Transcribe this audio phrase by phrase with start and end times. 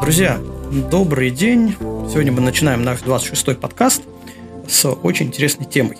[0.00, 0.40] Друзья,
[0.90, 1.76] добрый день.
[2.10, 4.02] Сегодня мы начинаем наш 26-й подкаст
[4.68, 5.98] с очень интересной темой.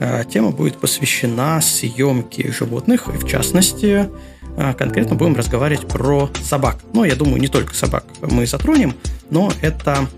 [0.00, 4.08] Э, тема будет посвящена съемке животных, и в частности,
[4.56, 6.78] э, конкретно будем разговаривать про собак.
[6.92, 8.94] Но я думаю, не только собак мы затронем,
[9.30, 10.08] но это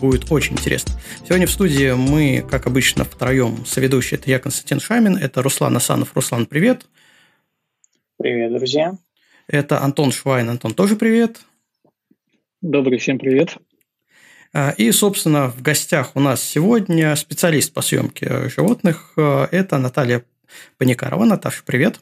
[0.00, 0.92] будет очень интересно.
[1.26, 4.18] Сегодня в студии мы, как обычно, втроем соведущие.
[4.18, 6.14] Это я, Константин Шамин, это Руслан Асанов.
[6.14, 6.86] Руслан, привет.
[8.18, 8.94] Привет, друзья.
[9.50, 10.48] Это Антон Швайн.
[10.48, 11.40] Антон, тоже привет.
[12.60, 13.56] Добрый всем привет.
[14.52, 19.12] А, и, собственно, в гостях у нас сегодня специалист по съемке животных.
[19.16, 20.24] А, это Наталья
[20.78, 21.24] Паникарова.
[21.24, 21.98] Наташа, привет.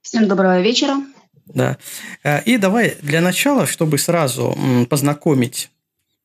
[0.00, 1.02] Всем доброго вечера.
[1.46, 1.78] Да.
[2.22, 4.56] А, и давай для начала, чтобы сразу
[4.88, 5.68] познакомить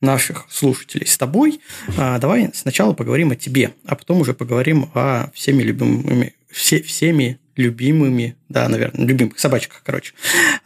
[0.02, 1.62] наших слушателей с тобой,
[1.96, 8.36] давай сначала поговорим о тебе, а потом уже поговорим о всеми любимыми, все, всеми любимыми,
[8.50, 10.14] да, наверное, любимых собачках, короче.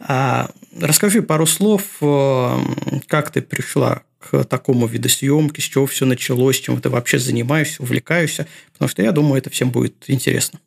[0.00, 2.58] А, расскажи пару слов, э,
[3.06, 7.82] как ты пришла к такому виду съемки, с чего все началось, чем ты вообще занимаешься,
[7.82, 10.60] увлекаешься, потому что я думаю, это всем будет интересно.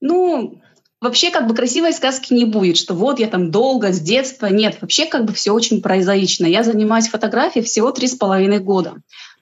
[0.00, 0.60] Ну,
[1.00, 4.46] вообще как бы красивой сказки не будет, что вот я там долго, с детства.
[4.46, 6.46] Нет, вообще как бы все очень прозаично.
[6.46, 8.94] Я занимаюсь фотографией всего три с половиной года.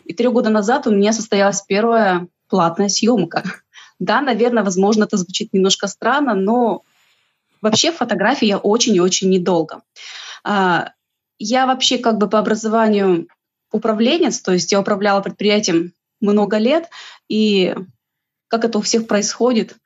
[0.05, 3.45] И три года назад у меня состоялась первая платная съемка.
[3.99, 6.83] Да, наверное, возможно, это звучит немножко странно, но
[7.61, 9.83] вообще фотографии я очень и очень недолго.
[10.45, 10.93] А,
[11.39, 13.29] я вообще как бы по образованию
[13.73, 16.89] управленец, то есть я управляла предприятием много лет,
[17.29, 17.75] и
[18.49, 19.77] как это у всех происходит,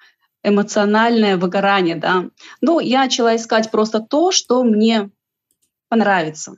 [0.42, 2.24] эмоциональное выгорание, да.
[2.60, 5.10] Ну, я начала искать просто то, что мне
[5.88, 6.56] понравится.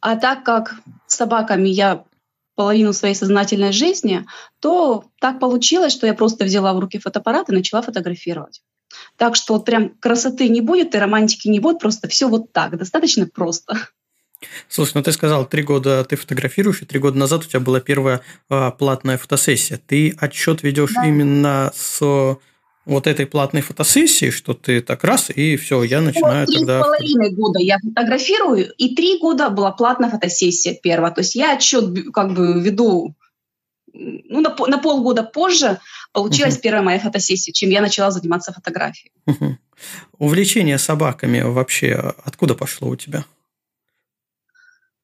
[0.00, 2.04] А так как с собаками я
[2.54, 4.26] половину своей сознательной жизни,
[4.60, 8.62] то так получилось, что я просто взяла в руки фотоаппарат и начала фотографировать.
[9.16, 12.76] Так что вот прям красоты не будет и романтики не будет, просто все вот так,
[12.76, 13.76] достаточно просто.
[14.68, 17.80] Слушай, ну ты сказал, три года ты фотографируешь, и три года назад у тебя была
[17.80, 19.80] первая а, платная фотосессия.
[19.84, 21.06] Ты отчет ведешь да.
[21.06, 22.36] именно с
[22.86, 26.80] вот этой платной фотосессии, что ты так раз, и все, я начинаю три тогда...
[26.80, 31.12] Три с половиной года я фотографирую, и три года была платная фотосессия первая.
[31.12, 33.14] То есть я отчет как бы веду
[33.94, 35.78] ну, на, на полгода позже
[36.12, 39.12] получилась uh первая моя фотосессия, чем я начала заниматься фотографией.
[39.28, 39.54] uh
[40.18, 43.24] Увлечение собаками вообще откуда пошло у тебя?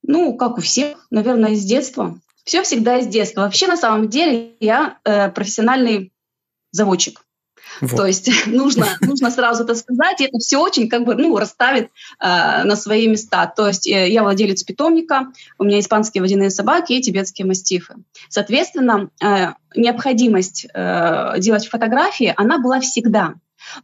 [0.03, 2.19] Ну, как у всех, наверное, из детства.
[2.45, 3.43] Все всегда из детства.
[3.43, 6.13] Вообще, на самом деле, я э, профессиональный
[6.73, 7.23] заводчик.
[7.81, 7.97] Вот.
[7.97, 11.91] То есть нужно, нужно сразу это сказать, и это все очень как бы ну, расставит
[12.21, 13.47] э, на свои места.
[13.47, 17.97] То есть э, я владелец питомника, у меня испанские водяные собаки и тибетские мастифы.
[18.29, 23.35] Соответственно, э, необходимость э, делать фотографии, она была всегда.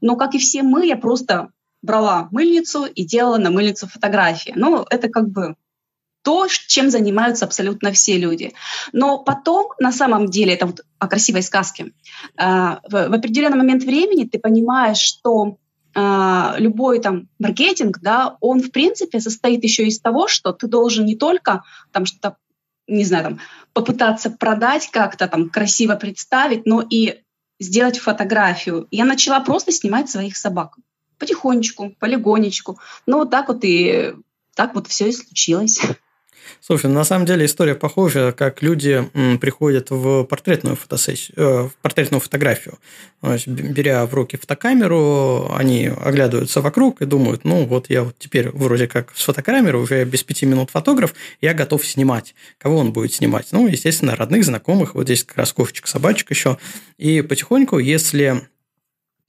[0.01, 1.51] Но, как и все мы, я просто
[1.83, 4.53] брала мыльницу и делала на мыльницу фотографии.
[4.57, 5.57] Ну, это как бы
[6.27, 8.53] то, чем занимаются абсолютно все люди.
[8.93, 11.93] Но потом, на самом деле, это вот о красивой сказке,
[12.37, 15.59] а, в определенный момент времени ты понимаешь, что
[15.95, 21.07] а, любой там маркетинг, да, он в принципе состоит еще из того, что ты должен
[21.07, 22.39] не только там что-то,
[22.89, 23.41] не знаю, там
[23.73, 27.21] попытаться продать как-то там красиво представить, но и
[27.61, 28.89] сделать фотографию.
[28.91, 30.77] Я начала просто снимать своих собак
[31.19, 32.81] потихонечку, полигонечку.
[33.07, 34.13] Ну вот так вот и
[34.57, 35.81] так вот все и случилось.
[36.61, 39.09] Слушай, на самом деле история похожа, как люди
[39.41, 42.79] приходят в портретную фотосессию, э, в портретную фотографию.
[43.23, 48.51] есть, беря в руки фотокамеру, они оглядываются вокруг и думают, ну вот я вот теперь
[48.51, 52.35] вроде как с фотокамеры, уже без пяти минут фотограф, я готов снимать.
[52.59, 53.49] Кого он будет снимать?
[53.53, 54.95] Ну, естественно, родных, знакомых.
[54.95, 56.59] Вот здесь как раз кошечек, собачек еще.
[56.99, 58.43] И потихоньку, если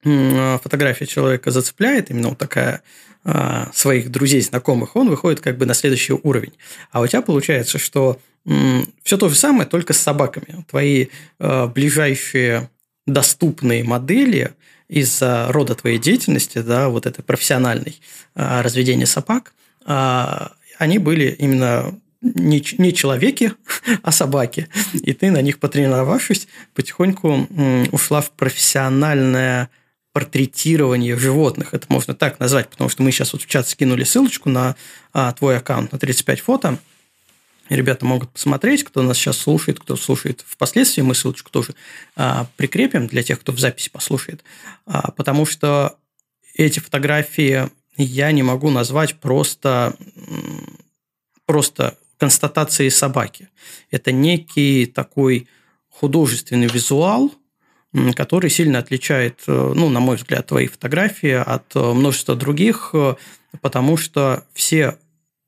[0.04, 2.82] фотография человека зацепляет, именно вот такая
[3.74, 6.54] своих друзей, знакомых, он выходит как бы на следующий уровень.
[6.92, 8.22] А у тебя получается, что
[9.04, 10.64] все то же самое, только с собаками.
[10.70, 11.08] Твои
[11.40, 12.70] а, ближайшие
[13.06, 14.52] доступные модели
[14.88, 18.00] из-за рода твоей деятельности, да, вот этой профессиональной
[18.36, 19.54] а, разведения собак,
[19.86, 23.54] они были именно не, не человеки,
[24.04, 24.68] а собаки.
[24.94, 27.48] И ты на них потренировавшись, потихоньку
[27.92, 29.70] ушла в профессиональное
[30.18, 31.76] портретирование животных.
[31.76, 34.76] Это можно так назвать, потому что мы сейчас вот в чат скинули ссылочку на
[35.14, 36.80] а, твой аккаунт на 35 фото.
[37.70, 41.04] Ребята могут посмотреть, кто нас сейчас слушает, кто слушает впоследствии.
[41.04, 41.76] Мы ссылочку тоже
[42.16, 44.44] а, прикрепим для тех, кто в записи послушает.
[44.88, 46.00] А, потому что
[46.56, 49.96] эти фотографии я не могу назвать просто,
[51.46, 53.50] просто констатацией собаки.
[53.92, 55.48] Это некий такой
[55.90, 57.32] художественный визуал–
[58.16, 63.16] который сильно отличает, э, ну, на мой взгляд, твои фотографии от э, множества других, э,
[63.62, 64.98] потому что все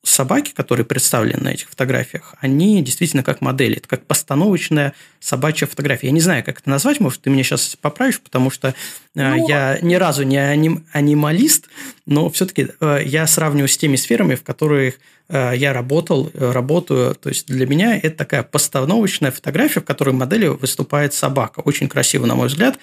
[0.03, 6.07] собаки, которые представлены на этих фотографиях, они действительно как модели, это как постановочная собачья фотография.
[6.07, 8.73] Я не знаю, как это назвать, может, ты меня сейчас поправишь, потому что
[9.13, 11.67] ну, я ни разу не аним, анималист,
[12.05, 17.13] но все-таки я сравниваю с теми сферами, в которых я работал, работаю.
[17.13, 21.59] То есть для меня это такая постановочная фотография, в которой моделью выступает собака.
[21.59, 22.79] Очень красиво, на мой взгляд.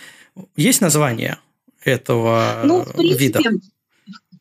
[0.54, 1.38] Есть название
[1.82, 3.40] этого ну, в принципе, вида?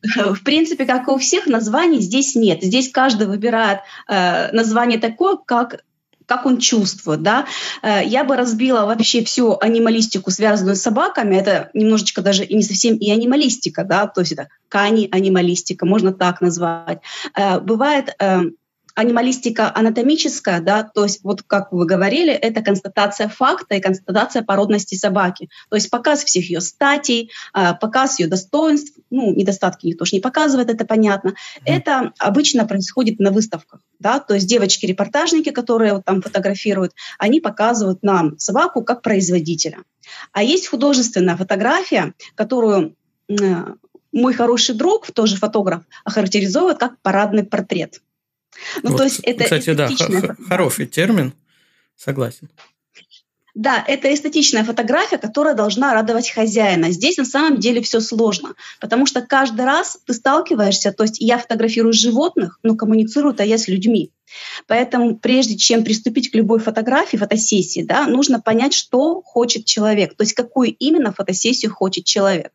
[0.02, 2.62] В принципе, как и у всех, названий здесь нет.
[2.62, 5.82] Здесь каждый выбирает э, название такое, как
[6.26, 7.46] как он чувствует, да.
[7.82, 11.36] Э, я бы разбила вообще всю анималистику, связанную с собаками.
[11.36, 16.40] Это немножечко даже и не совсем и анималистика, да, то есть это кани-анималистика, можно так
[16.40, 17.00] назвать.
[17.34, 18.40] Э, бывает э,
[18.96, 24.94] анималистика анатомическая, да, то есть вот как вы говорили, это констатация факта и констатация породности
[24.94, 25.50] собаки.
[25.68, 30.20] То есть показ всех ее статей, а, показ ее достоинств, ну, недостатки никто же не
[30.20, 31.34] показывает, это понятно.
[31.66, 38.02] Это обычно происходит на выставках, да, то есть девочки-репортажники, которые вот там фотографируют, они показывают
[38.02, 39.78] нам собаку как производителя.
[40.32, 42.96] А есть художественная фотография, которую
[44.12, 48.00] мой хороший друг, тоже фотограф, охарактеризует как парадный портрет.
[48.82, 49.88] Ну, вот, то есть это кстати, да,
[50.48, 51.32] хороший термин,
[51.96, 52.48] согласен.
[53.56, 56.90] Да, это эстетичная фотография, которая должна радовать хозяина.
[56.90, 61.38] Здесь на самом деле все сложно, потому что каждый раз ты сталкиваешься, то есть я
[61.38, 64.12] фотографирую животных, но коммуницирую-то я с людьми.
[64.66, 70.22] Поэтому прежде чем приступить к любой фотографии, фотосессии, да, нужно понять, что хочет человек, то
[70.22, 72.52] есть какую именно фотосессию хочет человек.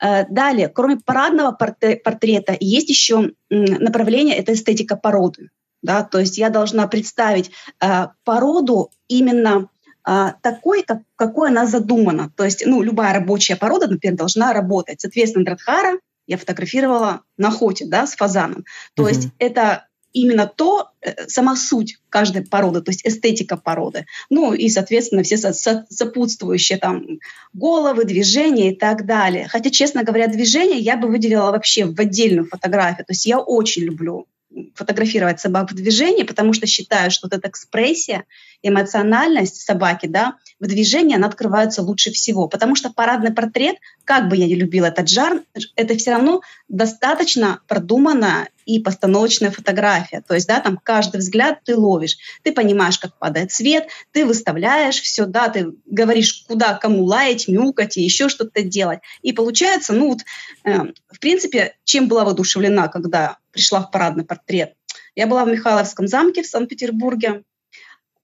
[0.00, 5.50] Э, далее, кроме парадного портрета, есть еще направление, это эстетика породы.
[5.82, 7.50] Да, то есть я должна представить
[7.80, 9.68] э, породу именно
[10.08, 12.30] э, такой, как, какой она задумана.
[12.36, 15.00] То есть ну, любая рабочая порода, например, должна работать.
[15.00, 15.98] Соответственно, Дратхара
[16.28, 18.64] я фотографировала на охоте да, с фазаном.
[18.94, 19.08] То угу.
[19.08, 24.06] есть это именно то, э, сама суть каждой породы, то есть эстетика породы.
[24.30, 27.18] Ну и, соответственно, все сопутствующие там
[27.52, 29.48] головы, движения и так далее.
[29.48, 33.06] Хотя, честно говоря, движения я бы выделила вообще в отдельную фотографию.
[33.06, 34.26] То есть я очень люблю
[34.74, 38.24] фотографировать собак в движении, потому что считаю, что вот эта экспрессия,
[38.62, 42.48] эмоциональность собаки, да, в движении она открывается лучше всего.
[42.48, 45.42] Потому что парадный портрет, как бы я не любила этот жанр,
[45.76, 50.22] это все равно достаточно продуманная и постановочная фотография.
[50.26, 55.00] То есть, да, там каждый взгляд ты ловишь, ты понимаешь, как падает свет, ты выставляешь
[55.00, 59.00] все, да, ты говоришь, куда кому лаять, мяукать и еще что-то делать.
[59.22, 60.20] И получается, ну вот,
[60.64, 64.74] э, в принципе, чем была воодушевлена, когда пришла в парадный портрет.
[65.14, 67.42] Я была в Михайловском замке в Санкт-Петербурге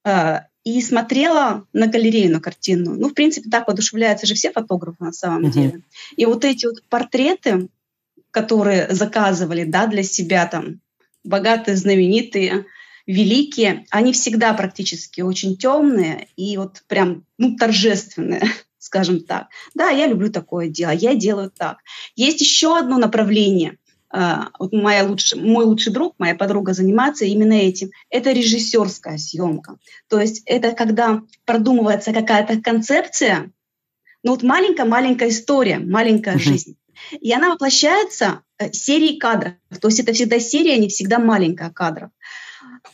[0.04, 2.94] э, и смотрела на галерею, на картину.
[2.94, 5.82] Ну, в принципе, так воодушевляются же все фотографы на самом деле.
[6.16, 7.68] И вот эти вот портреты,
[8.38, 10.80] которые заказывали да, для себя там
[11.24, 12.66] богатые, знаменитые,
[13.06, 18.42] великие, они всегда практически очень темные и вот прям ну, торжественные,
[18.78, 19.48] скажем так.
[19.74, 21.78] Да, я люблю такое дело, я делаю так.
[22.16, 23.78] Есть еще одно направление–
[24.10, 27.90] а, вот моя лучш, мой лучший друг, моя подруга занимается именно этим.
[28.08, 29.76] Это режиссерская съемка.
[30.08, 33.50] То есть это когда продумывается какая-то концепция,
[34.22, 36.40] ну вот маленькая-маленькая история, маленькая uh-huh.
[36.40, 36.76] жизнь.
[37.20, 39.54] И она воплощается э, серией кадров.
[39.80, 42.10] То есть это всегда серия, не всегда маленькая кадров.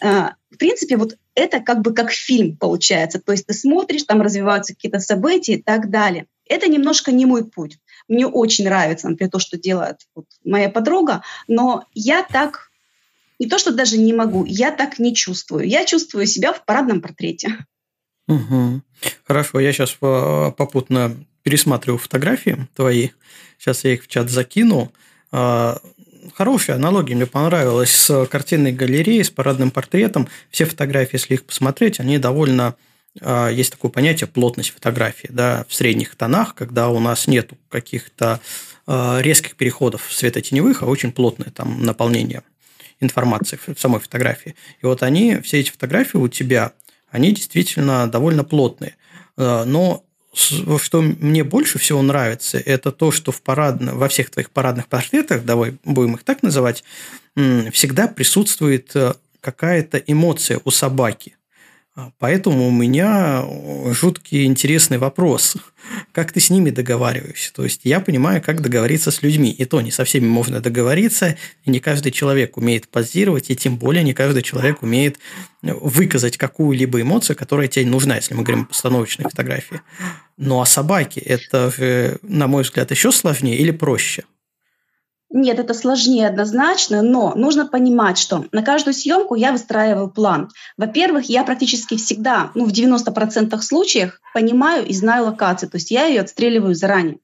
[0.00, 3.20] А, в принципе, вот это как бы как фильм получается.
[3.20, 6.26] То есть ты смотришь, там развиваются какие-то события и так далее.
[6.46, 7.78] Это немножко не мой путь.
[8.08, 12.70] Мне очень нравится, например, то, что делает вот моя подруга, но я так
[13.38, 15.66] не то, что даже не могу, я так не чувствую.
[15.66, 17.66] Я чувствую себя в парадном портрете.
[18.28, 18.82] Угу.
[19.24, 23.10] Хорошо, я сейчас э, попутно пересматриваю фотографии твои.
[23.58, 24.92] Сейчас я их в чат закину.
[25.30, 25.78] А,
[26.34, 30.26] хорошая аналогия, мне понравилась с картинной галереей, с парадным портретом.
[30.50, 32.74] Все фотографии, если их посмотреть, они довольно
[33.20, 38.40] а, есть такое понятие плотность фотографии да, в средних тонах, когда у нас нет каких-то
[38.86, 42.42] а, резких переходов светотеневых, а очень плотное там наполнение
[43.00, 44.54] информации в самой фотографии.
[44.80, 46.72] И вот они, все эти фотографии у тебя,
[47.10, 48.96] они действительно довольно плотные.
[49.36, 54.88] Но что мне больше всего нравится, это то, что в парадно, во всех твоих парадных
[54.88, 56.84] портретах, давай будем их так называть,
[57.34, 61.36] всегда присутствует э, какая-то эмоция у собаки–
[62.18, 63.44] поэтому у меня
[63.92, 65.56] жуткий интересный вопрос.
[66.12, 67.52] как ты с ними договариваешься.
[67.52, 69.50] То есть я понимаю, как договориться с людьми.
[69.50, 73.76] И то не со всеми можно договориться, и не каждый человек умеет позировать, и тем
[73.76, 75.18] более не каждый человек умеет
[75.62, 79.80] выказать какую-либо эмоцию, которая тебе нужна, если мы говорим о постановочной фотографии.
[80.36, 84.24] Ну а собаки– это, на мой взгляд, еще сложнее или проще?
[85.36, 90.48] Нет, это сложнее однозначно, но нужно понимать, что на каждую съемку я выстраиваю план.
[90.76, 96.04] Во-первых, я практически всегда, ну в 90% случаев понимаю и знаю локацию, то есть я
[96.04, 97.18] ее отстреливаю заранее.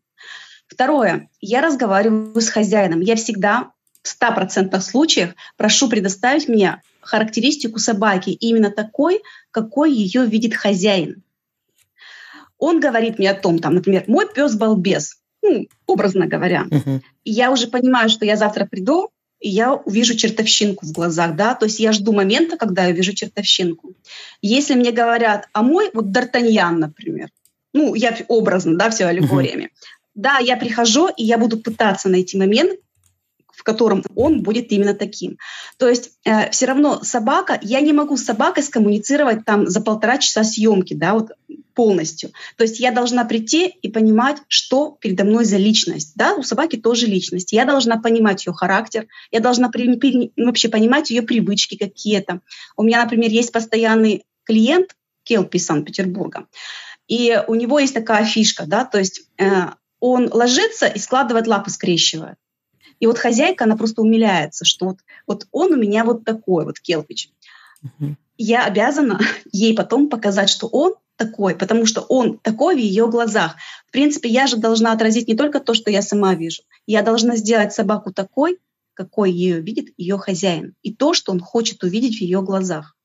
[0.66, 3.00] Второе, я разговариваю с хозяином.
[3.00, 3.70] Я всегда
[4.02, 11.22] в 100% случаях прошу предоставить мне характеристику собаки, именно такой, какой ее видит хозяин.
[12.58, 16.66] Он говорит мне о том, там, например, мой пес балбес, ну, образно говоря.
[16.68, 17.00] Uh-huh.
[17.24, 19.10] И я уже понимаю, что я завтра приду,
[19.40, 23.14] и я увижу чертовщинку в глазах, да, то есть я жду момента, когда я вижу
[23.14, 23.94] чертовщинку.
[24.42, 27.30] Если мне говорят, а мой, вот Д'Артаньян, например,
[27.72, 29.90] ну, я образно, да, все аллегориями, uh-huh.
[30.14, 32.78] да, я прихожу, и я буду пытаться найти момент,
[33.60, 35.36] в котором он будет именно таким.
[35.76, 40.18] То есть э, все равно собака, я не могу с собакой скоммуницировать там за полтора
[40.18, 41.32] часа съемки, да, вот
[41.80, 42.30] полностью.
[42.58, 46.12] То есть я должна прийти и понимать, что передо мной за личность.
[46.14, 47.52] Да, у собаки тоже личность.
[47.52, 52.42] Я должна понимать ее характер, я должна при, при, вообще понимать ее привычки какие-то.
[52.76, 56.48] У меня, например, есть постоянный клиент Келпи из Санкт-Петербурга,
[57.08, 59.70] и у него есть такая фишка, да, то есть э,
[60.00, 62.36] он ложится и складывает лапы, скрещивает.
[62.98, 66.78] И вот хозяйка, она просто умиляется, что вот, вот он у меня вот такой вот
[66.78, 67.30] Келпич.
[67.82, 68.16] Угу.
[68.36, 69.18] Я обязана
[69.50, 73.56] ей потом показать, что он такой, потому что он такой в ее глазах.
[73.86, 76.62] В принципе, я же должна отразить не только то, что я сама вижу.
[76.86, 78.58] Я должна сделать собаку такой,
[78.94, 82.96] какой ее видит ее хозяин, и то, что он хочет увидеть в ее глазах.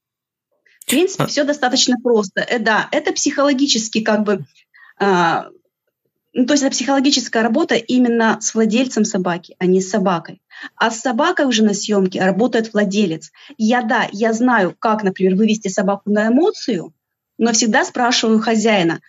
[0.80, 1.28] В принципе, а...
[1.28, 2.40] все достаточно просто.
[2.40, 4.46] Э, да, это психологически как бы
[4.98, 5.50] а,
[6.32, 10.42] ну, то есть это психологическая работа именно с владельцем собаки, а не с собакой.
[10.78, 13.32] А с собакой уже на съемке работает владелец.
[13.58, 16.94] Я, да, я знаю, как, например, вывести собаку на эмоцию,
[17.38, 19.02] но всегда спрашиваю хозяина,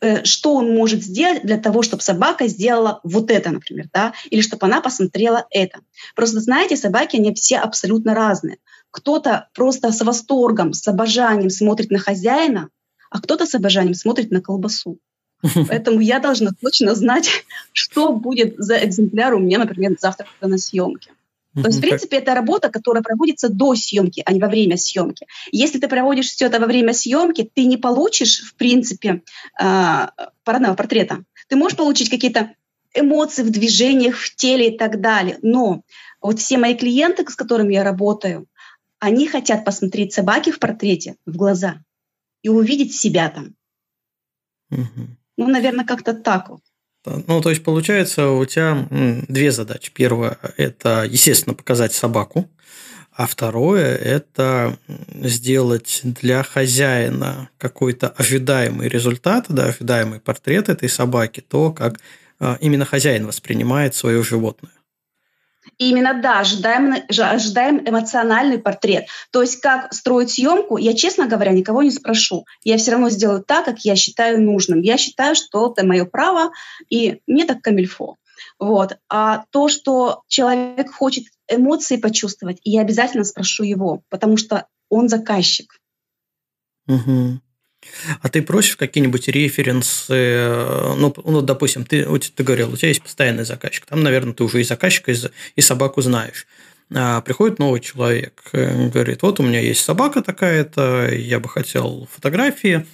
[0.00, 4.40] э, что он может сделать для того, чтобы собака сделала вот это, например, да, или
[4.40, 5.80] чтобы она посмотрела это.
[6.14, 8.58] Просто знаете, собаки, они все абсолютно разные.
[8.90, 12.70] Кто-то просто с восторгом, с обожанием смотрит на хозяина,
[13.10, 14.98] а кто-то с обожанием смотрит на колбасу.
[15.68, 17.28] Поэтому я должна точно знать,
[17.72, 21.10] что будет за экземпляр у меня, например, завтра на съемке.
[21.62, 25.26] То есть, в принципе, это работа, которая проводится до съемки, а не во время съемки.
[25.52, 29.22] Если ты проводишь все это во время съемки, ты не получишь, в принципе,
[29.58, 30.06] э,
[30.44, 31.24] парадного портрета.
[31.48, 32.52] Ты можешь получить какие-то
[32.94, 35.38] эмоции в движениях, в теле и так далее.
[35.42, 35.82] Но
[36.20, 38.46] вот все мои клиенты, с которыми я работаю,
[38.98, 41.82] они хотят посмотреть собаки в портрете в глаза
[42.42, 43.54] и увидеть себя там.
[44.70, 45.06] Угу.
[45.38, 46.60] Ну, наверное, как-то так вот.
[47.26, 48.86] Ну, то есть, получается, у тебя
[49.28, 49.92] две задачи.
[49.94, 52.50] Первое– это, естественно, показать собаку.
[53.12, 54.78] А второе– это
[55.14, 61.98] сделать для хозяина какой-то ожидаемый результат, да, ожидаемый портрет этой собаки, то, как
[62.38, 64.72] а, именно хозяин воспринимает свое животное.
[65.78, 69.06] Именно, да, ожидаем, ожидаем эмоциональный портрет.
[69.30, 72.46] То есть как строить съемку, я, честно говоря, никого не спрошу.
[72.64, 74.80] Я все равно сделаю так, как я считаю нужным.
[74.80, 76.50] Я считаю, что это мое право,
[76.88, 78.16] и мне так камильфо.
[78.58, 78.96] Вот.
[79.10, 85.78] А то, что человек хочет эмоции почувствовать, я обязательно спрошу его, потому что он заказчик.
[86.88, 87.40] Угу.
[88.22, 90.48] А ты просишь какие-нибудь референсы?
[90.96, 93.86] Ну, ну допустим, ты, ты говорил, у тебя есть постоянный заказчик.
[93.86, 95.12] Там, наверное, ты уже и заказчика,
[95.54, 96.46] и собаку знаешь.
[96.94, 102.08] А приходит новый человек, э, говорит, вот у меня есть собака такая-то, я бы хотел
[102.12, 102.86] фотографии.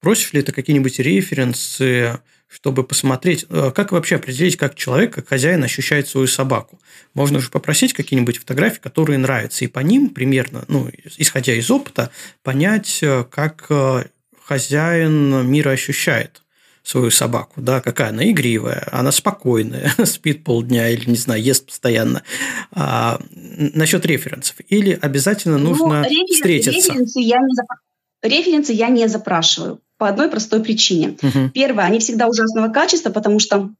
[0.00, 2.18] Просишь ли ты какие-нибудь референсы,
[2.48, 6.80] чтобы посмотреть, э, как вообще определить, как человек, как хозяин ощущает свою собаку.
[7.14, 12.10] Можно же попросить какие-нибудь фотографии, которые нравятся, и по ним примерно, ну, исходя из опыта,
[12.42, 13.66] понять, э, как
[14.48, 16.42] хозяин мира ощущает
[16.82, 22.22] свою собаку, да, какая она игривая, она спокойная, спит полдня или, не знаю, ест постоянно.
[22.72, 24.56] А, насчет референсов.
[24.70, 26.70] Или обязательно ну, нужно ну, референсы, встретиться?
[26.92, 27.66] Референсы я, не зап...
[28.22, 31.18] референсы я не запрашиваю по одной простой причине.
[31.22, 31.50] Угу.
[31.52, 33.70] Первое, они всегда ужасного качества, потому что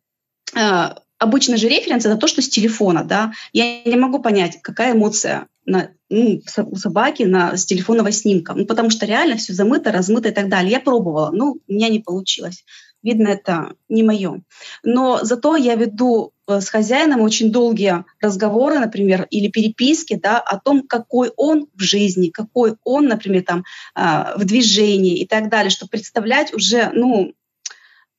[0.54, 3.32] э, обычно же референс это то, что с телефона, да.
[3.54, 8.54] Я не могу понять, какая эмоция на, ну, у собаки на, с телефонного снимка.
[8.54, 10.72] Ну, потому что реально все замыто, размыто и так далее.
[10.72, 12.64] Я пробовала, но у меня не получилось.
[13.02, 14.42] Видно, это не мое.
[14.82, 20.58] Но зато я веду э, с хозяином очень долгие разговоры, например, или переписки, да, о
[20.58, 25.70] том, какой он в жизни, какой он, например, там, а, в движении и так далее,
[25.70, 27.34] чтобы представлять уже, ну,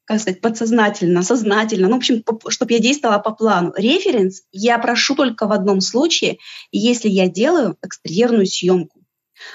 [0.10, 3.74] как сказать, подсознательно, сознательно, ну, в общем, чтобы я действовала по плану.
[3.78, 6.40] Референс я прошу только в одном случае,
[6.72, 9.02] если я делаю экстерьерную съемку.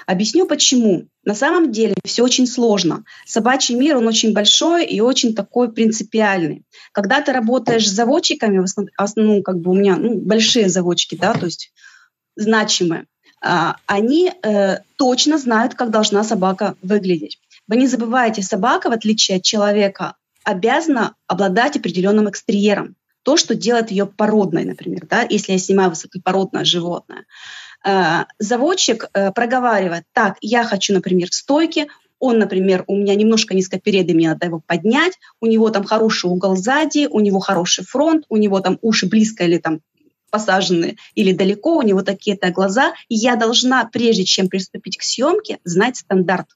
[0.05, 1.07] Объясню почему.
[1.25, 3.03] На самом деле все очень сложно.
[3.25, 6.63] Собачий мир, он очень большой и очень такой принципиальный.
[6.93, 11.15] Когда ты работаешь с заводчиками, в основном, ну, как бы у меня ну, большие заводчики,
[11.15, 11.73] да, то есть
[12.37, 13.07] значимые,
[13.41, 17.39] а, они э, точно знают, как должна собака выглядеть.
[17.67, 22.95] Вы не забывайте, собака, в отличие от человека, обязана обладать определенным экстерьером.
[23.23, 27.25] То, что делает ее породной, например, да, если я снимаю высокопородное животное.
[27.83, 31.87] Э, заводчик э, проговаривает, так, я хочу, например, стойки,
[32.19, 36.55] он, например, у меня немножко низкопередый, мне надо его поднять, у него там хороший угол
[36.55, 39.81] сзади, у него хороший фронт, у него там уши близко или там
[40.31, 42.93] посажены или далеко, у него такие-то глаза.
[43.09, 46.47] я должна, прежде чем приступить к съемке, знать стандарт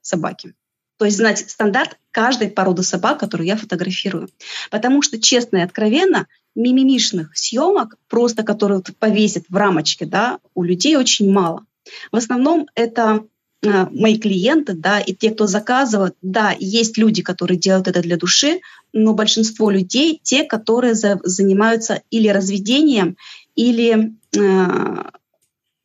[0.00, 0.54] собаки.
[1.02, 4.28] То есть знать стандарт каждой породы собак, которую я фотографирую.
[4.70, 10.94] Потому что, честно и откровенно, мимимишных съемок, просто которые повесят в рамочке, да, у людей
[10.94, 11.66] очень мало.
[12.12, 13.24] В основном это
[13.64, 18.16] э, мои клиенты, да, и те, кто заказывают, да, есть люди, которые делают это для
[18.16, 18.60] души,
[18.92, 23.16] но большинство людей те, которые за, занимаются или разведением,
[23.56, 25.02] или э,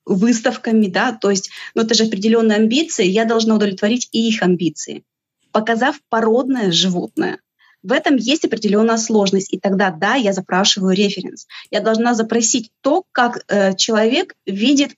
[0.07, 5.03] выставками, да, то есть, ну это же определенные амбиции, я должна удовлетворить и их амбиции,
[5.51, 7.39] показав породное животное.
[7.83, 11.47] В этом есть определенная сложность, и тогда, да, я запрашиваю референс.
[11.69, 14.95] Я должна запросить то, как э, человек видит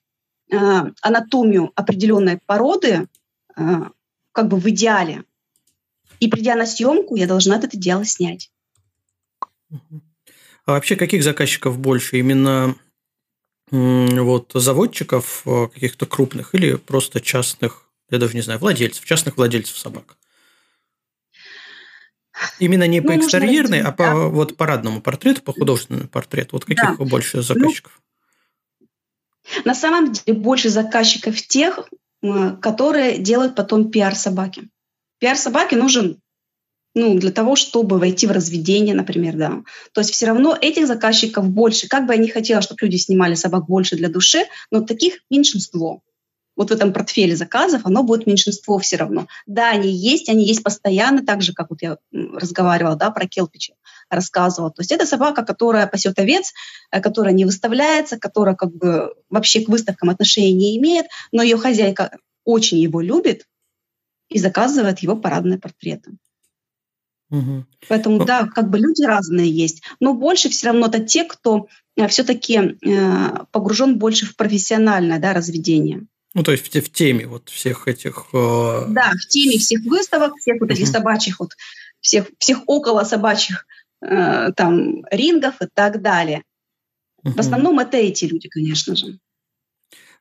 [0.51, 0.57] э,
[1.01, 3.07] анатомию определенной породы
[3.55, 3.61] э,
[4.31, 5.23] как бы в идеале.
[6.19, 8.49] И придя на съемку, я должна это дело снять.
[10.65, 12.17] А вообще каких заказчиков больше?
[12.17, 12.75] Именно
[13.71, 19.77] вот заводчиков э, каких-то крупных или просто частных, я даже не знаю, владельцев, частных владельцев
[19.77, 20.17] собак?
[22.59, 24.15] Именно не ну, по экстерьерной, а по да.
[24.15, 26.49] вот парадному портрету, по художественному портрету.
[26.53, 27.05] Вот каких да.
[27.05, 28.01] больше ну, заказчиков?
[28.79, 28.87] Ну,
[29.65, 31.89] на самом деле больше заказчиков тех,
[32.61, 34.69] которые делают потом пиар собаки.
[35.19, 36.19] Пиар собаки нужен
[36.95, 39.61] ну, для того, чтобы войти в разведение, например, да.
[39.93, 41.87] То есть все равно этих заказчиков больше.
[41.87, 46.01] Как бы я не хотела, чтобы люди снимали собак больше для души, но таких меньшинство.
[46.55, 49.27] Вот в этом портфеле заказов оно будет меньшинство все равно.
[49.45, 53.75] Да, они есть, они есть постоянно, так же, как вот я разговаривала, да, про Келпича
[54.09, 54.69] рассказывала.
[54.69, 56.51] То есть это собака, которая пасет овец,
[56.91, 61.57] э, которая не выставляется, которая как бы вообще к выставкам отношения не имеет, но ее
[61.57, 63.45] хозяйка очень его любит
[64.27, 66.11] и заказывает его парадные портреты.
[67.31, 67.65] Угу.
[67.87, 69.83] Поэтому, ну, да, как бы люди разные есть.
[69.99, 75.33] Но больше все равно это те, кто э, все-таки э, погружен больше в профессиональное да,
[75.33, 76.07] разведение.
[76.33, 78.27] Ну, то есть в, в теме вот всех этих...
[78.33, 78.85] Э...
[78.89, 80.91] Да, в теме всех выставок, всех вот этих угу.
[80.91, 81.51] собачьих, вот,
[82.01, 83.65] всех, всех около собачьих
[84.01, 86.43] э, там рингов и так далее.
[87.23, 87.33] Угу.
[87.33, 89.19] В основном это эти люди, конечно же.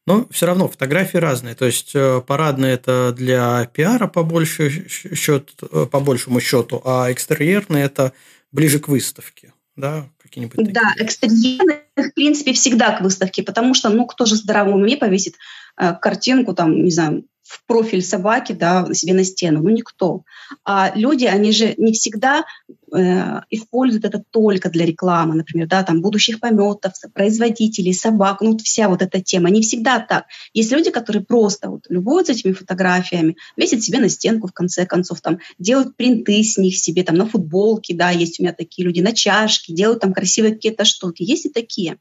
[0.08, 1.54] Но все равно фотографии разные.
[1.54, 7.12] То есть э, парадные это для пиара по, больше счет, э, по большему счету, а
[7.12, 8.12] экстерьерные это
[8.50, 9.52] ближе к выставке.
[9.76, 10.72] Да, какие-нибудь такие.
[10.72, 14.96] Да, экстерьерные, в принципе, всегда к выставке, потому что, ну, кто же в здравом уме
[14.96, 15.36] повесит
[15.76, 19.62] э, картинку, там, не знаю, в профиль собаки, да, себе на стену.
[19.62, 20.22] Ну, никто.
[20.64, 22.44] А люди, они же не всегда
[22.92, 28.60] э, используют это только для рекламы, например, да, там, будущих пометов, производителей, собак, ну, вот
[28.60, 29.48] вся вот эта тема.
[29.48, 30.26] Не всегда так.
[30.52, 35.22] Есть люди, которые просто вот любуются этими фотографиями, весят себе на стенку, в конце концов,
[35.22, 39.00] там, делают принты с них себе, там, на футболке, да, есть у меня такие люди,
[39.00, 41.22] на чашки, делают там красивые какие-то штуки.
[41.22, 41.96] Есть и такие.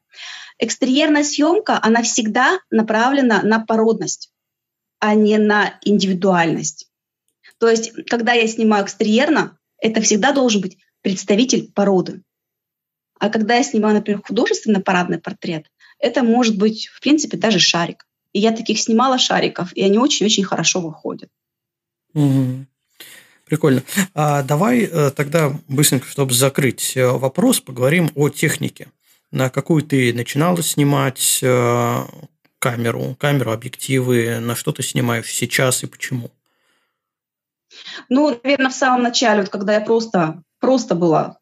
[0.59, 4.31] Экстерьерная съемка, она всегда направлена на породность
[4.99, 6.89] а не на индивидуальность.
[7.59, 12.21] То есть, когда я снимаю экстерьерно, это всегда должен быть представитель породы.
[13.19, 15.65] А когда я снимаю, например, художественно парадный портрет,
[15.99, 18.05] это может быть, в принципе, даже шарик.
[18.33, 21.29] И я таких снимала шариков, и они очень-очень хорошо выходят.
[22.13, 22.65] Угу.
[23.45, 23.83] Прикольно.
[24.13, 28.91] А давай э, тогда быстренько, чтобы закрыть э, вопрос, поговорим о технике.
[29.31, 32.03] На какую ты начинала снимать, э,
[32.59, 36.31] камеру, камеру, объективы, на что ты снимаешь сейчас и почему?
[38.09, 41.37] Ну, наверное, в самом начале, вот когда я просто, просто была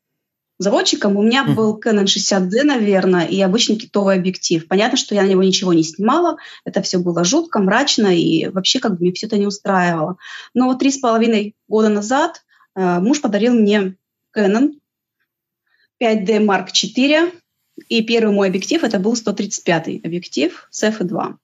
[0.57, 1.53] заводчиком, у меня mm.
[1.53, 4.67] был Canon 60D, наверное, и обычный китовый объектив.
[4.67, 8.79] Понятно, что я на него ничего не снимала, это все было жутко, мрачно, и вообще
[8.79, 10.17] как бы мне все это не устраивало.
[10.53, 12.43] Но вот три с половиной года назад
[12.75, 13.95] э, муж подарил мне
[14.35, 14.73] Canon
[16.01, 17.33] 5D Mark IV
[17.87, 21.35] и первый мой объектив это был 135 объектив с F2.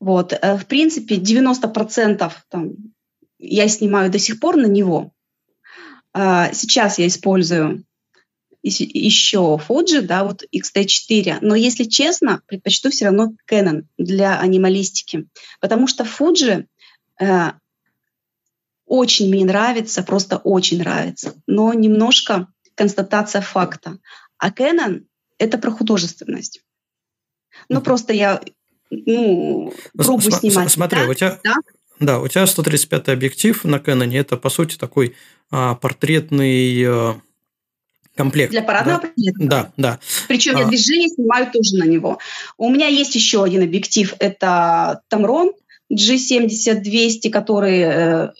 [0.00, 0.32] Вот.
[0.32, 2.72] Э, в принципе, 90% там,
[3.38, 5.12] я снимаю до сих пор на него.
[6.12, 7.84] а, сейчас я использую
[8.62, 15.28] еще Fuji, да, вот X-T4, но если честно, предпочту все равно Canon для анималистики,
[15.60, 16.66] потому что Fuji
[17.20, 17.52] э,
[18.86, 23.98] очень мне нравится, просто очень нравится, но немножко констатация факта.
[24.38, 25.04] А Canon—
[25.38, 26.62] это про художественность.
[27.68, 28.40] Ну, просто я
[28.90, 30.70] ну, пробую См- снимать.
[30.70, 31.08] Смотри, да?
[31.08, 31.40] у тебя...
[31.42, 31.54] Да?
[32.00, 35.14] Да, у тебя 135 объектив на Canon, это, по сути, такой
[35.50, 37.20] а, портретный а,
[38.16, 38.50] комплект.
[38.50, 39.06] Для парадного да?
[39.06, 39.38] портрета.
[39.38, 40.00] Да, да.
[40.26, 40.60] Причем а...
[40.60, 42.18] я движение снимаю тоже на него.
[42.58, 45.52] У меня есть еще один объектив, это Tamron
[45.92, 48.32] G70-200, который э,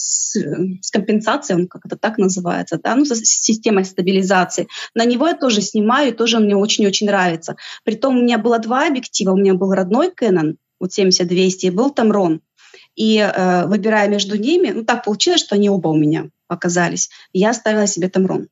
[0.00, 0.36] с,
[0.80, 4.68] с компенсацией, он как это так называется, да, ну, с системой стабилизации.
[4.94, 7.56] На него я тоже снимаю, и тоже он мне очень-очень нравится.
[7.84, 9.32] Притом у меня было два объектива.
[9.32, 12.40] У меня был родной Canon, вот 70-200, и был Tamron.
[12.96, 17.10] И э, выбирая между ними, ну так получилось, что они оба у меня оказались.
[17.32, 18.46] Я оставила себе Tamron.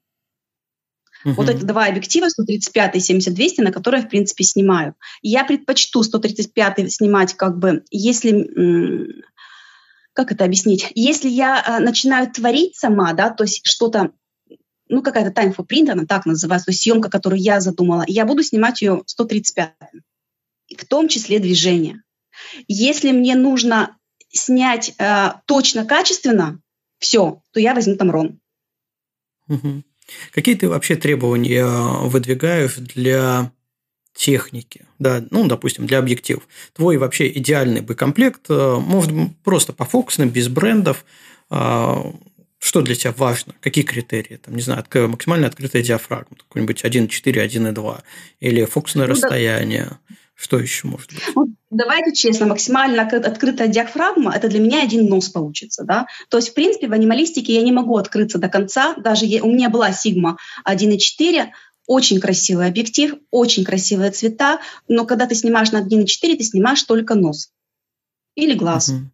[1.25, 1.33] Uh-huh.
[1.33, 4.95] Вот эти два объектива, 135 и 70-200, на которые, в принципе, снимаю.
[5.21, 9.25] Я предпочту 135 снимать как бы, если...
[10.19, 10.91] Как это объяснить?
[10.97, 14.11] Если я э, начинаю творить сама, да, то есть что-то
[14.89, 18.27] ну, какая-то time for print, она так называется, то есть съемка, которую я задумала, я
[18.27, 19.75] буду снимать ее 135
[20.77, 22.03] в том числе движение.
[22.67, 23.97] Если мне нужно
[24.31, 26.61] снять э, точно, качественно,
[26.99, 28.41] все, то я возьму там ром.
[29.47, 29.85] Угу.
[30.33, 33.53] Какие ты вообще требования э, выдвигаешь для
[34.19, 36.43] техники, да, ну, допустим, для объективов.
[36.75, 39.13] Твой вообще идеальный бы комплект, э, может,
[39.45, 41.05] просто по фокусным, без брендов,
[41.51, 41.95] э,
[42.59, 43.55] что для тебя важно?
[43.61, 44.41] Какие критерии?
[44.45, 48.01] Там, не знаю, максимально открытая диафрагма, какой-нибудь 1.4, 1.2,
[48.41, 49.87] или фокусное ну, расстояние.
[49.91, 50.17] Да.
[50.35, 51.23] Что еще может быть?
[51.35, 55.85] Ну, давайте честно, максимально открытая диафрагма– это для меня один нос получится.
[55.85, 56.07] Да?
[56.29, 58.95] То есть, в принципе, в анималистике я не могу открыться до конца.
[58.95, 61.49] Даже я, у меня была Sigma 1.4,
[61.89, 66.05] очень красивый объектив, очень красивые цвета, но когда ты снимаешь на 1.4,
[66.37, 67.51] ты снимаешь только нос
[68.37, 68.91] или глаз.
[68.91, 69.07] Uh-huh.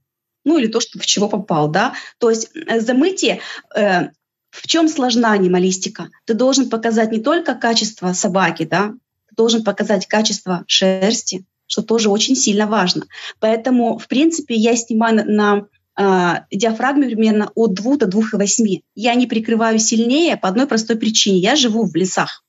[0.44, 1.94] Ну или то, что в чего попал, да.
[2.18, 3.40] То есть э, замытие,
[3.74, 4.08] э,
[4.50, 6.10] в чем сложна анималистика?
[6.26, 8.92] Ты должен показать не только качество собаки, да,
[9.34, 13.06] должен показать качество шерсти, что тоже очень сильно важно.
[13.38, 18.82] Поэтому, в принципе, я снимаю на э, диафрагме примерно от 2 до 2,8.
[18.94, 21.38] Я не прикрываю сильнее по одной простой причине.
[21.38, 22.43] Я живу в лесах.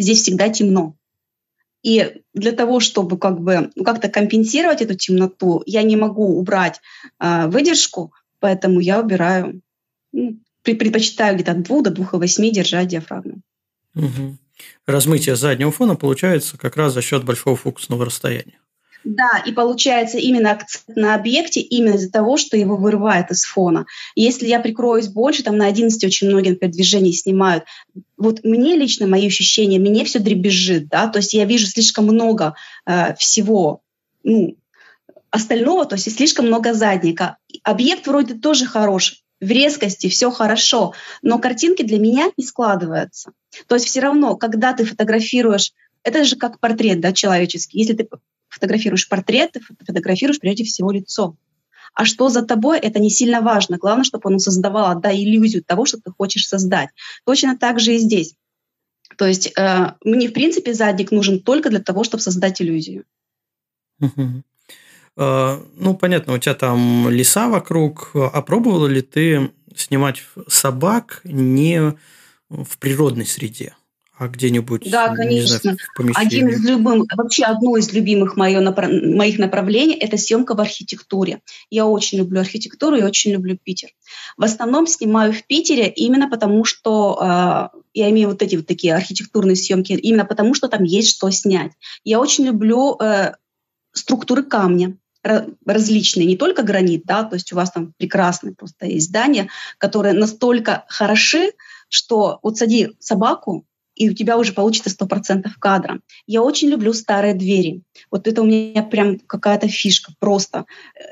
[0.00, 0.96] Здесь всегда темно.
[1.82, 6.80] И для того, чтобы как бы ну, как-то компенсировать эту темноту, я не могу убрать
[7.18, 9.62] э, выдержку, поэтому я убираю,
[10.12, 13.40] ну, предпочитаю где-то от 2 до 2,8 держать диафрагму.
[13.94, 14.38] Угу
[14.86, 18.59] размытие заднего фона получается как раз за счет большого фокусного расстояния.
[19.04, 23.86] Да, и получается именно акцент на объекте именно из-за того, что его вырывает из фона.
[24.14, 27.64] Если я прикроюсь больше, там на 11 очень многие, например, движений снимают,
[28.18, 32.54] вот мне лично, мои ощущения, мне все дребезжит, да, то есть я вижу слишком много
[32.86, 33.80] э, всего,
[34.22, 34.56] ну,
[35.30, 37.38] остального, то есть слишком много задника.
[37.62, 43.32] Объект вроде тоже хороший, в резкости, все хорошо, но картинки для меня не складываются.
[43.66, 47.78] То есть все равно, когда ты фотографируешь, это же как портрет да, человеческий.
[47.78, 48.08] Если ты
[48.50, 51.36] фотографируешь портрет, ты фотографируешь прежде всего лицо.
[51.94, 53.78] А что за тобой, это не сильно важно.
[53.78, 56.90] Главное, чтобы оно создавало да, иллюзию того, что ты хочешь создать.
[57.24, 58.34] Точно так же и здесь.
[59.16, 63.04] То есть э, мне, в принципе, задник нужен только для того, чтобы создать иллюзию.
[65.16, 68.12] А, ну, понятно, у тебя там леса вокруг.
[68.14, 71.96] А пробовала ли ты снимать собак не
[72.48, 73.74] в природной среде,
[74.20, 75.56] а где-нибудь да, конечно.
[75.56, 76.26] Знаю, в помещении?
[76.26, 81.40] Один из любым, вообще одно из любимых моё, моих направлений– это съемка в архитектуре.
[81.70, 83.88] Я очень люблю архитектуру и очень люблю Питер.
[84.36, 88.94] В основном снимаю в Питере именно потому, что э, я имею вот эти вот такие
[88.94, 91.72] архитектурные съемки, именно потому, что там есть что снять.
[92.04, 93.32] Я очень люблю э,
[93.94, 99.08] структуры камня различные, не только гранит, да, то есть у вас там прекрасные просто есть
[99.08, 101.52] здания, которые настолько хороши,
[101.88, 103.66] что вот сади собаку,
[104.00, 106.00] и у тебя уже получится 100% кадра.
[106.26, 107.82] Я очень люблю старые двери.
[108.10, 110.64] Вот это у меня прям какая-то фишка просто.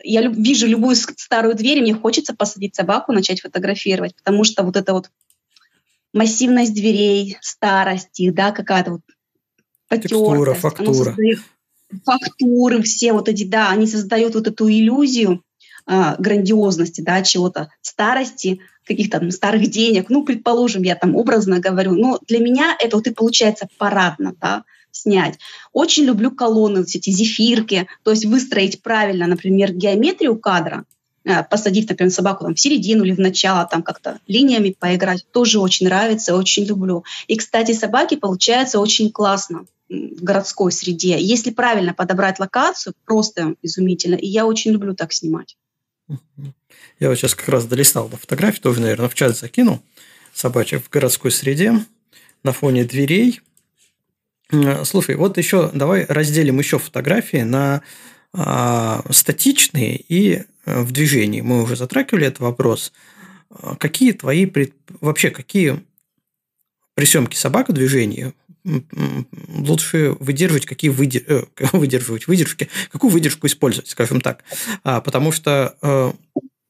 [0.05, 4.63] Я люб, вижу любую старую дверь, и мне хочется посадить собаку, начать фотографировать, потому что
[4.63, 5.11] вот это вот
[6.15, 9.01] массивность дверей, старость да, какая-то вот.
[9.91, 10.95] Текстура, фактура.
[10.95, 11.41] Создает,
[12.07, 15.43] фактуры все вот эти, да, они создают вот эту иллюзию
[15.87, 21.93] э, грандиозности, да, чего-то, старости, каких-то там старых денег, ну, предположим, я там образно говорю,
[21.93, 25.39] но для меня это вот и получается парадно, да, снять.
[25.73, 30.85] Очень люблю колонны, вот эти зефирки, то есть выстроить правильно, например, геометрию кадра,
[31.25, 35.61] э, посадив, например, собаку там, в середину или в начало, там как-то линиями поиграть, тоже
[35.61, 37.05] очень нравится, очень люблю.
[37.27, 41.19] И, кстати, собаки получаются очень классно в городской среде.
[41.19, 44.17] Если правильно подобрать локацию, просто изумительно.
[44.17, 45.57] И я очень люблю так снимать.
[46.99, 49.83] Я вот сейчас как раз долистал до фотографии, тоже, наверное, в чат закинул.
[50.33, 51.75] Собачек в городской среде
[52.43, 53.41] на фоне дверей.
[54.85, 57.83] Слушай, вот еще давай разделим еще фотографии на
[58.33, 61.41] а, статичные и э, в движении.
[61.41, 62.93] Мы уже затрагивали этот вопрос.
[63.51, 64.75] А, какие твои пред...
[65.01, 65.83] вообще какие
[66.95, 68.33] при съемке собак в движении
[69.49, 71.23] лучше выдерживать, какие выдер...
[71.27, 74.45] э, выдерживать выдержки, какую выдержку использовать, скажем так.
[74.85, 76.13] А, потому что э,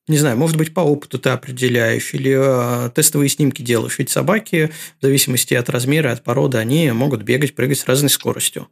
[0.08, 3.98] не знаю, может быть, по опыту ты определяешь или э, тестовые снимки делаешь.
[3.98, 8.68] Ведь собаки, в зависимости от размера, от породы, они могут бегать, прыгать с разной скоростью.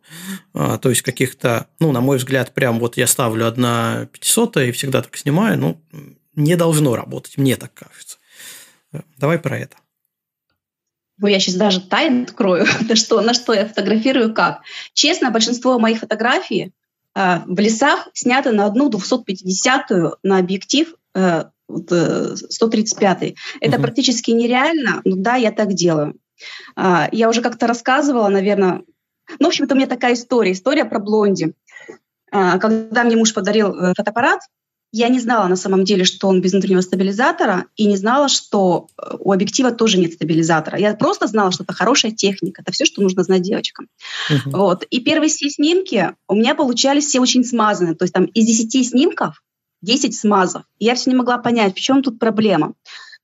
[0.55, 4.73] А, то есть, каких-то, ну, на мой взгляд, прям вот я ставлю одна 500 и
[4.73, 5.81] всегда так снимаю, ну,
[6.35, 8.17] не должно работать, мне так кажется.
[9.19, 9.77] Давай про это.
[11.18, 14.61] Ну, я сейчас даже тайну открою, на что, на что я фотографирую как.
[14.92, 16.72] Честно, большинство моих фотографий
[17.14, 20.94] э, в лесах сняты на одну 250-ю на объектив
[21.68, 23.22] 135.
[23.22, 23.83] Э, Это угу.
[23.83, 26.16] практически нереально, но да, я так делаю.
[26.74, 28.83] А, я уже как-то рассказывала, наверное,
[29.38, 31.55] ну, в общем-то, у меня такая история, история про блонди.
[32.31, 34.40] А, когда мне муж подарил э, фотоаппарат,
[34.92, 38.88] я не знала на самом деле, что он без внутреннего стабилизатора, и не знала, что
[38.96, 40.79] э, у объектива тоже нет стабилизатора.
[40.79, 42.62] Я просто знала, что это хорошая техника.
[42.62, 43.88] Это все, что нужно знать девочкам.
[44.31, 44.51] Uh-huh.
[44.53, 44.85] Вот.
[44.85, 47.94] И первые все снимки у меня получались все очень смазанные.
[47.94, 49.42] То есть там из 10 снимков
[49.83, 50.62] 10 смазов.
[50.79, 52.75] И я все не могла понять, в чем тут проблема.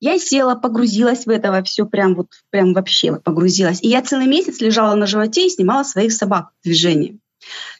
[0.00, 3.80] Я села, погрузилась в это все, прям вот, прям вообще вот погрузилась.
[3.82, 7.20] И я целый месяц лежала на животе и снимала своих собак в движении.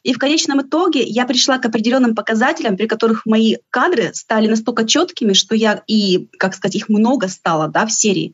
[0.03, 4.85] И в конечном итоге я пришла к определенным показателям, при которых мои кадры стали настолько
[4.85, 8.33] четкими, что я и, как сказать, их много стало да, в серии,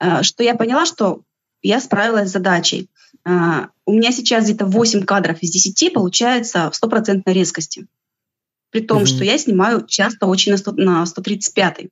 [0.00, 1.22] э, что я поняла, что
[1.62, 2.88] я справилась с задачей.
[3.24, 7.86] Э, у меня сейчас где-то 8 кадров из 10 получается в стопроцентной резкости
[8.76, 9.06] при том, mm-hmm.
[9.06, 11.86] что я снимаю часто очень на, 100, на 135.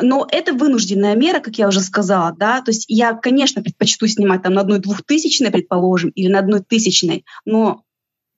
[0.00, 4.42] Но это вынужденная мера, как я уже сказала, да, то есть я, конечно, предпочту снимать
[4.42, 7.82] там на одной двухтысячной, предположим, или на одной тысячной, но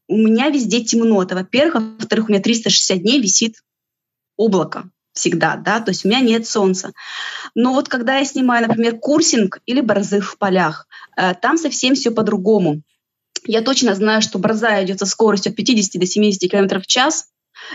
[0.08, 3.62] у меня везде темно, это во-первых, во-вторых, у меня 360 дней висит
[4.36, 6.92] облако всегда, да, то есть у меня нет солнца.
[7.54, 12.10] Но вот когда я снимаю, например, курсинг или борзых в полях, э, там совсем все
[12.10, 12.82] по-другому.
[13.44, 17.28] Я точно знаю, что борзая идет со скоростью от 50 до 70 км в час,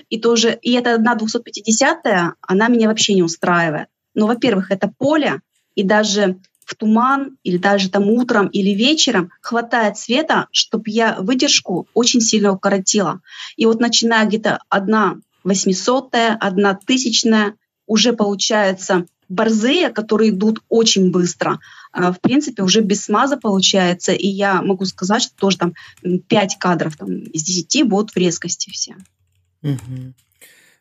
[0.10, 3.88] и тоже, и эта одна 250-я, она меня вообще не устраивает.
[4.14, 5.42] Но, во-первых, это поле,
[5.76, 11.88] и даже в туман или даже там утром или вечером хватает света, чтобы я выдержку
[11.94, 13.22] очень сильно укоротила.
[13.56, 17.54] И вот начиная где-то одна восьмисотая, одна тысячная,
[17.86, 21.60] уже получается борзые, которые идут очень быстро.
[21.92, 26.58] А, в принципе, уже без смаза получается, и я могу сказать, что тоже там 5
[26.60, 28.96] кадров там, из 10 будут в резкости все.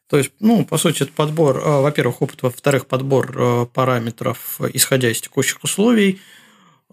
[0.09, 5.11] То есть, ну, по сути, это подбор, а, во-первых, опыт, во-вторых, подбор а, параметров, исходя
[5.11, 6.21] из текущих условий.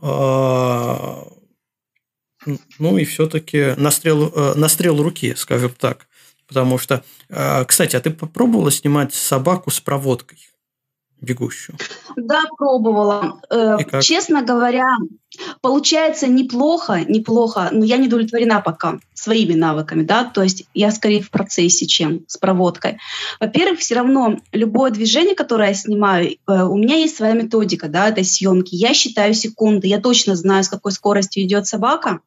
[0.02, 1.28] А,
[2.80, 6.08] ну и все-таки настрел, настрел руки, скажем так.
[6.48, 7.04] Потому что,
[7.68, 10.51] кстати, а ты попробовала снимать собаку с проводкой?
[11.22, 11.78] Бегущую?
[12.16, 13.40] Да, пробовала.
[13.50, 14.88] Э, честно говоря,
[15.62, 21.22] получается неплохо, неплохо, но я не удовлетворена пока своими навыками, да, то есть я скорее
[21.22, 22.98] в процессе, чем с проводкой.
[23.40, 28.10] Во-первых, все равно любое движение, которое я снимаю, э, у меня есть своя методика, да,
[28.10, 28.76] этой съемки.
[28.76, 32.22] Я считаю секунды, я точно знаю, с какой скоростью идет собака,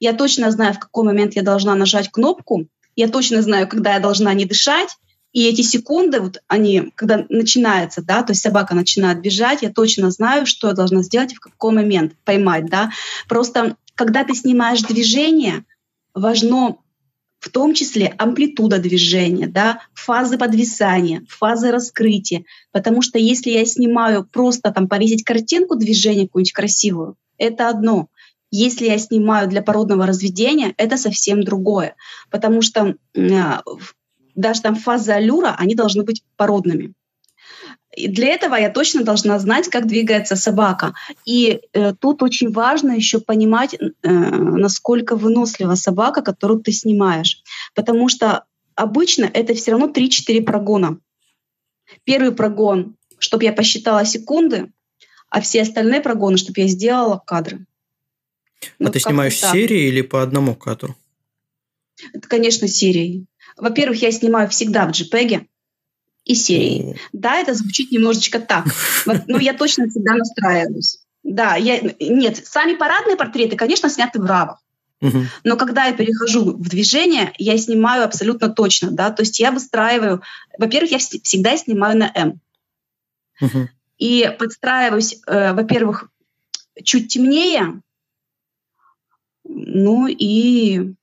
[0.00, 4.00] я точно знаю, в какой момент я должна нажать кнопку, я точно знаю, когда я
[4.00, 4.96] должна не дышать,
[5.32, 10.10] и эти секунды, вот они, когда начинается, да, то есть собака начинает бежать, я точно
[10.10, 12.90] знаю, что я должна сделать и в какой момент поймать, да.
[13.28, 15.64] Просто когда ты снимаешь движение,
[16.14, 16.78] важно
[17.40, 22.44] в том числе амплитуда движения, да, фазы подвисания, фазы раскрытия.
[22.72, 28.08] Потому что если я снимаю просто там повесить картинку движения какую-нибудь красивую, это одно.
[28.50, 31.94] Если я снимаю для породного разведения, это совсем другое.
[32.30, 33.62] Потому что а,
[34.38, 36.94] даже там фазы аллюра, они должны быть породными.
[37.96, 40.94] И для этого я точно должна знать, как двигается собака.
[41.24, 47.42] И э, тут очень важно еще понимать, э, насколько вынослива собака, которую ты снимаешь.
[47.74, 48.44] Потому что
[48.76, 51.00] обычно это все равно 3-4 прогона.
[52.04, 54.70] Первый прогон, чтобы я посчитала секунды,
[55.30, 57.66] а все остальные прогоны, чтобы я сделала кадры.
[58.62, 60.94] А ну, ты снимаешь серии или по одному кадру?
[62.12, 63.26] Это, конечно, серии.
[63.58, 65.46] Во-первых, я снимаю всегда в JPEG,
[66.28, 66.96] и серии.
[67.12, 68.66] Да, это звучит немножечко так.
[69.06, 70.98] Но ну, я точно всегда настраиваюсь.
[71.22, 74.62] Да, я, нет, сами парадные портреты, конечно, сняты в равах.
[75.44, 80.22] Но когда я перехожу в движение, я снимаю абсолютно точно, да, то есть я выстраиваю,
[80.58, 82.40] во-первых, я всегда снимаю на М.
[83.96, 86.10] И подстраиваюсь, э, во-первых,
[86.82, 87.80] чуть темнее,
[89.44, 90.94] ну и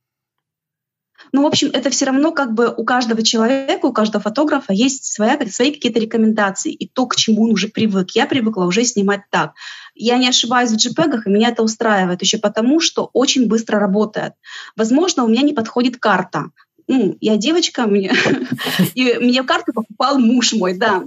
[1.35, 5.03] ну, в общем, это все равно как бы у каждого человека, у каждого фотографа есть
[5.03, 8.11] своя, свои какие-то рекомендации и то, к чему он уже привык.
[8.11, 9.53] Я привыкла уже снимать так.
[9.95, 14.31] Я не ошибаюсь в JPEG, и меня это устраивает еще потому, что очень быстро работает.
[14.77, 16.51] Возможно, у меня не подходит карта.
[16.87, 18.13] Ну, я девочка, мне,
[18.95, 21.03] и мне карту покупал муж мой, да.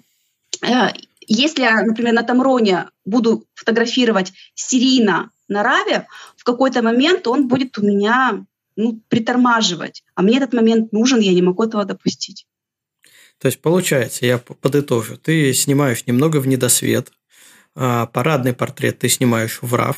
[0.62, 0.88] Э,
[1.26, 7.78] если я, например, на Тамроне буду фотографировать серийно на Раве, в какой-то момент он будет
[7.78, 8.44] у меня
[8.78, 10.04] ну, притормаживать.
[10.14, 12.46] А мне этот момент нужен, я не могу этого допустить.
[13.38, 17.12] То есть, получается, я подытожу, ты снимаешь немного в недосвет,
[17.74, 19.96] а парадный портрет ты снимаешь в RAW,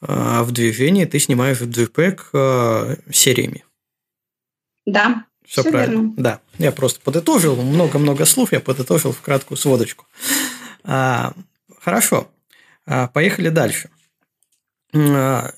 [0.00, 3.64] а в движении ты снимаешь в JPEG а, сериями.
[4.86, 6.00] Да, все, все правильно.
[6.00, 6.14] Верно.
[6.16, 10.06] Да, я просто подытожил, много-много слов я подытожил в краткую сводочку.
[10.82, 11.32] А,
[11.80, 12.28] хорошо,
[12.86, 13.88] а, поехали дальше.
[14.94, 15.52] А,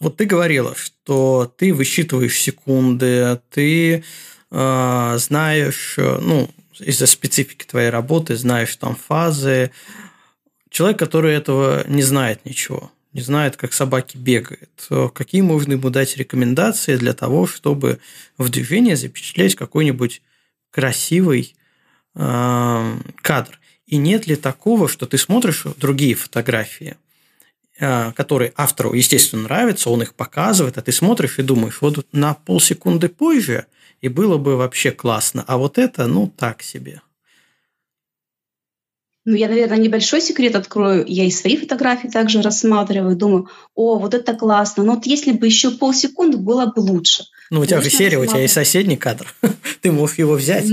[0.00, 4.04] вот ты говорила, что ты высчитываешь секунды, ты
[4.50, 9.72] э, знаешь, ну, из-за специфики твоей работы, знаешь там фазы.
[10.70, 16.16] Человек, который этого не знает ничего, не знает, как собаки бегают, какие можно ему дать
[16.16, 17.98] рекомендации для того, чтобы
[18.36, 20.22] в движении запечатлеть какой-нибудь
[20.70, 21.56] красивый
[22.14, 23.58] э, кадр.
[23.86, 26.96] И нет ли такого, что ты смотришь другие фотографии–
[27.80, 32.34] Э, который автору, естественно, нравится, он их показывает, а ты смотришь и думаешь, вот на
[32.34, 33.66] полсекунды позже,
[34.00, 37.02] и было бы вообще классно, а вот это, ну, так себе.
[39.24, 41.04] Ну, я, наверное, небольшой секрет открою.
[41.06, 44.84] Я и свои фотографии также рассматриваю, думаю, о, вот это классно.
[44.84, 47.24] Но вот если бы еще полсекунды, было бы лучше.
[47.50, 49.34] Ну, у тебя же серия, у тебя и соседний кадр.
[49.82, 50.64] Ты можешь его взять.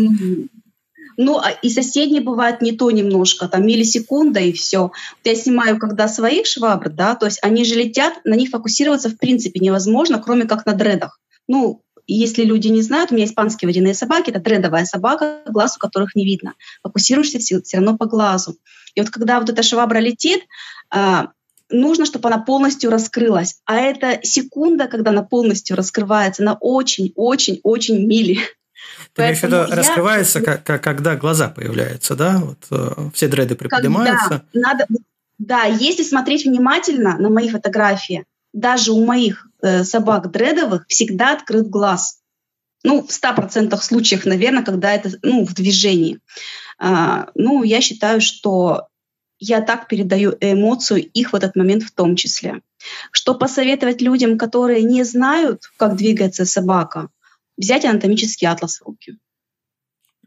[1.17, 4.91] Ну, а и соседние бывают не то немножко, там миллисекунда и все.
[5.23, 9.17] Я снимаю, когда своих швабр, да, то есть они же летят, на них фокусироваться в
[9.17, 11.19] принципе невозможно, кроме как на дредах.
[11.47, 15.79] Ну, если люди не знают, у меня испанские водяные собаки, это дредовая собака, глаз у
[15.79, 16.53] которых не видно.
[16.83, 18.57] Фокусируешься все, все равно по глазу.
[18.93, 20.43] И вот когда вот эта швабра летит,
[20.89, 21.29] а,
[21.69, 23.59] нужно, чтобы она полностью раскрылась.
[23.65, 28.39] А это секунда, когда она полностью раскрывается, на очень-очень-очень мили.
[29.17, 30.57] Имеешь в виду, раскрывается, я...
[30.57, 32.37] как, когда глаза появляются, да?
[32.37, 34.43] Вот э, все дреды приподнимаются.
[34.51, 34.85] Когда надо,
[35.37, 41.67] да, если смотреть внимательно на мои фотографии, даже у моих э, собак дредовых всегда открыт
[41.69, 42.19] глаз.
[42.83, 46.19] Ну, в 100% случаях, наверное, когда это ну, в движении.
[46.77, 48.87] А, ну, я считаю, что
[49.39, 52.61] я так передаю эмоцию их в этот момент в том числе.
[53.11, 57.09] Что посоветовать людям, которые не знают, как двигается собака,
[57.57, 59.17] взять анатомический атлас в руки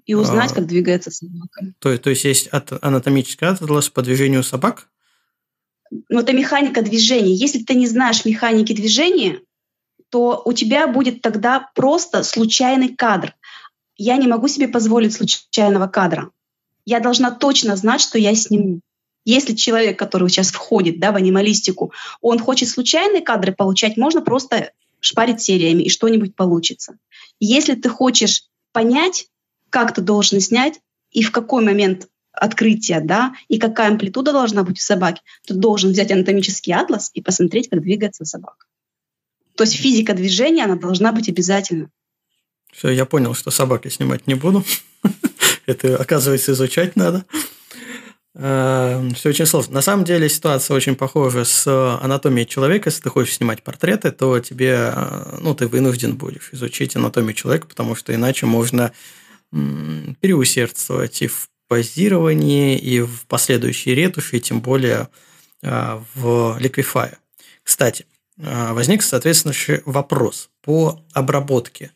[0.09, 1.75] и узнать, а, как двигается собака.
[1.81, 2.49] То, то есть есть
[2.81, 4.89] анатомический атлас по движению собак?
[6.09, 7.35] Ну, это механика движения.
[7.35, 9.41] Если ты не знаешь механики движения,
[10.11, 13.35] то у тебя будет тогда просто случайный кадр.
[13.97, 16.31] Я не могу себе позволить случайного кадра.
[16.87, 18.81] Я должна точно знать, что я сниму.
[19.27, 24.73] Если человек, который сейчас входит да, в анималистику, он хочет случайные кадры получать, можно просто
[25.01, 26.99] шпарить сериями, и что-нибудь получится.
[27.41, 29.29] Если ты хочешь понять,
[29.71, 30.81] как ты должен снять
[31.11, 35.91] и в какой момент открытия, да, и какая амплитуда должна быть у собаки, ты должен
[35.91, 38.67] взять анатомический атлас и посмотреть, как двигается собака.
[39.57, 41.91] То есть физика движения, она должна быть обязательно.
[42.73, 44.65] Все, я понял, что собаки снимать не буду.
[45.67, 47.25] Это, оказывается, изучать надо.
[48.41, 49.75] Эм, Все очень сложно.
[49.75, 51.67] На самом деле ситуация очень похожа с
[52.01, 52.89] анатомией человека.
[52.89, 57.67] Если ты хочешь снимать портреты, то тебе, э, ну, ты вынужден будешь изучить анатомию человека,
[57.67, 58.93] потому что иначе можно
[60.21, 65.09] переусердствовать и в позировании, и в последующей ретуши, и тем более
[65.63, 67.19] э, в ликвифае.
[67.65, 68.07] Кстати,
[68.39, 71.91] э, возник, соответственно, вопрос по обработке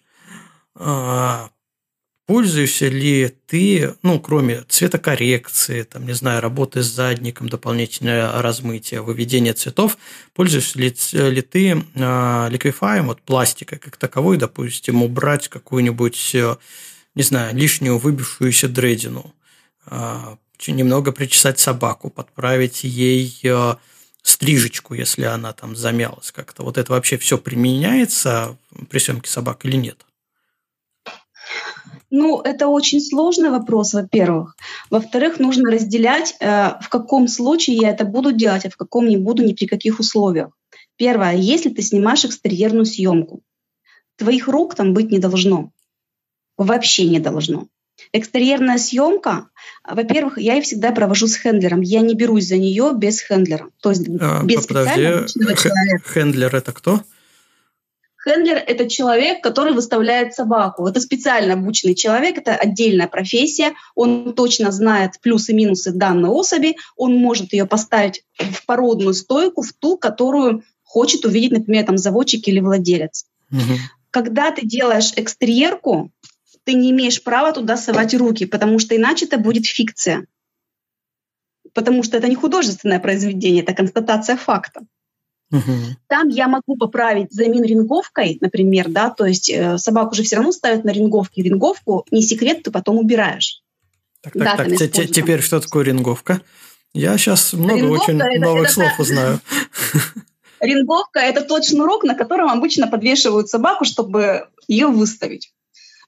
[2.26, 9.54] Пользуешься ли ты, ну, кроме цветокоррекции, там, не знаю, работы с задником, дополнительное размытие, выведение
[9.54, 9.98] цветов,
[10.32, 16.56] пользуешься ли, ли ты э, ликвифаем, вот пластикой как таковой, допустим, убрать какую-нибудь, э,
[17.16, 19.34] не знаю, лишнюю выбившуюся дредину,
[19.86, 20.36] э,
[20.68, 23.74] немного причесать собаку, подправить ей э,
[24.22, 26.62] стрижечку, если она там замялась как-то.
[26.62, 28.56] Вот это вообще все применяется
[28.88, 30.06] при съемке собак или нет?
[32.14, 34.54] Ну, это очень сложный вопрос, во-первых.
[34.90, 39.16] Во-вторых, нужно разделять, э, в каком случае я это буду делать, а в каком не
[39.16, 40.50] буду ни при каких условиях.
[40.96, 43.40] Первое, если ты снимаешь экстерьерную съемку,
[44.16, 45.72] твоих рук там быть не должно.
[46.58, 47.68] Вообще не должно.
[48.12, 49.48] Экстерьерная съемка,
[49.82, 51.80] во-первых, я ее всегда провожу с хендлером.
[51.80, 53.70] Я не берусь за нее без хендлера.
[53.80, 56.02] То есть а, без подожди, человека.
[56.12, 57.00] Хендлер это кто?
[58.24, 60.86] Хендлер— это человек, который выставляет собаку.
[60.86, 63.72] Это специально обученный человек, это отдельная профессия.
[63.96, 66.76] Он точно знает плюсы и минусы данной особи.
[66.96, 72.46] Он может ее поставить в породную стойку, в ту, которую хочет увидеть, например, там заводчик
[72.46, 73.26] или владелец.
[73.50, 73.78] Угу.
[74.10, 76.12] Когда ты делаешь экстерьерку,
[76.64, 80.26] ты не имеешь права туда совать руки, потому что иначе это будет фикция.
[81.74, 84.82] Потому что это не художественное произведение, это констатация факта.
[85.52, 85.96] Угу.
[86.08, 90.50] Там я могу поправить замин ринговкой, например, да, то есть э, собаку же все равно
[90.50, 91.42] ставят на ринговке.
[91.42, 93.62] Ринговку, не секрет, ты потом убираешь.
[94.22, 94.76] Так, так, так.
[95.10, 96.40] Теперь что такое ринговка?
[96.94, 99.40] Я сейчас много ринговка очень это, новых это, слов узнаю.
[100.60, 105.52] Ринговка– это тот шнурок, на котором обычно подвешивают собаку, чтобы ее выставить.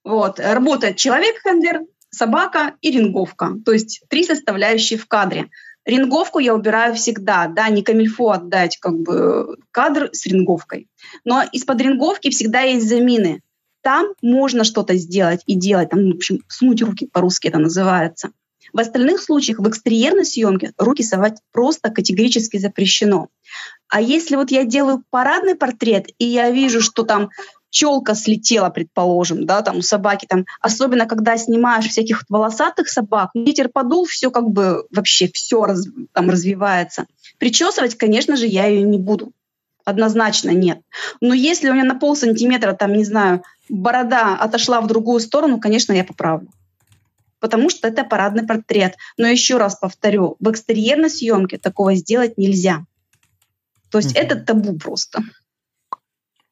[0.05, 0.38] Вот.
[0.38, 1.80] Работает человек-хендлер,
[2.11, 3.55] собака и ринговка.
[3.64, 5.49] То есть три составляющие в кадре.
[5.85, 10.89] Ринговку я убираю всегда, да, не камильфо отдать как бы кадр с ринговкой.
[11.24, 13.43] Но из-под ринговки всегда есть замины.
[13.82, 18.30] Там можно что-то сделать и делать, там, в общем, сунуть руки, по-русски это называется.
[18.72, 23.28] В остальных случаях в экстерьерной съемке руки совать просто категорически запрещено.
[23.89, 27.30] А если вот я делаю парадный портрет, и я вижу, что там
[27.75, 33.68] челка слетела, предположим, да, там у собаки, там, особенно когда снимаешь всяких волосатых собак, ветер
[33.68, 37.07] подул, все как бы вообще все раз, там развивается.
[37.39, 39.33] Причесывать, конечно же, я ее не буду.
[39.85, 40.83] Однозначно нет.
[41.20, 45.59] Но если у меня на пол сантиметра, там, не знаю, борода отошла в другую сторону,
[45.59, 46.49] конечно, я поправлю.
[47.41, 48.95] Потому что это парадный портрет.
[49.18, 52.85] Но еще раз повторю, в экстерьерной съемке такого сделать нельзя.
[53.91, 54.20] То есть угу.
[54.20, 55.22] это табу просто.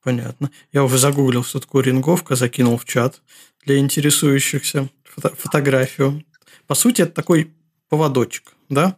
[0.03, 0.51] Понятно.
[0.73, 3.23] Я уже загуглил, что такое ринговка, закинул в чат
[3.65, 6.25] для интересующихся фото- фотографию.
[6.67, 7.53] По сути, это такой
[7.89, 8.97] поводочек, да?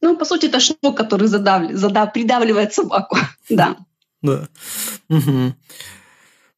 [0.00, 3.18] Ну, по сути, это шнур, который задавли, задав, придавливает собаку,
[3.50, 3.76] да.
[4.22, 4.48] Да.
[5.08, 5.54] Угу.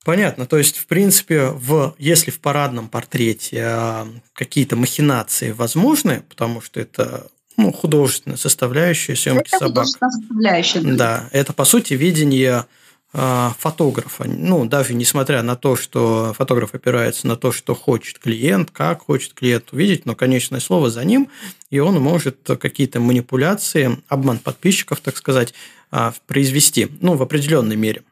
[0.05, 0.47] Понятно.
[0.47, 6.81] То есть, в принципе, в, если в парадном портрете э, какие-то махинации возможны, потому что
[6.81, 9.87] это ну, художественная составляющая съемки это собак.
[9.87, 10.95] Составляющая, да.
[10.97, 12.67] да, это по сути видение
[13.13, 14.25] фотографа.
[14.25, 19.35] Ну, даже несмотря на то, что фотограф опирается на то, что хочет клиент, как хочет
[19.35, 21.29] клиент увидеть, но конечное слово за ним,
[21.69, 25.53] и он может какие-то манипуляции, обман подписчиков, так сказать,
[25.91, 28.03] а, произвести, ну, в определенной мере.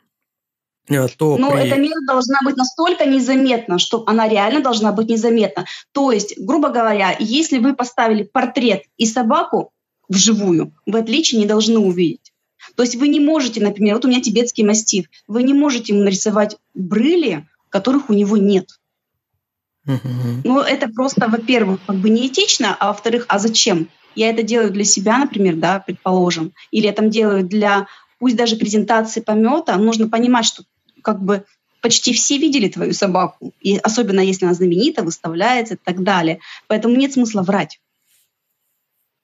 [0.90, 1.66] Э, то Но при...
[1.66, 5.64] эта мера должна быть настолько незаметна, что она реально должна быть незаметна.
[5.92, 9.72] То есть, грубо говоря, если вы поставили портрет и собаку
[10.08, 12.29] вживую, вы отличие не должны увидеть.
[12.76, 16.04] То есть вы не можете, например, вот у меня тибетский мастиф, вы не можете ему
[16.04, 18.68] нарисовать брыли, которых у него нет.
[19.84, 23.88] Ну, это просто, во-первых, как бы неэтично, а во-вторых, а зачем?
[24.14, 27.86] Я это делаю для себя, например, да, предположим, или я там делаю для,
[28.18, 30.64] пусть даже презентации помета, нужно понимать, что
[31.02, 31.44] как бы
[31.80, 36.40] почти все видели твою собаку, и особенно если она знаменита, выставляется и так далее.
[36.66, 37.80] Поэтому нет смысла врать.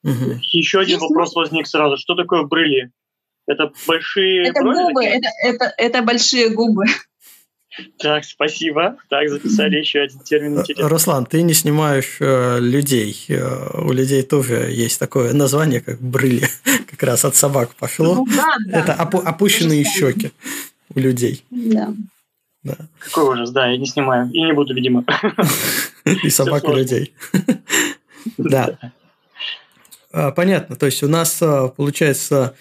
[0.05, 0.39] Угу.
[0.53, 1.97] Еще один Есть вопрос возник сразу.
[1.97, 2.93] Что такое брыли?
[3.47, 6.85] Это большие Это брови, губы, это, это, это большие губы.
[7.99, 8.97] Так, спасибо.
[9.11, 10.61] Так, записали еще один термин.
[10.61, 10.89] Интересный.
[10.89, 13.25] Руслан, ты не снимаешь э, людей.
[13.29, 16.49] Э, у людей тоже есть такое название, как брыли.
[16.91, 18.15] Как раз от собак пошло.
[18.15, 18.81] Ну, да, да.
[18.81, 20.33] Это опу- опущенные щеки
[20.95, 21.45] у людей.
[21.51, 21.93] Да.
[22.63, 22.77] Да.
[22.99, 24.31] Какой ужас, да, я не снимаю.
[24.33, 25.05] И не буду, видимо.
[26.05, 27.15] И собак, и людей.
[28.39, 28.77] Да.
[30.11, 30.75] А, понятно.
[30.75, 32.57] То есть у нас а, получается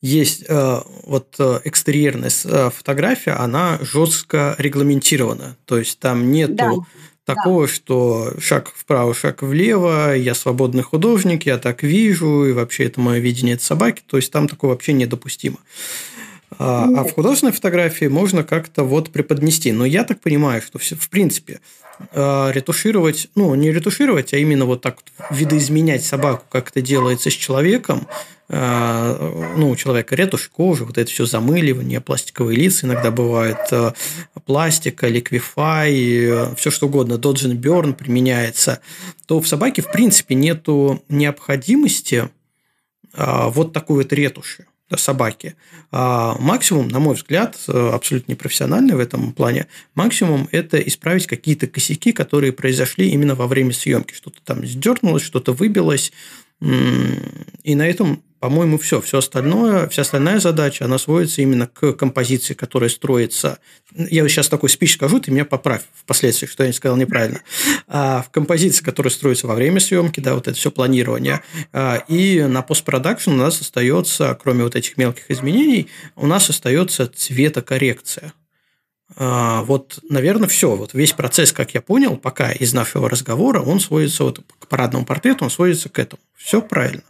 [0.00, 5.56] есть э, вот э, экстерьерная э, фотография, она жестко регламентирована.
[5.64, 6.72] То есть там нету да.
[7.24, 7.72] такого, да.
[7.72, 13.18] что шаг вправо, шаг влево, я свободный художник, я так вижу, и вообще это мое
[13.18, 14.02] видение от собаки.
[14.06, 15.58] То есть там такое вообще недопустимо.
[16.58, 19.72] А, а в художественной фотографии можно как-то вот преподнести.
[19.72, 21.60] Но я так понимаю, что все, в принципе
[22.14, 27.32] ретушировать, ну не ретушировать, а именно вот так вот видоизменять собаку, как это делается с
[27.32, 28.06] человеком,
[28.50, 33.92] ну, у человека ретушь кожи, вот это все замыливание, пластиковые лица иногда бывает, э,
[34.46, 38.80] пластика, ликвифай, э, все что угодно, доджин берн применяется,
[39.26, 42.30] то в собаке, в принципе, нету необходимости
[43.14, 44.66] вот такой вот ретуши.
[44.96, 45.54] собаки.
[45.92, 52.12] А максимум, на мой взгляд, абсолютно непрофессиональный в этом плане, максимум– это исправить какие-то косяки,
[52.12, 54.14] которые произошли именно во время съемки.
[54.14, 56.12] Что-то там сдернулось, что-то выбилось,
[56.60, 59.00] и на этом по-моему, все.
[59.00, 63.58] Все остальное, вся остальная задача, она сводится именно к композиции, которая строится.
[63.94, 67.40] Я сейчас такой спич скажу, ты меня поправь впоследствии, что я не сказал неправильно.
[67.88, 71.42] А в композиции, которая строится во время съемки, да, вот это все планирование.
[71.72, 77.08] А, и на постпродакшн у нас остается, кроме вот этих мелких изменений, у нас остается
[77.08, 78.32] цветокоррекция.
[79.16, 80.76] А, вот, наверное, все.
[80.76, 85.04] Вот весь процесс, как я понял, пока из нашего разговора, он сводится вот к парадному
[85.04, 86.20] портрету, он сводится к этому.
[86.36, 87.02] Все правильно.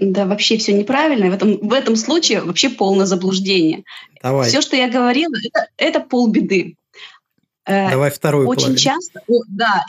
[0.00, 1.30] Да, вообще все неправильно.
[1.30, 3.84] В этом, в этом случае вообще полное заблуждение.
[4.22, 4.48] Давай.
[4.48, 6.76] Все, что я говорила, это, это полбеды.
[7.66, 8.78] Э, Давай вторую Очень половину.
[8.78, 9.86] часто, да,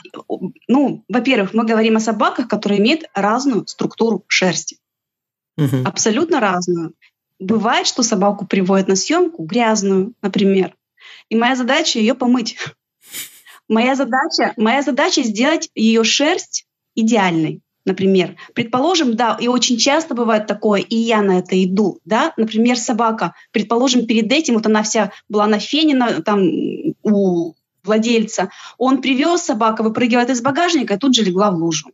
[0.66, 4.78] ну, во-первых, мы говорим о собаках, которые имеют разную структуру шерсти.
[5.58, 5.84] Угу.
[5.84, 6.94] Абсолютно разную.
[7.38, 10.74] Бывает, что собаку приводят на съемку грязную, например.
[11.28, 12.56] И моя задача ее помыть.
[13.68, 18.36] Моя задача, моя задача сделать ее шерсть идеальной например.
[18.52, 23.34] Предположим, да, и очень часто бывает такое, и я на это иду, да, например, собака,
[23.52, 26.42] предположим, перед этим вот она вся была нафенена там
[27.02, 31.90] у владельца, он привез собака, выпрыгивает из багажника и тут же легла в лужу.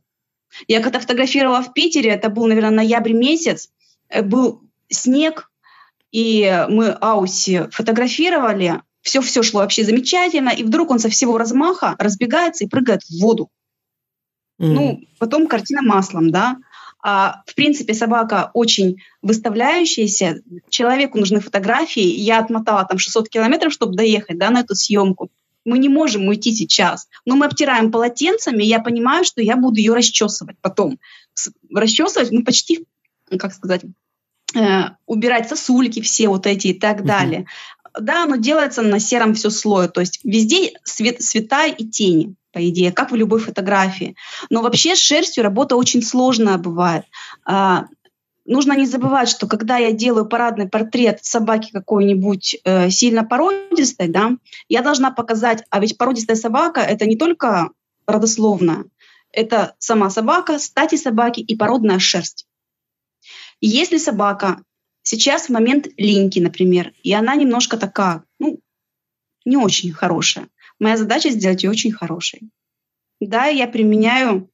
[0.66, 3.70] Я когда фотографировала в Питере, это был, наверное, ноябрь месяц,
[4.08, 5.50] э, был снег,
[6.10, 12.64] и мы Ауси фотографировали, все-все шло вообще замечательно, и вдруг он со всего размаха разбегается
[12.64, 13.50] и прыгает в воду.
[14.62, 14.66] Mm.
[14.68, 16.56] Ну, потом картина маслом, да.
[17.02, 20.40] А, в принципе, собака очень выставляющаяся.
[20.68, 22.00] Человеку нужны фотографии.
[22.00, 25.30] Я отмотала там 600 километров, чтобы доехать да, на эту съемку.
[25.64, 27.08] Мы не можем уйти сейчас.
[27.26, 31.00] Но мы обтираем полотенцами, и я понимаю, что я буду ее расчесывать потом.
[31.74, 32.86] Расчесывать, ну, почти,
[33.36, 33.82] как сказать,
[34.54, 37.46] э, убирать сосульки все вот эти и так далее.
[37.98, 39.88] Да, оно делается на сером все слое.
[39.88, 44.16] То есть везде свет, цвета и тени по идее, как в любой фотографии.
[44.50, 47.04] Но вообще с шерстью работа очень сложная бывает.
[47.44, 47.86] А,
[48.44, 54.36] нужно не забывать, что когда я делаю парадный портрет собаки какой-нибудь э, сильно породистой, да,
[54.68, 57.70] я должна показать, а ведь породистая собака это не только
[58.06, 58.84] родословная,
[59.30, 62.46] это сама собака, стати собаки и породная шерсть.
[63.60, 64.62] Если собака
[65.02, 68.60] сейчас в момент линьки, например, и она немножко такая, ну,
[69.44, 70.48] не очень хорошая,
[70.82, 72.50] Моя задача сделать ее очень хорошей.
[73.20, 74.50] Да, я применяю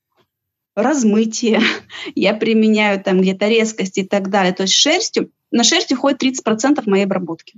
[0.76, 1.62] размытие,
[2.14, 4.52] я применяю там где-то резкость и так далее.
[4.52, 7.54] То есть шерстью, на шерсть уходит 30% моей обработки.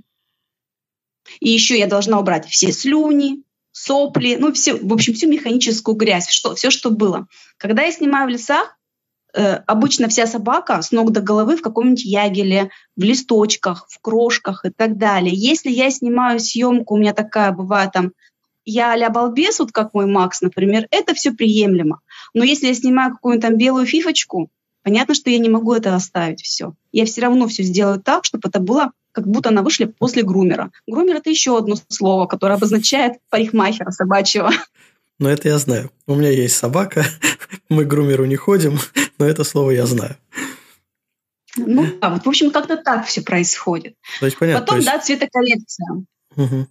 [1.41, 6.29] И еще я должна убрать все слюни, сопли, ну, все, в общем, всю механическую грязь,
[6.29, 7.27] что, все, что было.
[7.57, 8.77] Когда я снимаю в лесах,
[9.33, 14.69] обычно вся собака с ног до головы в каком-нибудь ягеле, в листочках, в крошках и
[14.69, 15.33] так далее.
[15.33, 18.11] Если я снимаю съемку, у меня такая бывает там
[18.63, 22.01] я а балбес, вот как мой Макс, например, это все приемлемо.
[22.33, 24.51] Но если я снимаю какую-нибудь там белую фифочку,
[24.83, 26.73] понятно, что я не могу это оставить все.
[26.91, 30.71] Я все равно все сделаю так, чтобы это было как будто она вышли после грумера.
[30.87, 34.51] Грумер— это еще одно слово, которое обозначает парикмахера собачьего.
[35.21, 35.91] Ну, это я знаю.
[36.07, 37.05] У меня есть собака,
[37.69, 38.79] мы к грумеру не ходим,
[39.19, 40.17] но это слово я знаю.
[41.55, 43.95] Ну, да, вот, в общем, как-то так все происходит.
[44.19, 44.87] То есть, понятно, Потом, то есть...
[44.87, 46.05] да, цветокоррекция.
[46.35, 46.67] Угу.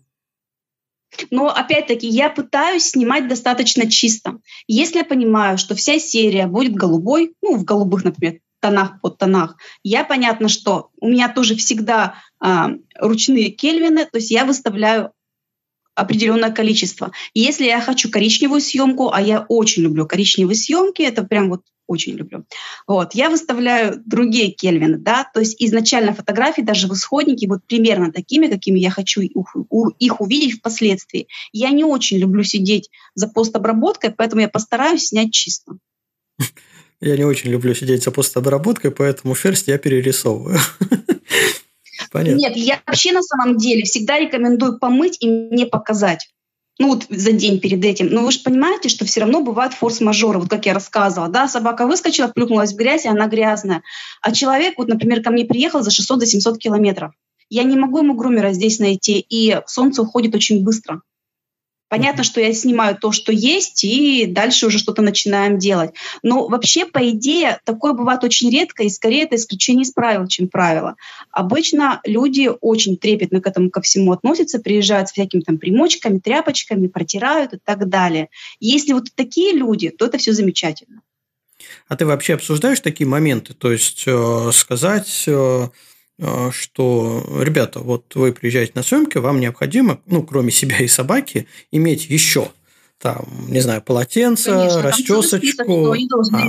[1.30, 4.40] Но опять-таки я пытаюсь снимать достаточно чисто.
[4.66, 9.58] Если я понимаю, что вся серия будет голубой, ну, в голубых, например, тонах, под тонах,
[9.84, 12.66] я понятно, что у меня тоже всегда э,
[12.98, 15.12] ручные кельвины, то есть я выставляю
[16.00, 17.12] определенное количество.
[17.34, 22.14] Если я хочу коричневую съемку, а я очень люблю коричневые съемки, это прям вот очень
[22.14, 22.44] люблю.
[22.86, 28.12] Вот, я выставляю другие кельвины, да, то есть изначально фотографии даже в исходнике вот примерно
[28.12, 31.26] такими, какими я хочу их увидеть впоследствии.
[31.52, 35.72] Я не очень люблю сидеть за постобработкой, поэтому я постараюсь снять чисто.
[37.02, 40.58] Я не очень люблю сидеть за постобработкой, поэтому шерсть я перерисовываю.
[42.10, 42.38] Понятно.
[42.38, 46.28] Нет, я вообще на самом деле всегда рекомендую помыть и не показать.
[46.78, 48.08] Ну вот за день перед этим.
[48.08, 51.30] Но вы же понимаете, что все равно бывают форс-мажоры, вот как я рассказывала.
[51.30, 53.82] Да, собака выскочила, плюхнулась в грязь, и она грязная.
[54.22, 57.12] А человек, вот, например, ко мне приехал за 600-700 километров.
[57.50, 61.02] Я не могу ему грумера здесь найти, и солнце уходит очень быстро.
[61.90, 65.90] Понятно, что я снимаю то, что есть, и дальше уже что-то начинаем делать.
[66.22, 70.46] Но вообще, по идее, такое бывает очень редко, и скорее это исключение из правил, чем
[70.46, 70.94] правило.
[71.32, 76.86] Обычно люди очень трепетно к этому ко всему относятся, приезжают с всякими там примочками, тряпочками,
[76.86, 78.28] протирают и так далее.
[78.60, 81.02] Если вот такие люди, то это все замечательно.
[81.88, 83.52] А ты вообще обсуждаешь такие моменты?
[83.52, 85.68] То есть э, сказать, э,
[86.52, 92.10] что, ребята, вот вы приезжаете на съемки, вам необходимо, ну, кроме себя и собаки, иметь
[92.10, 92.50] еще
[93.00, 95.94] там, не знаю, полотенце, Конечно, расчесочку.
[96.32, 96.48] а.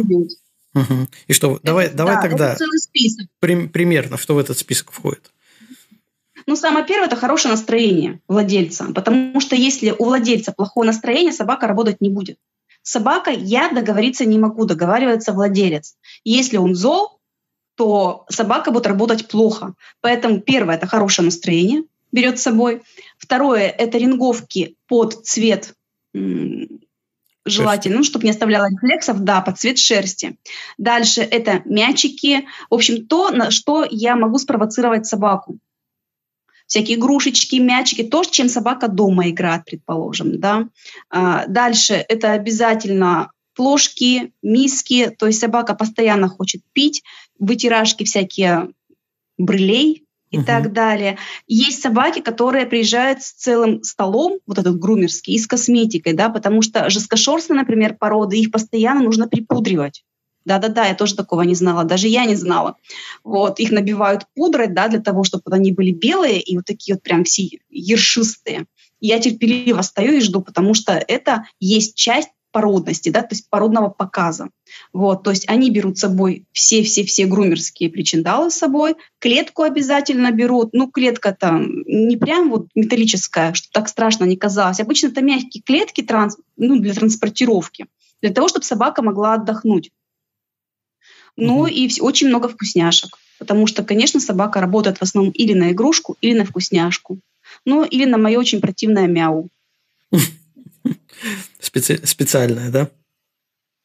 [0.73, 1.07] Угу.
[1.27, 2.57] И что, давай, это, давай да, тогда
[3.39, 5.31] при, примерно, что в этот список входит?
[6.47, 11.67] Ну, самое первое– это хорошее настроение владельца, потому что если у владельца плохое настроение, собака
[11.67, 12.37] работать не будет.
[12.83, 15.95] С собакой я договориться не могу, договаривается владелец.
[16.23, 17.19] Если он зол,
[17.75, 19.73] то собака будет работать плохо.
[20.01, 22.81] Поэтому первое– это хорошее настроение, берет с собой.
[23.17, 25.75] Второе– это ринговки под цвет
[27.45, 30.37] желательно, ну, чтобы не оставляло рефлексов, да, под цвет шерсти.
[30.77, 35.57] Дальше это мячики, в общем, то, на что я могу спровоцировать собаку.
[36.67, 40.69] Всякие игрушечки, мячики, то, чем собака дома играет, предположим, да.
[41.09, 47.03] А, дальше это обязательно плошки, миски, то есть собака постоянно хочет пить,
[47.41, 48.69] вытирашки всякие
[49.37, 50.45] брылей, и угу.
[50.45, 51.17] так далее.
[51.45, 56.61] Есть собаки, которые приезжают с целым столом, вот этот грумерский, и с косметикой, да, потому
[56.61, 60.03] что жесткошерстные, например, породы, их постоянно нужно припудривать.
[60.45, 62.77] Да-да-да, я тоже такого не знала, даже я не знала.
[63.23, 67.03] Вот, их набивают пудрой, да, для того, чтобы они были белые и вот такие вот
[67.03, 68.65] прям все ершистые.
[68.99, 73.89] Я терпеливо стою и жду, потому что это есть часть породности, да, то есть породного
[73.89, 74.49] показа.
[74.93, 80.73] Вот, то есть они берут с собой все-все-все грумерские причиндалы с собой, клетку обязательно берут,
[80.73, 85.63] ну, клетка там не прям вот металлическая, что так страшно не казалось, обычно это мягкие
[85.63, 87.87] клетки транс, ну, для транспортировки,
[88.21, 89.91] для того, чтобы собака могла отдохнуть.
[91.37, 91.71] Ну mm-hmm.
[91.71, 96.37] и очень много вкусняшек, потому что, конечно, собака работает в основном или на игрушку, или
[96.37, 97.19] на вкусняшку,
[97.65, 99.49] ну или на мое очень противное мяу.
[101.59, 102.05] Специ...
[102.05, 102.89] Специальная, да?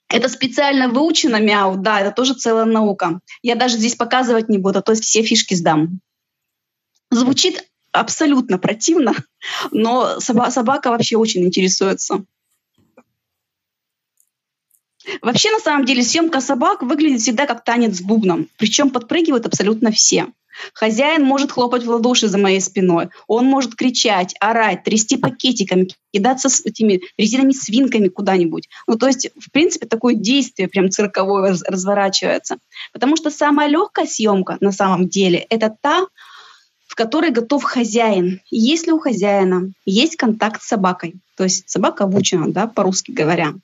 [0.08, 3.20] Это специально выучено мяу, да, это тоже целая наука.
[3.42, 6.00] Я даже здесь показывать не буду, а то есть все фишки сдам.
[7.10, 9.14] Звучит абсолютно противно,
[9.72, 12.24] но соба- собака вообще очень интересуется.
[15.22, 18.48] Вообще, на самом деле, съемка собак выглядит всегда как танец с бубном.
[18.58, 20.26] Причем подпрыгивают абсолютно все.
[20.74, 23.08] Хозяин может хлопать в ладоши за моей спиной.
[23.26, 28.68] Он может кричать, орать, трясти пакетиками, кидаться с этими резиновыми свинками куда-нибудь.
[28.86, 32.58] Ну, то есть, в принципе, такое действие прям цирковое разворачивается.
[32.92, 36.06] Потому что самая легкая съемка на самом деле— это та,
[36.86, 38.40] в которой готов хозяин.
[38.50, 43.54] Если у хозяина есть контакт с собакой, то есть собака обучена, да, по-русски говоря,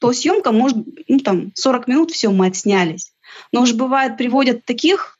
[0.00, 0.78] то съемка может,
[1.08, 3.12] ну там, 40 минут, все, мы отснялись.
[3.52, 5.18] Но уж бывает, приводят таких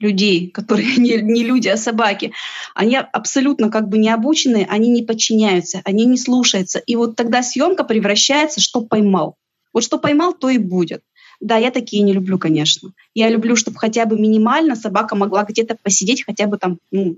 [0.00, 2.32] людей, которые не, не люди, а собаки,
[2.74, 6.78] они абсолютно как бы не обученные, они не подчиняются, они не слушаются.
[6.80, 9.36] И вот тогда съемка превращается, что поймал.
[9.72, 11.02] Вот что поймал, то и будет.
[11.40, 12.92] Да, я такие не люблю, конечно.
[13.14, 17.16] Я люблю, чтобы хотя бы минимально собака могла где-то посидеть хотя бы там ну,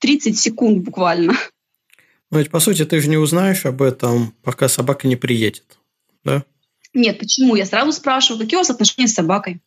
[0.00, 1.34] 30 секунд буквально.
[2.30, 5.78] Ведь, по сути, ты же не узнаешь об этом, пока собака не приедет,
[6.24, 6.44] да?
[6.92, 7.54] Нет, почему?
[7.54, 9.60] Я сразу спрашиваю, какие у вас отношения с собакой?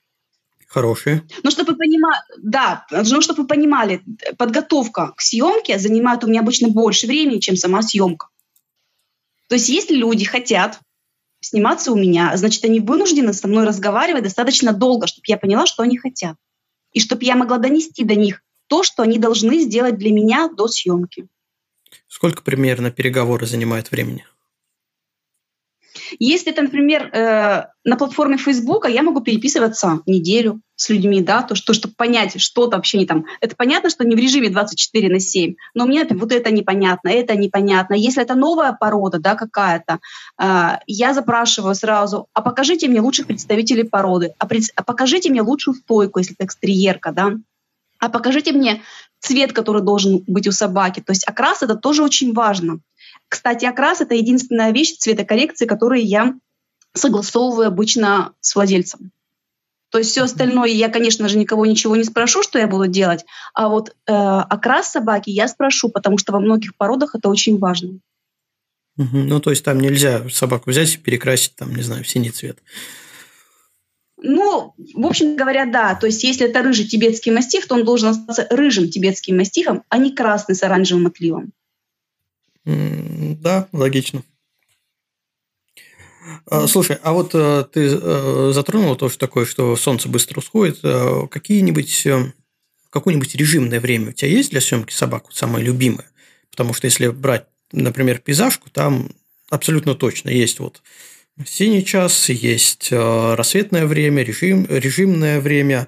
[0.67, 1.23] Хорошие.
[1.43, 4.03] Ну, чтобы вы понимали, да, ну, чтобы вы понимали,
[4.37, 8.27] подготовка к съемке занимает у меня обычно больше времени, чем сама съемка.
[9.47, 10.79] То есть, если люди хотят
[11.39, 15.83] сниматься у меня, значит, они вынуждены со мной разговаривать достаточно долго, чтобы я поняла, что
[15.83, 16.35] они хотят.
[16.91, 20.67] И чтобы я могла донести до них то, что они должны сделать для меня до
[20.67, 21.27] съемки.
[22.07, 24.25] Сколько примерно переговоры занимают времени?
[26.19, 31.55] Если это, например, э, на платформе Facebook, я могу переписываться неделю с людьми, да, то,
[31.55, 33.25] что, чтобы понять, что-то вообще не там.
[33.41, 37.09] Это понятно, что не в режиме 24 на 7, но мне например, вот это непонятно,
[37.09, 37.95] это непонятно.
[37.95, 39.99] Если это новая порода, да, какая-то,
[40.39, 45.41] э, я запрашиваю сразу, а покажите мне лучших представителей породы, а, пред, а покажите мне
[45.41, 47.33] лучшую стойку, если это экстерьерка, да,
[47.99, 48.83] а покажите мне
[49.19, 51.01] цвет, который должен быть у собаки.
[51.01, 52.79] То есть окрас это тоже очень важно.
[53.29, 56.35] Кстати, окрас— это единственная вещь цветокоррекции, которую я
[56.93, 59.11] согласовываю обычно с владельцем.
[59.89, 63.25] То есть все остальное я, конечно же, никого ничего не спрошу, что я буду делать,
[63.53, 67.99] а вот э, окрас собаки я спрошу, потому что во многих породах это очень важно.
[68.97, 72.57] Ну, то есть там нельзя собаку взять и перекрасить, там, не знаю, в синий цвет.
[74.19, 75.93] Ну, в общем говоря, да.
[75.93, 79.99] То есть если это рыжий тибетский мастиф, то он должен остаться рыжим тибетским мастифом, а
[79.99, 81.53] не красный с оранжевым отливом.
[82.67, 84.23] Да, логично.
[86.47, 90.79] А, слушай, а вот э, ты э, затронула тоже такое, что солнце быстро усходит.
[90.83, 92.07] Э, какие-нибудь,
[92.89, 96.09] какое-нибудь режимное время у тебя есть для съемки собак, вот самое любимое?
[96.51, 99.11] Потому что если брать, например, пейзажку, там
[99.49, 100.81] абсолютно точно есть вот
[101.45, 105.87] синий час, есть рассветное время, режим, режимное время.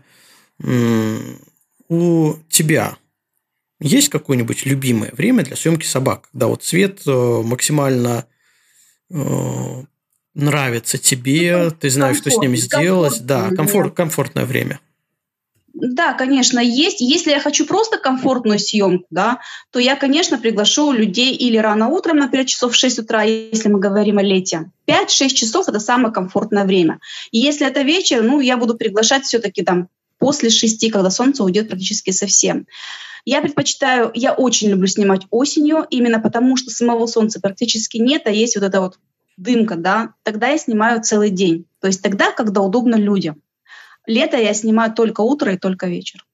[1.89, 2.97] У тебя
[3.79, 8.25] есть какое-нибудь любимое время для съемки собак, когда вот цвет э, максимально
[9.09, 9.83] э,
[10.33, 14.79] нравится тебе, ну, ты знаешь, что с ними сделать, да, комфорт, комфортное время.
[15.73, 16.99] Да, конечно, есть.
[16.99, 19.39] Если я хочу просто комфортную съемку, да,
[19.71, 23.79] то я, конечно, приглашу людей или рано утром, например, часов в 6 утра, если мы
[23.79, 24.71] говорим о лете.
[24.87, 26.99] 5-6 часов– это самое комфортное время.
[27.31, 29.87] И если это вечер, ну, я буду приглашать все-таки там
[30.19, 32.67] после 6, когда солнце уйдет практически совсем.
[33.25, 38.31] Я предпочитаю, я очень люблю снимать осенью, именно потому что самого солнца практически нет, а
[38.31, 38.99] есть вот эта вот
[39.37, 41.65] дымка, да, тогда я снимаю целый день.
[41.79, 43.41] То есть тогда, когда удобно людям.
[44.05, 46.25] Лето я снимаю только утро и только вечер.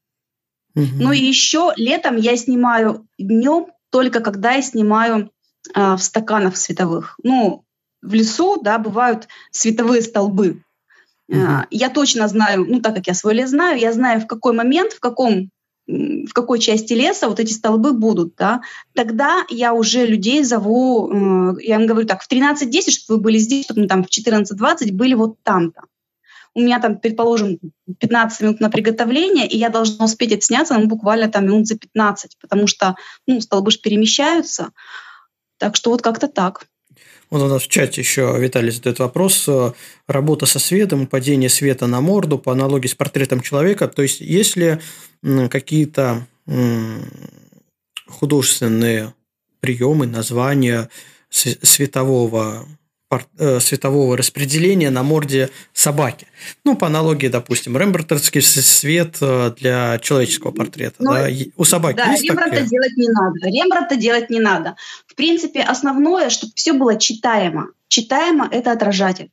[0.75, 0.85] Угу.
[0.99, 5.31] Ну и еще летом я снимаю днем только когда я снимаю
[5.73, 7.17] э, в стаканах световых.
[7.23, 7.63] Ну,
[8.01, 10.63] в лесу, да, бывают световые столбы.
[11.31, 14.53] Э, я точно знаю, ну так как я свой лес знаю, я знаю в какой
[14.53, 15.49] момент, в каком
[15.87, 18.61] в какой части леса вот эти столбы будут, да,
[18.95, 23.37] тогда я уже людей зову, э, я им говорю так, в 13.10, чтобы вы были
[23.37, 25.81] здесь, чтобы мы там в 14.20 были вот там-то
[26.55, 27.59] у меня там, предположим,
[27.99, 32.37] 15 минут на приготовление, и я должна успеть отсняться ну, буквально там минут за 15,
[32.39, 32.95] потому что
[33.27, 34.69] ну, столбы же перемещаются.
[35.57, 36.67] Так что вот как-то так.
[37.35, 39.49] Вот у нас в чате еще Виталий задает вопрос.
[40.07, 43.89] Работа со светом, падение света на морду по аналогии с портретом человека.
[43.89, 44.79] То есть, есть ли
[45.49, 46.25] какие-то
[48.07, 49.13] художественные
[49.59, 50.89] приемы, названия
[51.29, 52.84] светового Э,
[53.59, 56.27] светового распределения на морде собаки.
[56.63, 60.95] Ну, по аналогии, допустим, рембрандтовский свет э, для человеческого портрета.
[60.99, 61.27] Ну, да?
[61.57, 62.69] У собаки да, есть Рембрандта такая?
[62.69, 63.39] делать не надо.
[63.47, 64.75] Рембрандта делать не надо.
[65.07, 67.69] В принципе, основное, чтобы все было читаемо.
[67.87, 69.29] Читаемо– это отражатель.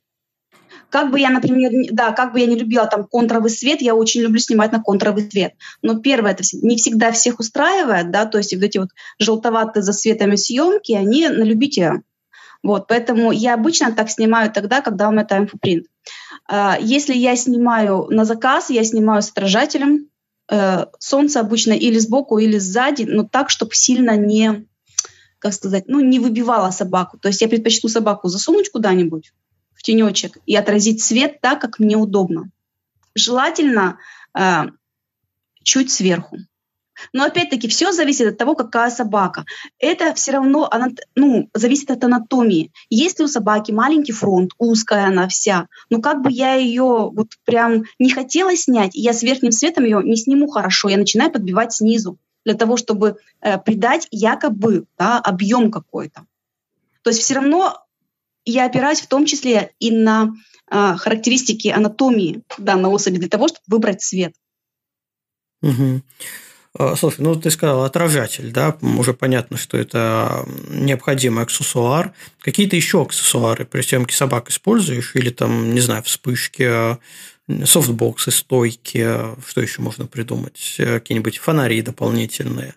[0.89, 4.21] Как бы я, например, да, как бы я не любила там контровый свет, я очень
[4.21, 5.53] люблю снимать на контровый свет.
[5.81, 10.35] Но первое, это не всегда всех устраивает, да, то есть вот эти вот желтоватые засветами
[10.35, 12.03] съемки, они на любителя.
[12.63, 15.87] Вот, поэтому я обычно так снимаю тогда, когда у меня таймфупринт.
[16.47, 20.07] А, если я снимаю на заказ, я снимаю с отражателем.
[20.49, 24.65] Э, солнце обычно или сбоку, или сзади, но так, чтобы сильно не,
[25.39, 27.17] как сказать, ну, не выбивало собаку.
[27.17, 29.33] То есть я предпочту собаку засунуть куда-нибудь
[29.73, 32.49] в тенечек и отразить свет так, как мне удобно.
[33.15, 33.99] Желательно
[34.37, 34.63] э,
[35.63, 36.37] чуть сверху.
[37.11, 39.45] Но опять-таки все зависит от того, какая собака.
[39.79, 42.71] Это все равно она, ну, зависит от анатомии.
[42.89, 47.83] Если у собаки маленький фронт, узкая она вся, ну как бы я ее вот прям
[47.99, 52.17] не хотела снять, я с верхним светом ее не сниму хорошо, я начинаю подбивать снизу
[52.45, 56.25] для того, чтобы э, придать якобы да, объем какой-то.
[57.03, 57.77] То есть все равно
[58.45, 60.33] я опираюсь в том числе и на
[60.69, 64.33] э, характеристики анатомии данной особи для того, чтобы выбрать цвет.
[65.61, 66.01] Угу.
[66.77, 72.13] А, слушай, ну ты сказал отражатель, да, уже понятно, что это необходимый аксессуар.
[72.39, 75.15] Какие-то еще аксессуары при съемке собак используешь?
[75.15, 76.97] Или там, не знаю, вспышки,
[77.65, 79.07] софтбоксы, стойки,
[79.47, 80.75] что еще можно придумать?
[80.77, 82.73] Какие-нибудь фонари дополнительные?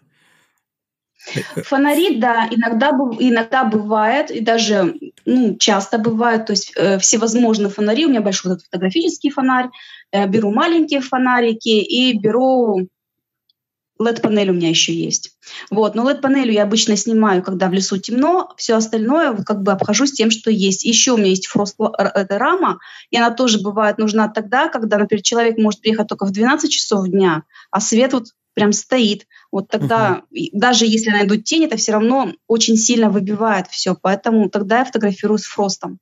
[1.65, 4.95] Фонари, да, иногда, иногда бывает, и даже
[5.25, 8.07] ну, часто бывает, то есть э, всевозможные фонари.
[8.07, 9.71] У меня большой вот фотографический фонарь,
[10.13, 12.89] э, беру маленькие фонарики и беру
[14.01, 15.37] LED-панель у меня еще есть.
[15.71, 15.95] Вот.
[15.95, 20.13] Но LED-панелью я обычно снимаю, когда в лесу темно, все остальное вот как бы обхожусь
[20.13, 20.85] тем, что есть.
[20.85, 22.79] Еще у меня есть фрост эта рама,
[23.11, 27.09] и она тоже бывает нужна тогда, когда, например, человек может приехать только в 12 часов
[27.09, 29.27] дня, а свет вот прям стоит.
[29.53, 30.49] Вот тогда, uh-huh.
[30.53, 33.95] даже если найдут тень, это все равно очень сильно выбивает все.
[34.01, 35.99] Поэтому тогда я фотографирую с фростом.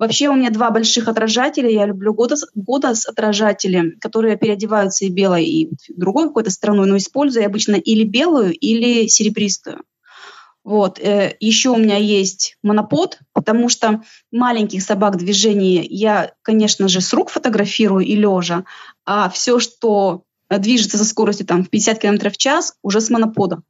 [0.00, 1.68] Вообще у меня два больших отражателя.
[1.68, 6.96] Я люблю года, года с отражателем, которые переодеваются и белой, и другой какой-то стороной, но
[6.96, 9.82] использую обычно или белую, или серебристую.
[10.64, 10.98] Вот.
[10.98, 17.12] Э, Еще у меня есть монопод, потому что маленьких собак движений я, конечно же, с
[17.12, 18.64] рук фотографирую и лежа,
[19.04, 23.60] а все, что движется со скоростью там, в 50 км в час, уже с монопода.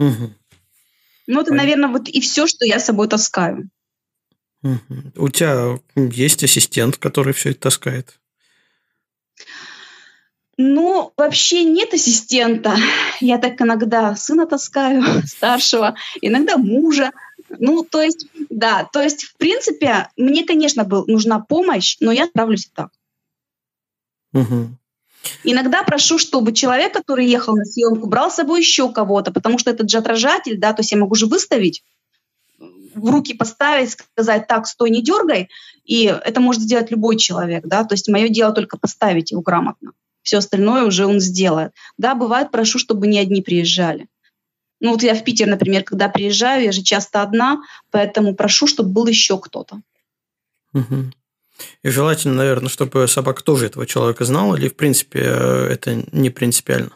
[0.00, 0.34] Угу.
[1.28, 3.70] Ну, это, наверное, вот и все, что я с собой таскаю.
[4.62, 8.18] У тебя есть ассистент, который все это таскает?
[10.60, 12.76] Ну, вообще нет ассистента.
[13.20, 17.12] Я так иногда сына таскаю, старшего, иногда мужа.
[17.48, 22.26] Ну, то есть, да, то есть, в принципе, мне, конечно, был, нужна помощь, но я
[22.26, 22.90] справлюсь и так.
[24.34, 24.76] Угу.
[25.44, 29.70] Иногда прошу, чтобы человек, который ехал на съемку, брал с собой еще кого-то, потому что
[29.70, 31.84] этот же отражатель, да, то есть я могу же выставить
[32.98, 35.48] в руки поставить, сказать, так, стой, не дергай,
[35.84, 39.92] и это может сделать любой человек, да, то есть мое дело только поставить его грамотно.
[40.22, 41.72] Все остальное уже он сделает.
[41.96, 44.08] Да, бывает, прошу, чтобы не одни приезжали.
[44.80, 48.90] Ну вот я в Питер, например, когда приезжаю, я же часто одна, поэтому прошу, чтобы
[48.90, 49.80] был еще кто-то.
[50.74, 51.12] Угу.
[51.82, 56.30] И желательно, наверное, чтобы собака тоже этого человека знала, или, в принципе, э, это не
[56.30, 56.92] принципиально?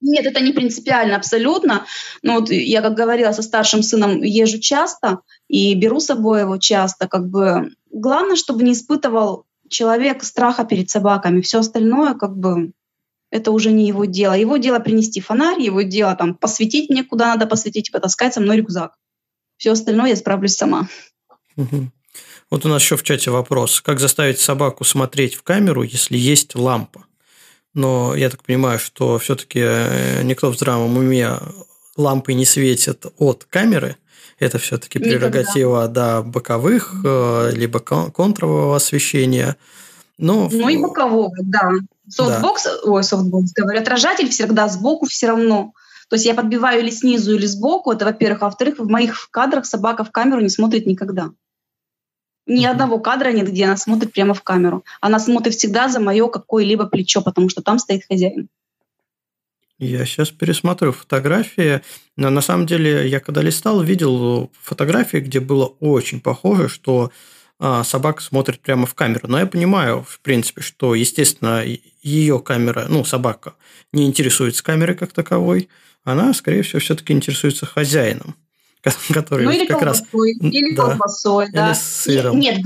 [0.00, 1.86] Нет, это не принципиально абсолютно.
[2.22, 6.56] Но вот я, как говорила, со старшим сыном езжу часто и беру с собой его
[6.56, 7.06] часто.
[7.06, 11.40] Как бы главное, чтобы не испытывал человек страха перед собаками.
[11.40, 12.72] Все остальное, как бы,
[13.30, 14.32] это уже не его дело.
[14.32, 18.56] Его дело принести фонарь, его дело там посветить мне, куда надо посветить, потаскать со мной
[18.56, 18.96] рюкзак.
[19.56, 20.88] Все остальное я справлюсь сама.
[22.50, 23.80] Вот у нас еще в чате вопрос.
[23.80, 27.06] Как заставить собаку смотреть в камеру, если есть лампа?
[27.74, 31.38] Но я так понимаю, что все-таки э, никто в здравом уме
[31.96, 33.96] лампы не светит от камеры.
[34.38, 39.56] Это все-таки прерогатива до боковых, э, либо контрового освещения.
[40.18, 40.48] Но...
[40.50, 41.70] Ну и бокового, да.
[42.08, 42.90] Софтбокс, да.
[42.90, 45.72] ой, софтбокс, говорю, отражатель всегда сбоку все равно.
[46.08, 48.42] То есть я подбиваю или снизу, или сбоку, это во-первых.
[48.42, 51.30] А во-вторых, в моих кадрах собака в камеру не смотрит никогда.
[52.46, 54.84] Ни одного кадра нет, где она смотрит прямо в камеру.
[55.00, 58.48] Она смотрит всегда за мое какое-либо плечо, потому что там стоит хозяин.
[59.78, 61.80] Я сейчас пересмотрю фотографии.
[62.16, 67.10] Но на самом деле, я когда листал, видел фотографии, где было очень похоже, что
[67.58, 69.28] а, собака смотрит прямо в камеру.
[69.28, 71.64] Но я понимаю, в принципе, что, естественно,
[72.02, 73.54] ее камера, ну, собака
[73.92, 75.68] не интересуется камерой как таковой.
[76.04, 78.36] Она, скорее всего, все-таки интересуется хозяином.
[79.12, 80.02] Который ну, или как раз...
[80.12, 81.68] Или да, колбасой, да.
[81.68, 82.38] Или с сыром.
[82.38, 82.58] Нет,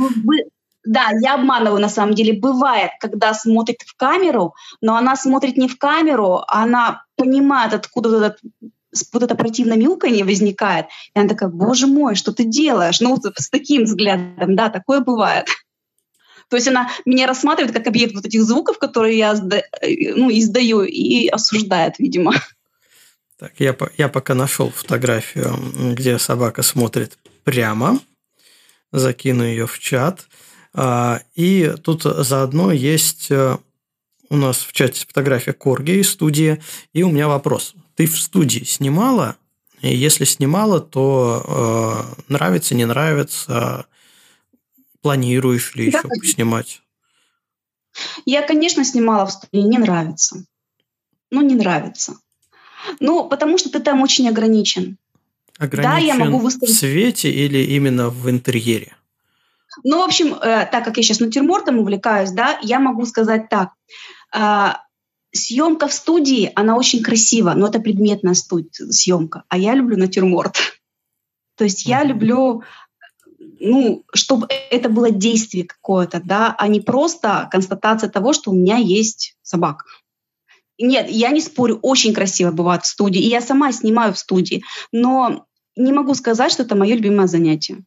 [0.84, 2.38] да, я обманываю на самом деле.
[2.38, 8.10] Бывает, когда смотрит в камеру, но она смотрит не в камеру, а она понимает, откуда
[8.10, 8.38] вот этот
[9.12, 10.86] вот это противное мяуканье возникает.
[11.14, 13.00] И она такая, боже мой, что ты делаешь?
[13.00, 15.48] Ну, с таким взглядом, да, такое бывает.
[16.48, 20.82] То есть она меня рассматривает как объект вот этих звуков, которые я э, ну, издаю,
[20.82, 22.34] и осуждает, видимо.
[23.38, 25.56] Так, я, я пока нашел фотографию,
[25.94, 28.00] где собака смотрит прямо.
[28.92, 30.28] Закину ее в чат.
[30.72, 33.58] А, и тут заодно есть э,
[34.28, 36.62] у нас в чате фотография Корги из студии.
[36.92, 37.74] И у меня вопрос.
[37.96, 39.36] Ты в студии снимала?
[39.80, 43.86] И если снимала, то э, нравится, не нравится?
[45.02, 46.82] Планируешь ли да, еще снимать?
[48.24, 50.44] Я, конечно, снимала в студии, не нравится.
[51.30, 52.16] Ну, не нравится.
[53.00, 54.96] Ну, потому что ты там очень ограничен.
[55.58, 56.74] Ограничен да, я могу выставить...
[56.74, 58.96] в свете или именно в интерьере?
[59.82, 63.70] Ну, в общем, э, так как я сейчас натюрмортом увлекаюсь, да, я могу сказать так.
[64.34, 64.74] Э,
[65.32, 69.44] съемка в студии, она очень красива, но это предметная студия, съемка.
[69.48, 70.56] А я люблю натюрморт.
[71.56, 72.62] То есть я люблю,
[73.60, 78.76] ну, чтобы это было действие какое-то, да, а не просто констатация того, что у меня
[78.76, 79.84] есть собака.
[80.78, 84.64] Нет, я не спорю, очень красиво бывает в студии, и я сама снимаю в студии,
[84.92, 85.46] но
[85.76, 87.84] не могу сказать, что это мое любимое занятие.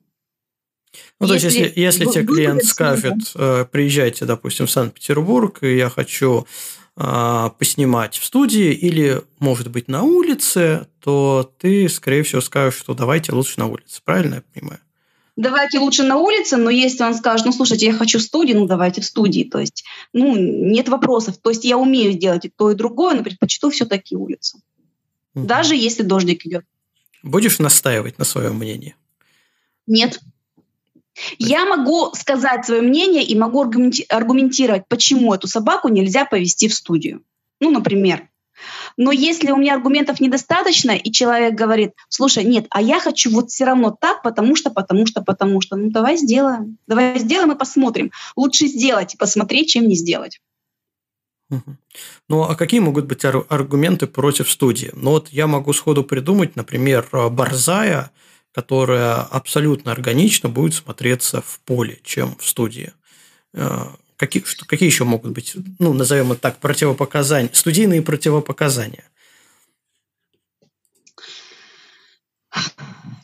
[1.20, 5.90] Ну, то есть, если, если тебе клиент скажет, э, приезжайте, допустим, в Санкт-Петербург, и я
[5.90, 6.48] хочу
[6.96, 12.94] э, поснимать в студии или, может быть, на улице, то ты, скорее всего, скажешь, что
[12.94, 14.02] давайте лучше на улице.
[14.04, 14.80] Правильно я понимаю?
[15.38, 18.66] Давайте лучше на улице, но если он скажет, ну, слушайте, я хочу в студии, ну,
[18.66, 19.44] давайте в студии.
[19.44, 21.38] То есть, ну, нет вопросов.
[21.38, 24.60] То есть я умею сделать и то, и другое, но предпочту все-таки улицу.
[25.36, 25.46] Угу.
[25.46, 26.66] Даже если дождик идет.
[27.24, 28.96] Будешь настаивать на своем мнении?
[29.86, 30.20] Нет.
[31.40, 33.62] Я могу сказать свое мнение и могу
[34.10, 37.24] аргументировать, почему эту собаку нельзя повести в студию.
[37.60, 38.30] Ну, например,
[38.98, 43.50] но если у меня аргументов недостаточно, и человек говорит, слушай, нет, а я хочу вот
[43.50, 46.78] все равно так, потому что, потому что, потому что, ну давай сделаем.
[46.88, 48.12] Давай сделаем и посмотрим.
[48.36, 50.40] Лучше сделать и посмотреть, чем не сделать.
[52.30, 54.92] Ну, а какие могут быть аргументы против студии?
[54.94, 58.12] Ну, вот я могу сходу придумать, например, борзая,
[58.54, 62.92] которая абсолютно органично будет смотреться в поле, чем в студии.
[64.18, 69.04] Какие, что, какие еще могут быть, ну, назовем это так, противопоказания, студийные противопоказания?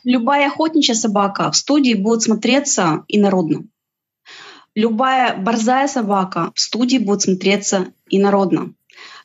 [0.04, 3.64] Любая охотничья собака в студии будет смотреться инородно.
[4.76, 8.74] Любая борзая собака в студии будет смотреться инородно.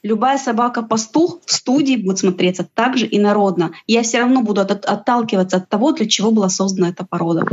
[0.02, 3.72] Любая собака-пастух в студии будет смотреться также инородно.
[3.86, 7.46] Я все равно буду от, отталкиваться от того, для чего была создана эта порода.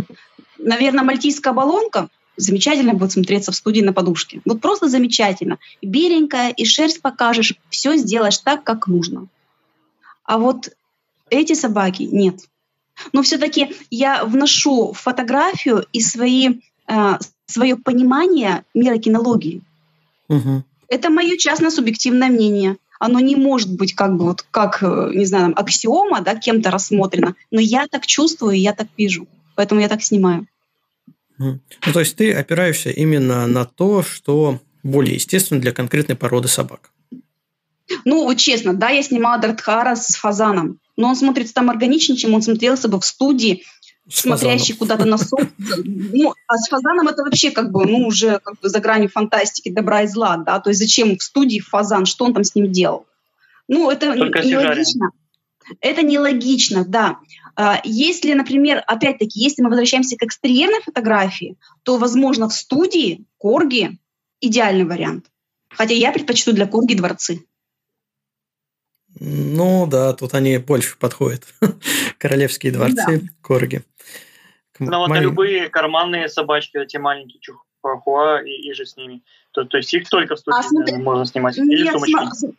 [0.57, 4.42] Наверное, мальтийская баллонка замечательно будет смотреться в студии на подушке.
[4.46, 5.58] Вот просто замечательно.
[5.82, 9.28] Беленькая, и шерсть покажешь, все сделаешь так, как нужно.
[10.24, 10.76] А вот
[11.30, 12.40] эти собаки нет.
[13.14, 19.62] Но все-таки я вношу в фотографию и свои, э, свое понимание мира кинологии.
[20.30, 20.64] Угу.
[20.88, 22.78] Это мое частное субъективное мнение.
[23.00, 27.36] Оно не может быть как бы вот как, э, не знаю, аксиома, да, кем-то рассмотрено.
[27.52, 29.28] Но я так чувствую, я так вижу.
[29.56, 30.48] Поэтому я так снимаю.
[31.38, 31.60] Ну,
[31.94, 36.92] то есть ты опираешься именно на то, что более естественно для конкретной породы собак.
[38.04, 42.34] Ну, вот честно, да, я снимала Дартхара с фазаном, но он смотрится там органичнее, чем
[42.34, 43.64] он смотрелся бы в студии,
[44.10, 45.50] с смотрящий куда-то на сон.
[45.58, 49.70] Ну, а с фазаном это вообще как бы, ну, уже как бы за гранью фантастики,
[49.70, 52.72] добра и зла, да, то есть зачем в студии фазан, что он там с ним
[52.72, 53.06] делал?
[53.68, 55.10] Ну, это Только нелогично.
[55.82, 57.18] Это нелогично, да.
[57.56, 63.97] А, если, например, опять-таки, если мы возвращаемся к экстерьерной фотографии, то, возможно, в студии корги
[64.41, 65.28] идеальный вариант.
[65.70, 67.45] Хотя я предпочту для корги дворцы.
[69.20, 71.43] Ну да, тут они больше подходят.
[72.18, 73.28] Королевские дворцы, да.
[73.41, 73.84] корги.
[74.80, 75.24] Ну вот Малин...
[75.24, 79.24] любые карманные собачки, эти маленькие чухуахуа и, и же с ними.
[79.51, 80.97] То, то есть их только в студии а, смотри...
[80.97, 81.58] можно снимать.
[81.58, 82.56] Или Нет, сумочки.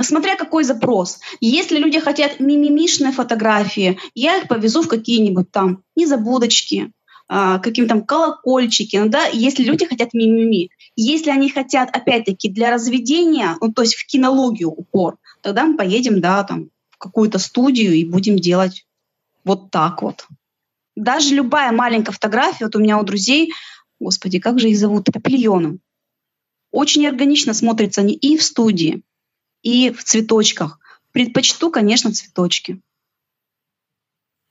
[0.00, 1.20] Смотря какой запрос.
[1.40, 6.92] Если люди хотят мимимишные фотографии, я их повезу в какие-нибудь там незабудочки,
[7.32, 8.96] а, каким-то колокольчики.
[8.96, 10.70] Ну, да, если люди хотят мимими.
[10.96, 16.20] Если они хотят, опять-таки, для разведения, ну, то есть в кинологию упор, тогда мы поедем,
[16.20, 18.84] да, там, в какую-то студию и будем делать
[19.44, 20.26] вот так вот.
[20.96, 23.52] Даже любая маленькая фотография, вот у меня у друзей,
[24.00, 25.80] господи, как же их зовут, папильоном.
[26.72, 29.02] Очень органично смотрятся они и в студии,
[29.62, 30.78] и в цветочках.
[31.12, 32.80] Предпочту, конечно, цветочки.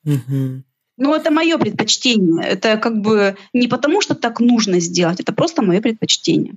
[0.05, 0.63] Угу.
[0.97, 2.43] Ну, это мое предпочтение.
[2.45, 6.55] Это как бы не потому, что так нужно сделать, это просто мое предпочтение.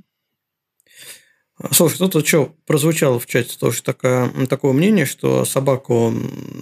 [1.71, 6.13] Слушай, тут что прозвучало в чате тоже такое, такое мнение, что собаку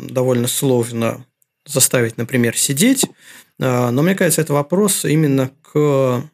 [0.08, 1.24] довольно сложно
[1.64, 3.06] заставить, например, сидеть.
[3.58, 6.28] А, но мне кажется, это вопрос именно к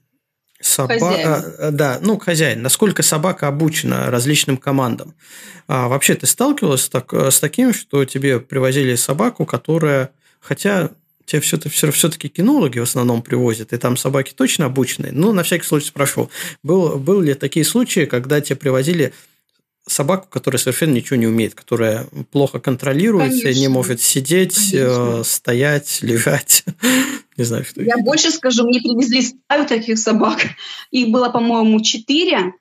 [0.61, 2.63] собака, да, ну, к хозяину.
[2.63, 5.15] Насколько собака обучена различным командам.
[5.69, 10.91] А вообще ты сталкивалась так, с таким, что тебе привозили собаку, которая, хотя
[11.27, 15.13] тебе все-таки, все, все-таки кинологи в основном привозят, и там собаки точно обученные.
[15.13, 16.31] Ну, на всякий случай спрошу,
[16.63, 19.13] был, был ли такие случаи, когда тебе привозили
[19.87, 23.61] собаку, которая совершенно ничего не умеет, которая плохо контролируется, Конечно.
[23.61, 26.65] не может сидеть, э, стоять, лежать.
[27.37, 27.83] не знаю, что.
[27.83, 30.39] Я больше скажу, мне привезли стаю таких собак.
[30.91, 32.53] Их было, по-моему, четыре.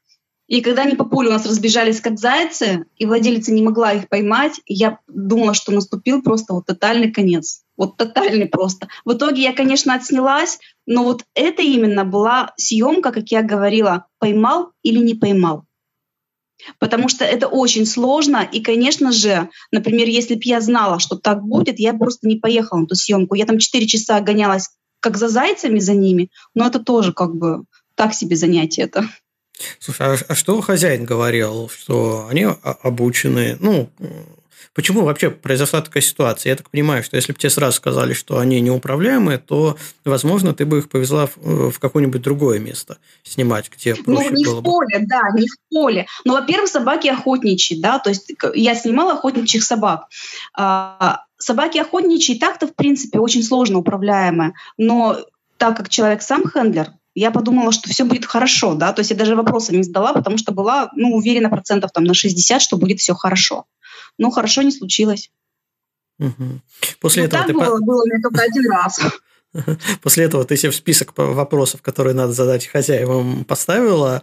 [0.47, 4.07] И когда они по полю у нас разбежались как зайцы, и владелица не могла их
[4.09, 7.63] поймать, я думала, что наступил просто вот тотальный конец.
[7.75, 8.87] Вот тотальный просто.
[9.03, 14.71] В итоге я, конечно, отснялась, но вот это именно была съемка, как я говорила, поймал
[14.83, 15.64] или не поймал.
[16.79, 18.47] Потому что это очень сложно.
[18.49, 22.79] И, конечно же, например, если бы я знала, что так будет, я просто не поехала
[22.79, 23.35] на эту съемку.
[23.35, 27.63] Я там 4 часа гонялась как за зайцами за ними, но это тоже как бы
[27.95, 29.07] так себе занятие это.
[29.79, 33.89] Слушай, а, а что хозяин говорил, что они обучены, ну,
[34.73, 36.51] Почему вообще произошла такая ситуация?
[36.51, 40.65] Я так понимаю, что если бы тебе сразу сказали, что они неуправляемые, то, возможно, ты
[40.65, 44.59] бы их повезла в, в какое-нибудь другое место снимать, где ну, проще Ну, не было
[44.59, 45.05] в поле, бы.
[45.07, 46.07] да, не в поле.
[46.23, 50.07] Но, во-первых, собаки охотничьи, да, то есть я снимала охотничьих собак.
[50.53, 55.17] А, собаки охотничьи так-то, в принципе, очень сложно управляемые, но
[55.57, 59.17] так как человек сам хендлер, я подумала, что все будет хорошо, да, то есть я
[59.17, 62.99] даже вопросы не задала, потому что была, ну, уверена процентов там на 60, что будет
[62.99, 63.65] все хорошо
[64.17, 65.31] но хорошо не случилось.
[66.19, 66.61] Угу.
[67.01, 67.85] После ну, этого так ты было, по...
[67.85, 68.99] было у меня только один раз.
[70.01, 74.21] После этого ты себе в список вопросов, которые надо задать хозяевам, поставила,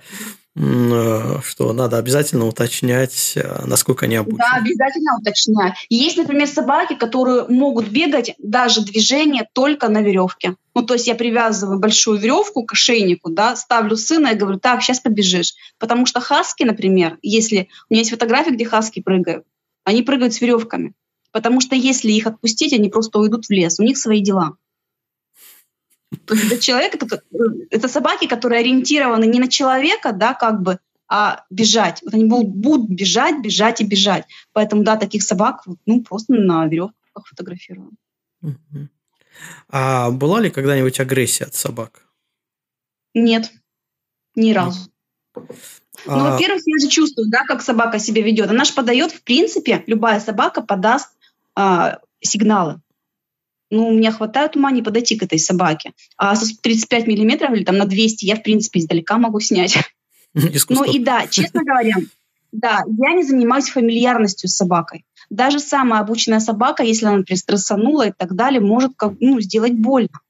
[0.54, 4.38] э, что надо обязательно уточнять, э, насколько они обучены.
[4.38, 5.74] Да, обязательно уточнять.
[5.88, 10.56] Есть, например, собаки, которые могут бегать даже движение только на веревке.
[10.74, 14.82] Ну, то есть я привязываю большую веревку к ошейнику, да, ставлю сына и говорю, так,
[14.82, 15.54] сейчас побежишь.
[15.78, 17.68] Потому что хаски, например, если...
[17.88, 19.44] У меня есть фотографии, где хаски прыгают.
[19.84, 20.94] Они прыгают с веревками.
[21.32, 23.78] Потому что если их отпустить, они просто уйдут в лес.
[23.78, 24.56] У них свои дела.
[26.26, 27.22] То есть это человек, это,
[27.70, 30.78] это собаки, которые ориентированы не на человека, да, как бы,
[31.08, 32.02] а бежать.
[32.02, 34.26] Вот они будут, будут бежать, бежать и бежать.
[34.52, 37.96] Поэтому, да, таких собак, ну, просто на веревках фотографируем.
[39.68, 42.06] А была ли когда-нибудь агрессия от собак?
[43.14, 43.50] Нет,
[44.34, 44.90] ни разу.
[46.06, 46.30] Ну, а...
[46.32, 48.50] во-первых, я же чувствую, да, как собака себя ведет.
[48.50, 51.08] Она же подает, в принципе, любая собака подаст
[51.54, 52.80] а, сигналы.
[53.70, 55.92] Ну, у меня хватает ума не подойти к этой собаке.
[56.16, 59.78] А со 35 миллиметров или там на 200 я, в принципе, издалека могу снять.
[60.34, 61.94] Ну и да, честно говоря,
[62.52, 65.04] Да, я не занимаюсь фамильярностью с собакой.
[65.28, 69.74] Даже самая обученная собака, если она, например, стрессанула и так далее, может как, ну, сделать
[69.74, 70.20] больно.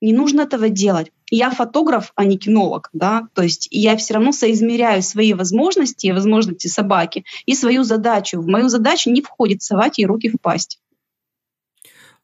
[0.00, 1.12] Не нужно этого делать.
[1.34, 6.12] Я фотограф, а не кинолог, да, то есть я все равно соизмеряю свои возможности и
[6.12, 8.42] возможности собаки и свою задачу.
[8.42, 10.78] В мою задачу не входит совать ей руки в пасть.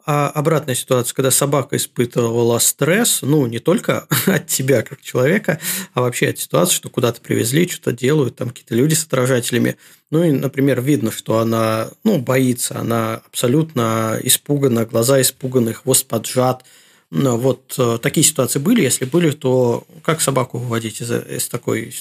[0.04, 5.58] А обратная ситуация, когда собака испытывала стресс, ну, не только от тебя как человека,
[5.94, 9.78] а вообще от ситуации, что куда-то привезли, что-то делают, там какие-то люди с отражателями.
[10.10, 16.62] Ну, и, например, видно, что она, ну, боится, она абсолютно испугана, глаза испуганы, хвост поджат.
[17.10, 18.82] Вот э, такие ситуации были.
[18.82, 21.92] Если были, то как собаку выводить из, из такой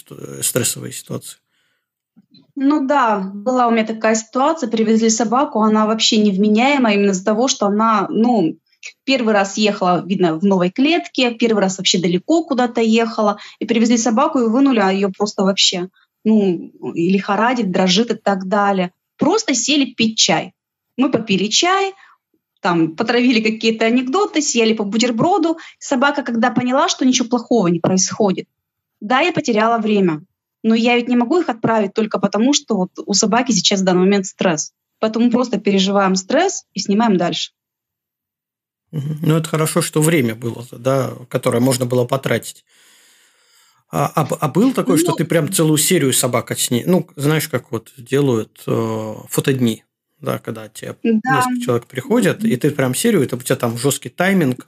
[0.41, 1.37] стрессовой ситуации?
[2.55, 7.47] Ну да, была у меня такая ситуация, привезли собаку, она вообще невменяемая именно из-за того,
[7.47, 8.57] что она, ну,
[9.03, 13.97] первый раз ехала, видно, в новой клетке, первый раз вообще далеко куда-то ехала, и привезли
[13.97, 15.89] собаку и вынули, а ее просто вообще,
[16.23, 18.91] ну, и лихорадит, дрожит и так далее.
[19.17, 20.53] Просто сели пить чай.
[20.97, 21.93] Мы попили чай,
[22.67, 25.57] там потравили какие-то анекдоты, съели по бутерброду.
[25.79, 28.47] Собака, когда поняла, что ничего плохого не происходит,
[28.99, 30.21] да, я потеряла время
[30.63, 33.83] но я ведь не могу их отправить только потому, что вот у собаки сейчас в
[33.83, 34.73] данный момент стресс.
[34.99, 37.51] Поэтому просто переживаем стресс и снимаем дальше.
[38.91, 42.65] Ну, это хорошо, что время было, да, которое можно было потратить.
[43.89, 46.83] А, а, а был такой, ну, что ты прям целую серию собак отсни...
[46.85, 49.85] Ну, знаешь, как вот делают э, фотодни,
[50.19, 51.37] да, когда тебе да.
[51.37, 54.67] несколько человек приходят, и ты прям серию, это у тебя там жесткий тайминг,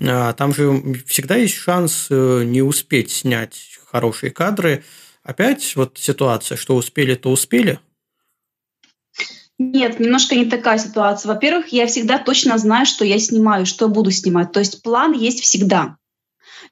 [0.00, 4.84] а, там же всегда есть шанс э, не успеть снять хорошие кадры,
[5.22, 7.78] Опять вот ситуация, что успели, то успели?
[9.58, 11.28] Нет, немножко не такая ситуация.
[11.28, 14.52] Во-первых, я всегда точно знаю, что я снимаю, что буду снимать.
[14.52, 15.98] То есть план есть всегда.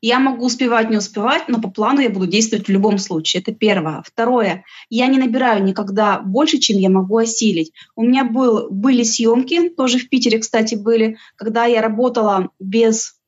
[0.01, 3.43] Я могу успевать, не успевать, но по плану я буду действовать в любом случае.
[3.43, 4.03] Это первое.
[4.07, 4.65] Второе.
[4.91, 7.73] Я не набираю никогда больше, чем я могу осилить.
[7.97, 13.19] У меня был, были съемки, тоже в Питере, кстати, были, когда я работала без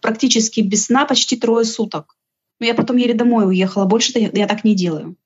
[0.00, 2.16] практически без сна почти трое суток.
[2.60, 3.84] Но я потом еле домой уехала.
[3.84, 5.16] Больше я, так не делаю.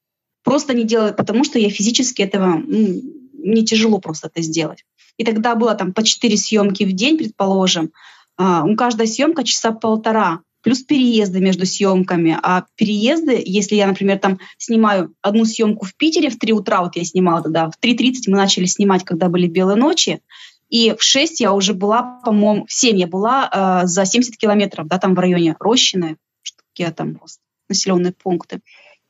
[0.42, 2.62] Просто не делаю, потому что я физически этого...
[2.66, 3.02] Ну,
[3.32, 4.84] мне тяжело просто это сделать.
[5.16, 7.92] И тогда было там по четыре съемки в день, предположим.
[8.36, 12.38] А, у каждой съемка часа полтора плюс переезды между съемками.
[12.42, 16.96] А переезды, если я, например, там снимаю одну съемку в Питере в 3 утра, вот
[16.96, 20.20] я снимала тогда, в 3.30 мы начали снимать, когда были белые ночи,
[20.68, 24.88] и в 6 я уже была, по-моему, в 7 я была э, за 70 километров,
[24.88, 26.16] да, там в районе Рощины,
[26.72, 27.20] какие там
[27.68, 28.60] населенные пункты.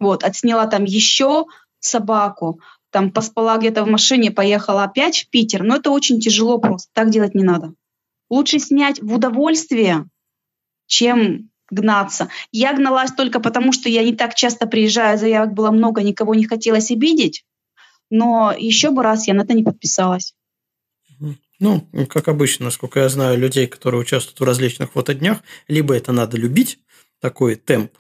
[0.01, 1.47] Вот, отсняла там еще
[1.79, 5.63] собаку, там поспала где-то в машине, поехала опять в Питер.
[5.63, 7.75] Но это очень тяжело просто, так делать не надо.
[8.29, 10.07] Лучше снять в удовольствие,
[10.87, 12.29] чем гнаться.
[12.51, 16.45] Я гналась только потому, что я не так часто приезжаю, заявок было много, никого не
[16.45, 17.45] хотелось обидеть.
[18.11, 20.35] Но еще бы раз я на это не подписалась.
[21.59, 26.37] Ну, как обычно, насколько я знаю, людей, которые участвуют в различных фотоднях, либо это надо
[26.37, 26.81] любить,
[27.21, 27.93] такой темп,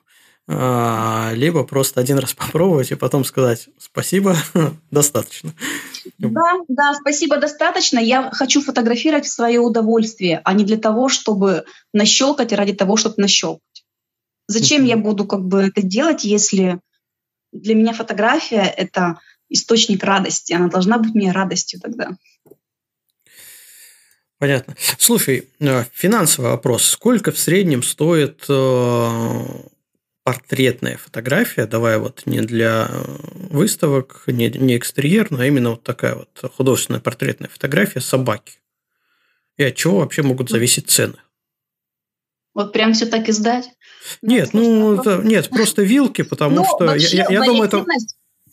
[0.49, 4.37] а, либо просто один раз попробовать и потом сказать спасибо,
[4.91, 5.55] достаточно.
[6.19, 7.99] Да, да, спасибо, достаточно.
[7.99, 13.17] Я хочу фотографировать в свое удовольствие, а не для того, чтобы нащелкать ради того, чтобы
[13.19, 13.85] нащелкать.
[14.49, 16.81] Зачем я буду как бы это делать, если
[17.53, 22.17] для меня фотография– это источник радости, она должна быть мне радостью тогда.
[24.39, 24.75] Понятно.
[24.99, 26.85] Слушай, э, финансовый вопрос.
[26.85, 29.47] Сколько в среднем стоит э,
[30.25, 31.67] портретная фотография?
[31.67, 33.05] Давай вот не для э,
[33.51, 38.61] выставок, не, не экстерьер, но именно вот такая вот художественная портретная фотография собаки.
[39.57, 41.17] И от чего вообще могут зависеть цены?
[42.55, 43.71] Вот прям все так и сдать?
[44.21, 47.85] Нет, ну, это, нет, просто вилки, потому ну, что я, я думаю, это...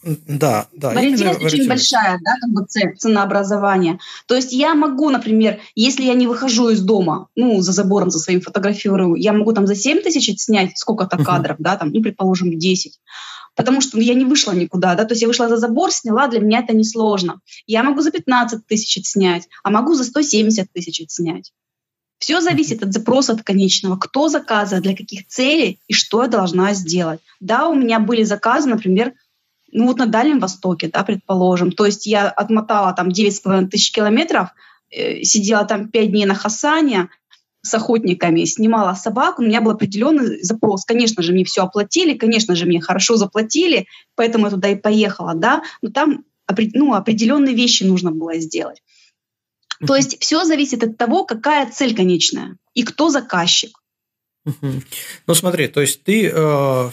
[0.03, 0.89] Да, да.
[0.91, 2.65] Вариативность очень большая, да, как бы
[2.97, 3.99] ценообразование.
[4.27, 8.19] То есть я могу, например, если я не выхожу из дома, ну, за забором, за
[8.19, 11.63] своим фотографирую, я могу там за 7 тысяч снять сколько-то кадров, uh-huh.
[11.63, 12.99] да, там, ну, предположим, 10
[13.55, 16.39] потому что я не вышла никуда, да, то есть я вышла за забор, сняла, для
[16.39, 17.41] меня это несложно.
[17.67, 21.51] Я могу за 15 тысяч снять, а могу за 170 тысяч снять.
[22.19, 26.73] Все зависит от запроса от конечного, кто заказывает, для каких целей и что я должна
[26.73, 27.19] сделать.
[27.41, 29.13] Да, у меня были заказы, например,
[29.71, 31.71] ну вот на Дальнем Востоке, да, предположим.
[31.71, 34.49] То есть я отмотала там 9,5 тысяч километров,
[34.91, 37.09] э, сидела там 5 дней на Хасане
[37.61, 40.85] с охотниками, снимала собаку, у меня был определенный запрос.
[40.85, 45.33] Конечно же, мне все оплатили, конечно же, мне хорошо заплатили, поэтому я туда и поехала,
[45.35, 46.23] да, но там
[46.73, 48.81] ну, определенные вещи нужно было сделать.
[49.85, 53.79] То есть все зависит от того, какая цель конечная и кто заказчик.
[54.61, 56.89] Ну смотри, то есть ты э,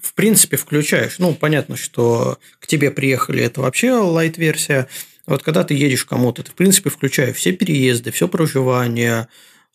[0.00, 1.18] в принципе, включаешь.
[1.18, 4.88] Ну, понятно, что к тебе приехали, это вообще лайт-версия.
[5.26, 9.28] Вот когда ты едешь кому-то, ты, в принципе, включаешь все переезды, все проживание,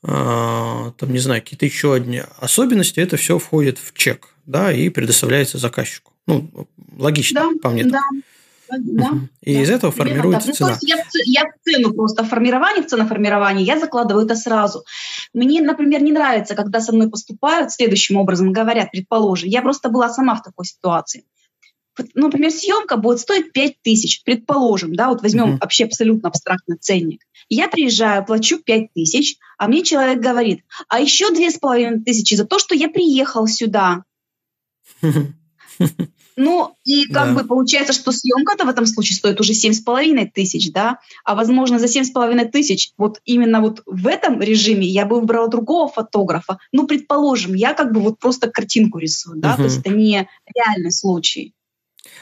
[0.03, 4.89] а, там, не знаю, какие-то еще одни особенности, это все входит в чек, да, и
[4.89, 6.13] предоставляется заказчику.
[6.27, 6.67] Ну,
[6.97, 7.83] логично, да, по мне.
[7.85, 7.91] Да.
[7.91, 8.34] Так.
[8.69, 9.11] Да,
[9.41, 10.55] и да, из этого формируется так.
[10.55, 10.69] цена.
[10.69, 14.83] Ну, то есть я, я цену просто формирование, в ценоформирование, я закладываю это сразу.
[15.33, 20.09] Мне, например, не нравится, когда со мной поступают следующим образом, говорят, предположим, я просто была
[20.09, 21.23] сама в такой ситуации.
[22.13, 25.59] Ну, например, съемка будет стоить 5 тысяч, предположим, да, вот возьмем uh-huh.
[25.61, 27.21] вообще абсолютно абстрактный ценник.
[27.47, 32.35] Я приезжаю, плачу 5 тысяч, а мне человек говорит, а еще две с половиной тысячи
[32.35, 34.03] за то, что я приехал сюда.
[36.37, 37.33] Ну, и как да.
[37.33, 41.35] бы получается, что съемка-то в этом случае стоит уже семь с половиной тысяч, да, а
[41.35, 45.47] возможно за семь с половиной тысяч вот именно вот в этом режиме я бы выбрала
[45.47, 46.59] другого фотографа.
[46.71, 49.57] Ну, предположим, я как бы вот просто картинку рисую, да, угу.
[49.57, 51.53] то есть это не реальный случай.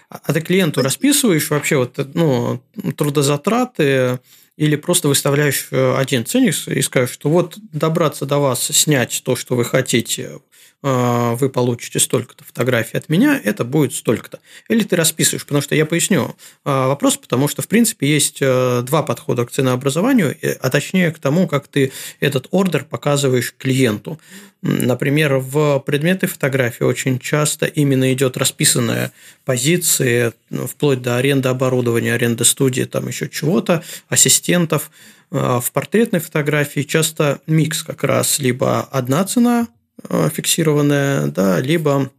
[0.09, 2.61] А, а ты клиенту расписываешь вообще вот, ну,
[2.95, 4.19] трудозатраты
[4.55, 9.35] или просто выставляешь э, один ценник и скажешь, что вот добраться до вас, снять то,
[9.35, 10.39] что вы хотите,
[10.83, 14.39] вы получите столько-то фотографий от меня, это будет столько-то.
[14.67, 16.35] Или ты расписываешь, потому что я поясню
[16.65, 21.19] а, вопрос, потому что, в принципе, есть э, два подхода к ценообразованию, а точнее к
[21.19, 24.19] тому, как ты этот ордер показываешь клиенту.
[24.61, 29.13] Например, в предметной фотографии очень часто именно идет расписанная
[29.45, 34.91] позиция, ну, вплоть до аренды оборудования, аренды студии, там еще чего-то, ассистентов.
[35.31, 42.11] А, в портретной фотографии часто микс как раз либо одна цена Э, фиксированная, да, либо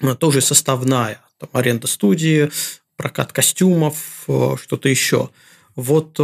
[0.00, 2.50] э, тоже составная, там, аренда студии,
[2.96, 5.30] прокат костюмов, э, что-то еще.
[5.74, 6.18] Вот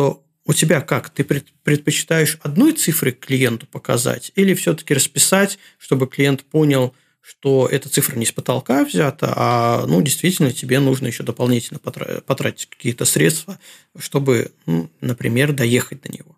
[0.44, 1.10] у тебя как?
[1.10, 8.16] Ты предпочитаешь одной цифрой клиенту показать или все-таки расписать, чтобы клиент понял, что эта цифра
[8.16, 13.60] не с потолка взята, а ну, действительно тебе нужно еще дополнительно потратить какие-то средства,
[13.97, 16.36] чтобы, ну, например, доехать до него?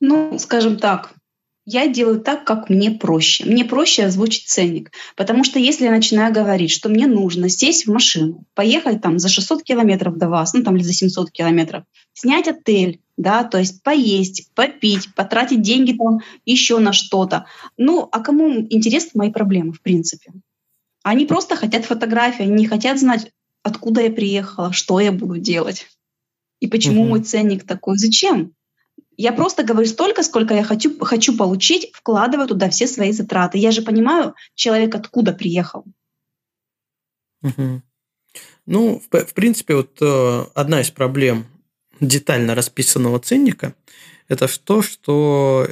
[0.00, 1.14] Ну, скажем так,
[1.64, 3.44] я делаю так, как мне проще.
[3.44, 4.90] Мне проще озвучить ценник.
[5.16, 9.28] Потому что если я начинаю говорить, что мне нужно сесть в машину, поехать там за
[9.28, 11.84] 600 километров до вас, ну там или за 700 километров,
[12.14, 17.46] снять отель, да, то есть поесть, попить, потратить деньги там еще на что-то.
[17.76, 20.32] Ну, а кому интересны мои проблемы, в принципе?
[21.04, 23.30] Они просто хотят фотографии, они не хотят знать,
[23.62, 25.86] откуда я приехала, что я буду делать
[26.62, 27.10] и почему угу.
[27.10, 27.98] мой ценник такой.
[27.98, 28.52] Зачем?
[29.16, 33.58] Я просто говорю столько, сколько я хочу, хочу получить, вкладываю туда все свои затраты.
[33.58, 35.84] Я же понимаю, человек откуда приехал.
[37.42, 37.82] Угу.
[38.66, 41.46] Ну, в, в принципе, вот э, одна из проблем
[42.00, 43.74] детально расписанного ценника–
[44.28, 45.68] это то, что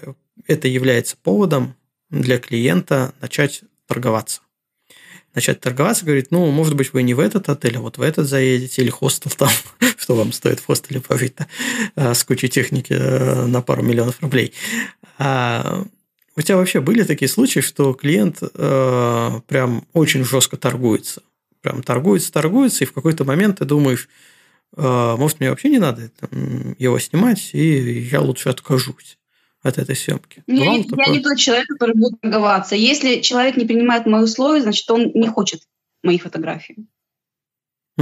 [0.46, 1.76] это является поводом
[2.10, 4.42] для клиента начать торговаться
[5.34, 8.26] начать торговаться, говорит, ну, может быть, вы не в этот отель, а вот в этот
[8.26, 9.50] заедете, или хостел там,
[10.10, 11.34] что вам стоит в хостеле пожить
[11.94, 14.52] а, с кучей техники э, на пару миллионов рублей.
[15.18, 15.84] А
[16.34, 21.22] у тебя вообще были такие случаи, что клиент э, прям очень жестко торгуется?
[21.60, 24.08] Прям торгуется, торгуется, и в какой-то момент ты думаешь,
[24.76, 26.10] э, может, мне вообще не надо
[26.80, 29.16] его снимать, и я лучше откажусь
[29.62, 30.42] от этой съемки.
[30.48, 32.74] Я, не, я не тот человек, который будет торговаться.
[32.74, 35.62] Если человек не принимает мои условия, значит, он не хочет
[36.02, 36.88] мои фотографии.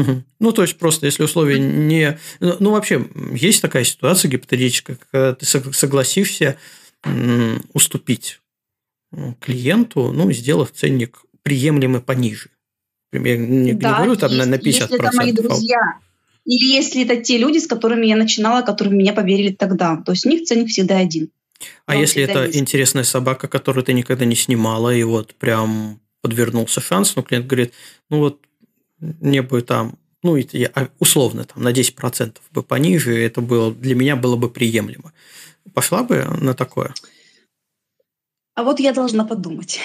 [0.00, 0.24] Угу.
[0.40, 2.18] Ну, то есть, просто если условия не...
[2.40, 6.56] Ну, вообще, есть такая ситуация гипотетическая, когда ты согласишься
[7.72, 8.40] уступить
[9.40, 12.50] клиенту, ну, сделав ценник приемлемый пониже.
[13.12, 14.66] Я не, да, говорю там если, на 50%.
[14.66, 15.80] Если это мои друзья,
[16.44, 19.96] или если это те люди, с которыми я начинала, которые меня поверили тогда.
[19.96, 21.30] То есть у них ценник всегда один.
[21.86, 22.58] А Он если это есть.
[22.58, 27.72] интересная собака, которую ты никогда не снимала, и вот прям подвернулся шанс, но клиент говорит,
[28.10, 28.40] ну вот
[29.00, 33.94] мне бы там, ну, это а, условно, там, на 10% бы пониже, это было, для
[33.94, 35.12] меня было бы приемлемо.
[35.74, 36.94] Пошла бы на такое?
[38.54, 39.78] А вот я должна подумать.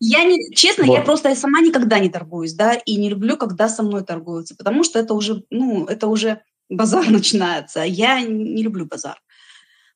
[0.00, 3.70] Я не, честно, я просто я сама никогда не торгуюсь, да, и не люблю, когда
[3.70, 7.80] со мной торгуются, потому что это уже, ну, это уже базар начинается.
[7.84, 9.18] Я не люблю базар.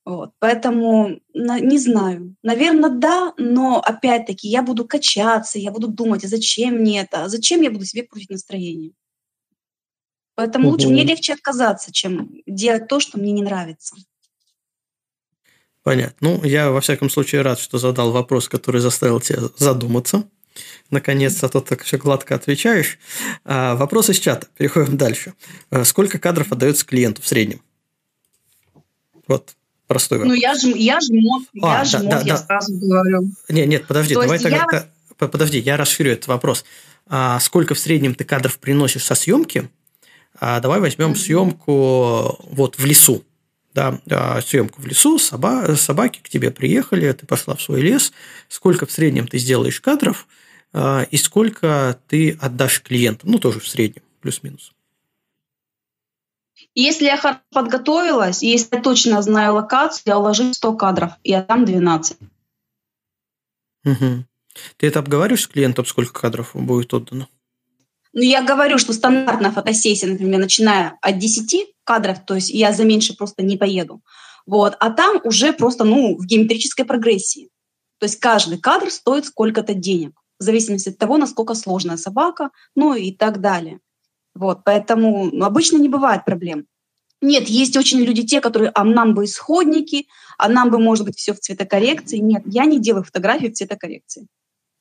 [0.07, 2.37] Вот, поэтому не знаю.
[2.45, 7.29] Наверное, да, но опять-таки я буду качаться, я буду думать, а зачем мне это, а
[7.29, 8.93] зачем я буду себе портить настроение.
[10.37, 10.75] Поэтому угу.
[10.75, 13.97] лучше мне легче отказаться, чем делать то, что мне не нравится.
[15.83, 16.17] Понятно.
[16.21, 20.31] Ну, я во всяком случае рад, что задал вопрос, который заставил тебя задуматься.
[20.91, 23.01] Наконец-то, а то так все гладко отвечаешь.
[23.45, 24.47] А, вопрос из чата.
[24.57, 25.35] Переходим дальше.
[25.71, 27.61] А, сколько кадров отдается клиенту в среднем?
[29.27, 30.35] Вот Простой вопрос.
[30.35, 32.39] Ну, я, ж, я жмот, а, я да, жмот, да, я да.
[32.39, 33.31] сразу говорю.
[33.49, 35.29] Нет, нет, подожди, То давай тогда, я...
[35.29, 36.65] подожди, я расширю этот вопрос.
[37.07, 39.69] А сколько в среднем ты кадров приносишь со съемки?
[40.39, 41.17] А давай возьмем mm-hmm.
[41.17, 43.25] съемку вот в лесу.
[43.75, 48.13] Да, а, съемку в лесу, соба, собаки к тебе приехали, ты пошла в свой лес.
[48.49, 50.27] Сколько в среднем ты сделаешь кадров
[50.73, 53.31] а, и сколько ты отдашь клиентам?
[53.31, 54.73] Ну, тоже в среднем, плюс-минус.
[56.79, 61.65] Если я подготовилась, если я точно знаю локацию, я уложу 100 кадров, и я там
[61.65, 62.19] 12.
[63.87, 64.25] Угу.
[64.77, 67.29] Ты это обговариваешь с клиентом, сколько кадров будет отдано?
[68.13, 72.85] Ну, я говорю, что стандартная фотосессия, например, начиная от 10 кадров, то есть я за
[72.85, 74.03] меньше просто не поеду.
[74.45, 74.77] Вот.
[74.79, 77.49] А там уже просто, ну, в геометрической прогрессии.
[77.99, 82.95] То есть каждый кадр стоит сколько-то денег, в зависимости от того, насколько сложная собака, ну
[82.95, 83.81] и так далее.
[84.37, 84.65] Вот.
[84.65, 86.67] Поэтому ну, обычно не бывает проблем.
[87.23, 90.07] Нет, есть очень люди те, которые, а нам бы исходники,
[90.37, 92.19] а нам бы, может быть, все в цветокоррекции.
[92.19, 94.27] Нет, я не делаю фотографии в цветокоррекции.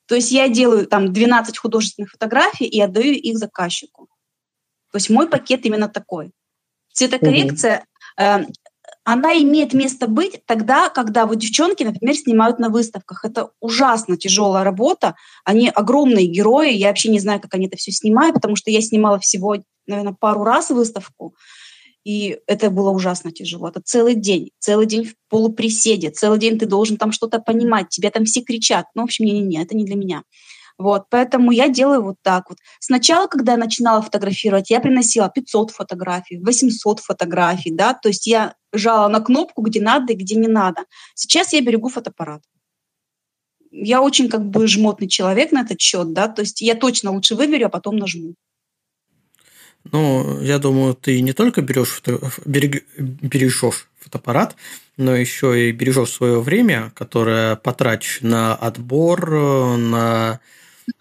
[0.07, 4.07] То есть я делаю там 12 художественных фотографий и отдаю их заказчику.
[4.91, 6.31] То есть мой пакет именно такой.
[6.93, 7.85] Цветокоррекция,
[8.17, 8.45] э,
[9.05, 13.23] она имеет место быть тогда, когда вот девчонки, например, снимают на выставках.
[13.23, 15.15] Это ужасно тяжелая работа.
[15.43, 16.73] Они огромные герои.
[16.73, 20.15] Я вообще не знаю, как они это все снимают, потому что я снимала всего, наверное,
[20.19, 21.35] пару раз выставку.
[22.03, 23.67] И это было ужасно тяжело.
[23.67, 28.09] Это целый день, целый день в полуприседе, целый день ты должен там что-то понимать, тебе
[28.09, 28.87] там все кричат.
[28.95, 30.23] Ну, в общем, не-не-не, это не для меня.
[30.77, 32.57] Вот, поэтому я делаю вот так вот.
[32.79, 38.55] Сначала, когда я начинала фотографировать, я приносила 500 фотографий, 800 фотографий, да, то есть я
[38.73, 40.83] жала на кнопку, где надо и где не надо.
[41.13, 42.41] Сейчас я берегу фотоаппарат.
[43.71, 47.35] Я очень как бы жмотный человек на этот счет, да, то есть я точно лучше
[47.35, 48.35] выберу, а потом нажму.
[49.91, 52.19] Ну, я думаю, ты не только берешь фото...
[52.45, 52.85] берег...
[52.97, 54.55] бережешь фотоаппарат,
[54.97, 59.29] но еще и бережешь свое время, которое потратишь на отбор,
[59.77, 60.39] на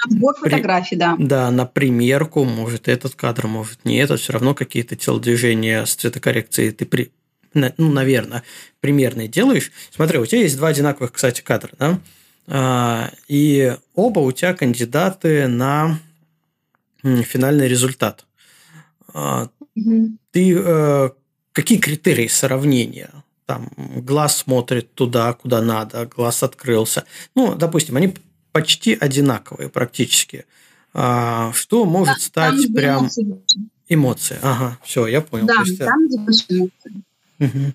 [0.05, 1.17] Отбор фотографий, да.
[1.19, 6.73] Да, на примерку, может этот кадр, может не этот, все равно какие-то телодвижения с цветокоррекцией
[6.73, 7.13] ты при...
[7.53, 8.43] ну, наверное,
[8.81, 9.71] примерные делаешь.
[9.91, 12.01] Смотри, у тебя есть два одинаковых, кстати, кадра, да?
[12.47, 15.99] А, и оба у тебя кандидаты на
[17.03, 18.27] финальный результат.
[19.13, 20.19] Угу.
[20.31, 21.11] Ты э,
[21.53, 23.11] какие критерии сравнения?
[23.47, 27.05] Там глаз смотрит туда, куда надо, глаз открылся.
[27.35, 28.15] Ну, допустим, они
[28.55, 30.47] почти одинаковые практически.
[30.93, 33.43] А, что может да, стать там, прям эмоции.
[33.89, 34.39] эмоции?
[34.43, 35.47] Ага, все, я понял.
[35.47, 36.71] Да, есть, там где эмоции.
[37.41, 37.73] Угу.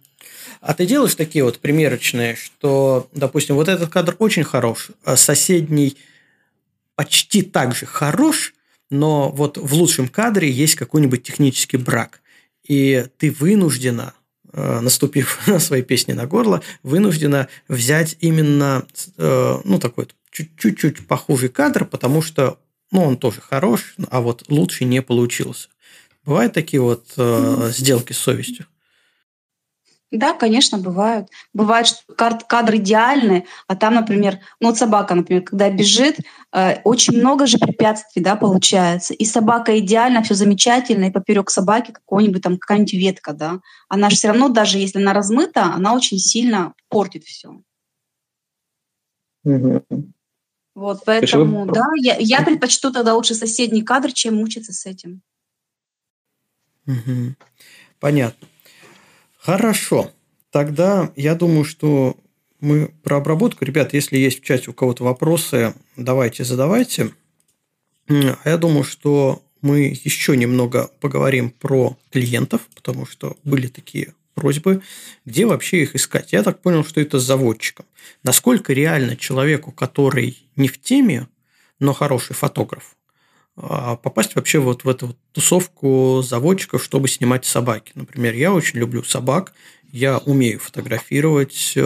[0.62, 5.98] А ты делаешь такие вот примерочные, что, допустим, вот этот кадр очень хорош, а соседний
[6.96, 8.54] почти так же хорош,
[8.90, 12.22] но вот в лучшем кадре есть какой-нибудь технический брак,
[12.64, 14.14] и ты вынуждена,
[14.54, 18.88] э, наступив на свои песни на горло, вынуждена взять именно,
[19.18, 22.60] э, ну, такой чуть-чуть похожий кадр, потому что,
[22.92, 25.70] ну, он тоже хорош, а вот лучше не получился.
[26.26, 28.66] Бывают такие вот э, сделки с совестью?
[30.12, 31.28] Да, конечно, бывают.
[31.54, 36.18] Бывает, что кадр идеальный, а там, например, ну вот собака, например, когда бежит,
[36.52, 39.14] э, очень много же препятствий, да, получается.
[39.14, 43.60] И собака идеально, все замечательно, и поперек собаки какой-нибудь там какая-нибудь ветка, да.
[43.88, 47.62] Она же все равно, даже если она размыта, она очень сильно портит все.
[49.44, 49.86] Угу.
[50.80, 55.22] Вот, поэтому, да, я, я предпочту тогда лучше соседний кадр, чем мучиться с этим.
[56.88, 57.36] Угу.
[58.00, 58.48] Понятно.
[59.38, 60.10] Хорошо.
[60.52, 62.16] Тогда я думаю, что
[62.62, 63.66] мы про обработку.
[63.66, 67.12] Ребят, если есть в чате у кого-то вопросы, давайте задавайте.
[68.08, 74.82] А я думаю, что мы еще немного поговорим про клиентов, потому что были такие просьбы,
[75.26, 76.32] где вообще их искать.
[76.32, 77.86] Я так понял, что это с заводчиком.
[78.24, 81.28] Насколько реально человеку, который не в теме,
[81.80, 82.96] но хороший фотограф,
[83.56, 87.92] а, попасть вообще вот в эту вот тусовку заводчиков, чтобы снимать собаки.
[87.96, 89.54] Например, я очень люблю собак,
[89.92, 91.82] я умею фотографировать, э,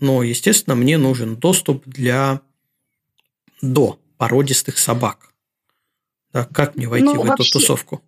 [0.00, 2.40] но, естественно, мне нужен доступ для
[3.62, 5.32] до породистых собак.
[6.32, 8.02] Да, как мне войти ну, в вообще, эту тусовку?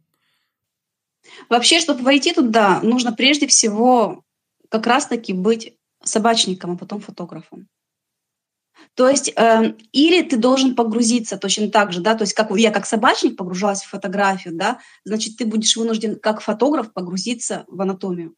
[1.49, 4.23] Вообще, чтобы войти туда, нужно прежде всего
[4.69, 7.69] как раз-таки быть собачником, а потом фотографом.
[8.97, 12.71] То есть, э, или ты должен погрузиться точно так же, да, то есть как я
[12.71, 18.35] как собачник погружалась в фотографию, да, значит, ты будешь вынужден как фотограф погрузиться в анатомию.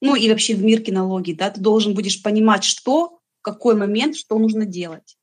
[0.00, 4.16] Ну и вообще в мир кинологии, да, ты должен будешь понимать, что, в какой момент,
[4.16, 5.16] что нужно делать.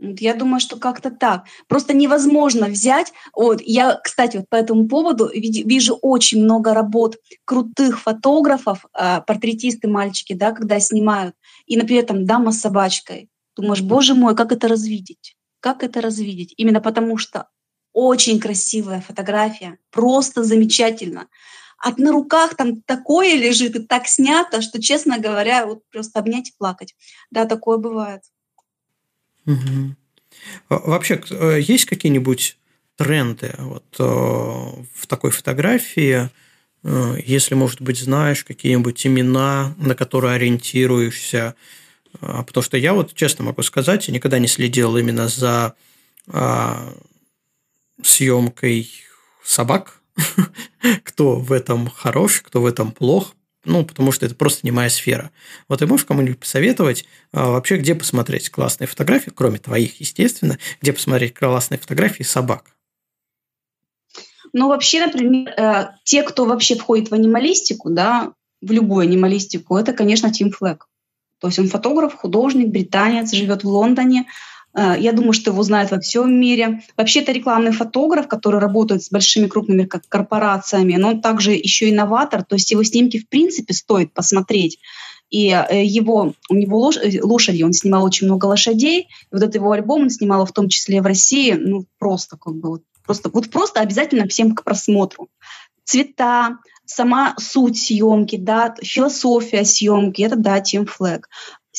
[0.00, 1.44] Я думаю, что как-то так.
[1.66, 3.12] Просто невозможно взять.
[3.34, 9.88] Вот, я, кстати, вот по этому поводу вижу очень много работ крутых фотографов, а, портретисты,
[9.88, 11.34] мальчики, да, когда снимают.
[11.66, 13.28] И, например, там дама с собачкой.
[13.56, 15.34] думаешь, боже мой, как это развидеть?
[15.58, 16.54] Как это развидеть?
[16.56, 17.48] Именно потому что
[17.92, 21.26] очень красивая фотография, просто замечательно.
[21.82, 26.50] А на руках там такое лежит и так снято, что, честно говоря, вот просто обнять
[26.50, 26.94] и плакать.
[27.32, 28.22] Да, такое бывает.
[29.48, 29.96] Угу.
[30.68, 32.58] Вообще, э, есть какие-нибудь
[32.96, 36.28] тренды вот, э, в такой фотографии?
[36.84, 41.54] Э, если, может быть, знаешь какие-нибудь имена, на которые ориентируешься,
[42.20, 45.74] потому что я вот честно могу сказать, я никогда не следил именно за
[46.26, 46.94] а,
[48.02, 48.90] съемкой
[49.44, 50.00] собак,
[51.04, 53.34] кто в этом хорош, кто в этом плох,
[53.64, 55.30] ну, потому что это просто не моя сфера.
[55.68, 60.92] Вот ты можешь кому-нибудь посоветовать а, вообще, где посмотреть классные фотографии, кроме твоих, естественно, где
[60.92, 62.64] посмотреть классные фотографии собак?
[64.52, 68.32] Ну, вообще, например, э, те, кто вообще входит в анималистику, да,
[68.62, 70.86] в любую анималистику, это, конечно, Тим Флэк.
[71.40, 74.26] То есть он фотограф, художник, британец, живет в Лондоне.
[74.74, 76.82] Э, я думаю, что его знают во всем мире.
[76.96, 82.44] Вообще, это рекламный фотограф, который работает с большими крупными корпорациями, но он также еще инноватор,
[82.44, 84.78] то есть его снимки в принципе стоит посмотреть.
[85.30, 89.02] И э, его, у него э, лошади, он снимал очень много лошадей.
[89.02, 92.54] И вот этот его альбом он снимал в том числе в России, ну просто как
[92.54, 95.28] бы вот просто, вот просто обязательно всем к просмотру.
[95.84, 101.28] Цвета, сама суть съемки, да, философия съемки, это да, Тим Флэг.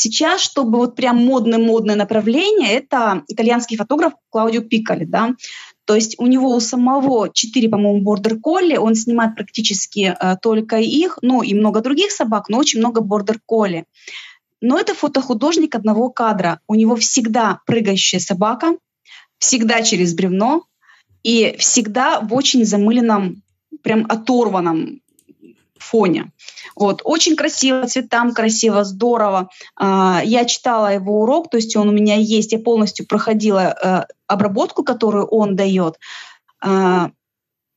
[0.01, 5.35] Сейчас, чтобы вот прям модное-модное направление, это итальянский фотограф Клаудио Пикали, да.
[5.83, 10.77] То есть у него у самого четыре, по-моему, бордер колли, он снимает практически э, только
[10.77, 13.83] их, ну и много других собак, но очень много бордер колли.
[14.61, 16.61] Но это фотохудожник одного кадра.
[16.69, 18.77] У него всегда прыгающая собака,
[19.37, 20.63] всегда через бревно
[21.23, 23.43] и всегда в очень замыленном,
[23.83, 25.01] прям оторванном
[25.83, 26.31] фоне.
[26.75, 27.01] Вот.
[27.03, 29.49] Очень красиво, цветам красиво, здорово.
[29.75, 34.13] А, я читала его урок, то есть он у меня есть, я полностью проходила э,
[34.27, 35.99] обработку, которую он дает.
[36.61, 37.11] А,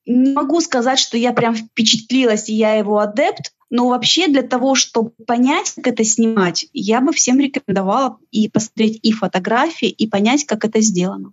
[0.07, 4.74] не могу сказать, что я прям впечатлилась, и я его адепт, но вообще для того,
[4.74, 10.45] чтобы понять, как это снимать, я бы всем рекомендовала и посмотреть и фотографии, и понять,
[10.45, 11.33] как это сделано.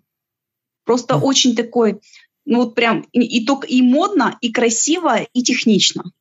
[0.85, 1.99] Просто очень такой,
[2.45, 6.11] ну вот прям и, и, и модно, и красиво, и технично.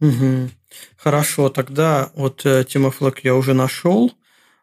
[0.00, 0.50] Угу.
[0.96, 4.12] Хорошо, тогда вот э, Тимофлэк я уже нашел.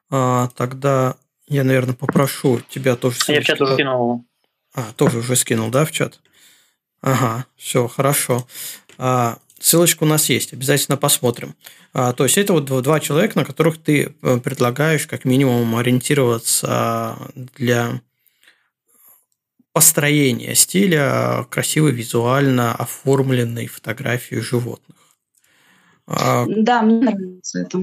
[0.10, 1.16] А, тогда
[1.48, 3.18] я, наверное, попрошу тебя тоже...
[3.28, 4.26] Я в чат уже скинул.
[4.74, 6.20] А, тоже уже скинул, да, в чат?
[7.02, 8.48] Ага, все, хорошо.
[8.98, 11.56] А, ссылочка у нас есть, обязательно посмотрим.
[11.94, 17.18] А, то есть это вот два человека, на которых ты э, предлагаешь как минимум ориентироваться
[17.36, 18.02] для
[19.74, 24.98] построения стиля красивой визуально оформленной фотографии животных.
[26.08, 26.46] А...
[26.48, 27.80] Да, мне нравится это.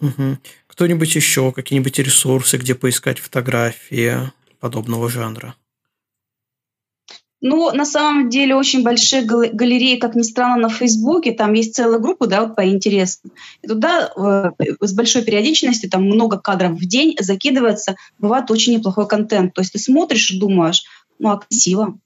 [0.00, 0.38] Угу.
[0.66, 5.54] Кто-нибудь еще, какие-нибудь ресурсы, где поискать фотографии подобного жанра?
[7.46, 11.32] Ну, на самом деле, очень большие галереи, как ни странно, на Фейсбуке.
[11.32, 13.32] Там есть целая группа, да, вот по интересам.
[13.60, 14.50] И туда э,
[14.80, 17.96] с большой периодичностью, там много кадров в день закидывается.
[18.18, 19.52] Бывает очень неплохой контент.
[19.52, 20.84] То есть ты смотришь и думаешь,
[21.18, 21.98] ну, а красиво.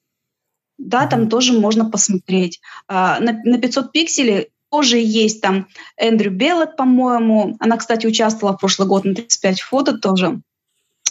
[0.76, 2.60] Да, там тоже можно посмотреть.
[2.88, 7.56] А, на, на 500 пикселей тоже есть там Эндрю Беллет, по-моему.
[7.60, 10.40] Она, кстати, участвовала в прошлый год на 35 фото тоже.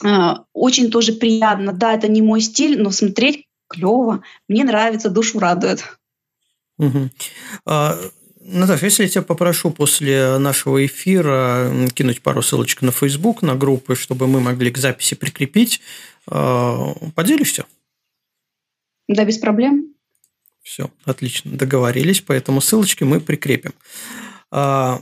[0.04, 1.74] А, очень тоже приятно.
[1.74, 4.24] Да, это не мой стиль, но смотреть клево.
[4.48, 5.84] Мне нравится, душу радует.
[6.78, 7.10] Угу.
[7.66, 7.98] А,
[8.40, 13.96] Наташа, если я тебя попрошу после нашего эфира кинуть пару ссылочек на Facebook, на группы,
[13.96, 15.82] чтобы мы могли к записи прикрепить,
[16.30, 17.66] а, поделишься?
[19.08, 19.94] Да, без проблем.
[20.68, 23.74] Все, отлично, договорились, поэтому ссылочки мы прикрепим.
[24.52, 25.02] А,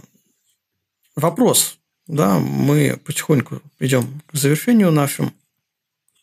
[1.16, 5.34] вопрос, да, мы потихоньку идем к завершению нашим.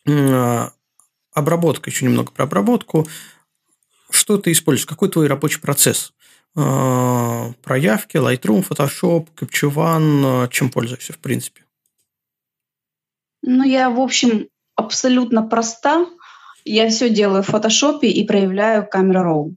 [0.07, 0.71] А,
[1.33, 3.05] обработка, еще немного про обработку.
[4.09, 4.85] Что ты используешь?
[4.85, 6.13] Какой твой рабочий процесс?
[6.55, 11.65] А, проявки, Lightroom, Photoshop, Capture One, чем пользуешься в принципе?
[13.41, 14.47] Ну, я, в общем,
[14.77, 16.07] абсолютно проста.
[16.65, 19.53] Я все делаю в фотошопе и проявляю камера Raw.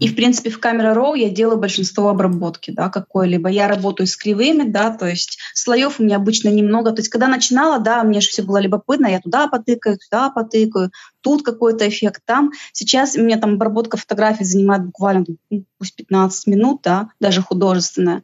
[0.00, 3.48] И, в принципе, в камера Raw я делаю большинство обработки, да, какой-либо.
[3.48, 6.90] Я работаю с кривыми, да, то есть слоев у меня обычно немного.
[6.90, 10.90] То есть, когда начинала, да, мне же все было любопытно, я туда потыкаю, туда потыкаю,
[11.20, 12.50] тут какой-то эффект, там.
[12.72, 18.22] Сейчас у меня там обработка фотографий занимает буквально, ну, пусть 15 минут, да, даже художественная.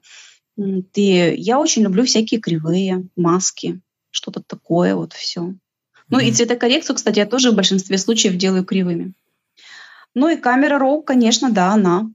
[0.56, 3.80] И я очень люблю всякие кривые, маски,
[4.10, 5.54] что-то такое, вот все.
[6.08, 9.12] Ну и цветокоррекцию, кстати, я тоже в большинстве случаев делаю кривыми.
[10.14, 12.10] Ну и камера RAW, конечно, да, она.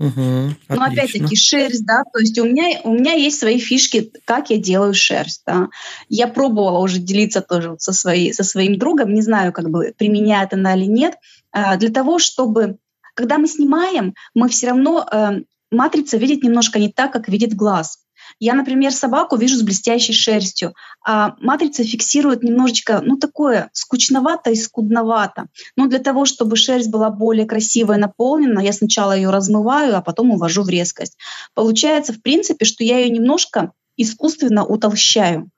[0.00, 4.50] Угу, Но опять-таки шерсть, да, то есть у меня, у меня есть свои фишки, как
[4.50, 5.68] я делаю шерсть, да.
[6.08, 9.94] Я пробовала уже делиться тоже вот со, своей, со своим другом, не знаю, как бы
[9.96, 11.14] применяет она или нет,
[11.52, 12.78] а, для того, чтобы,
[13.14, 18.03] когда мы снимаем, мы все равно, э, матрица видит немножко не так, как видит глаз.
[18.40, 20.74] Я, например, собаку вижу с блестящей шерстью,
[21.04, 25.46] а матрица фиксирует немножечко, ну, такое скучновато и скудновато.
[25.76, 30.30] Но для того, чтобы шерсть была более красивая, наполнена, я сначала ее размываю, а потом
[30.30, 31.16] увожу в резкость.
[31.54, 35.50] Получается, в принципе, что я ее немножко искусственно утолщаю.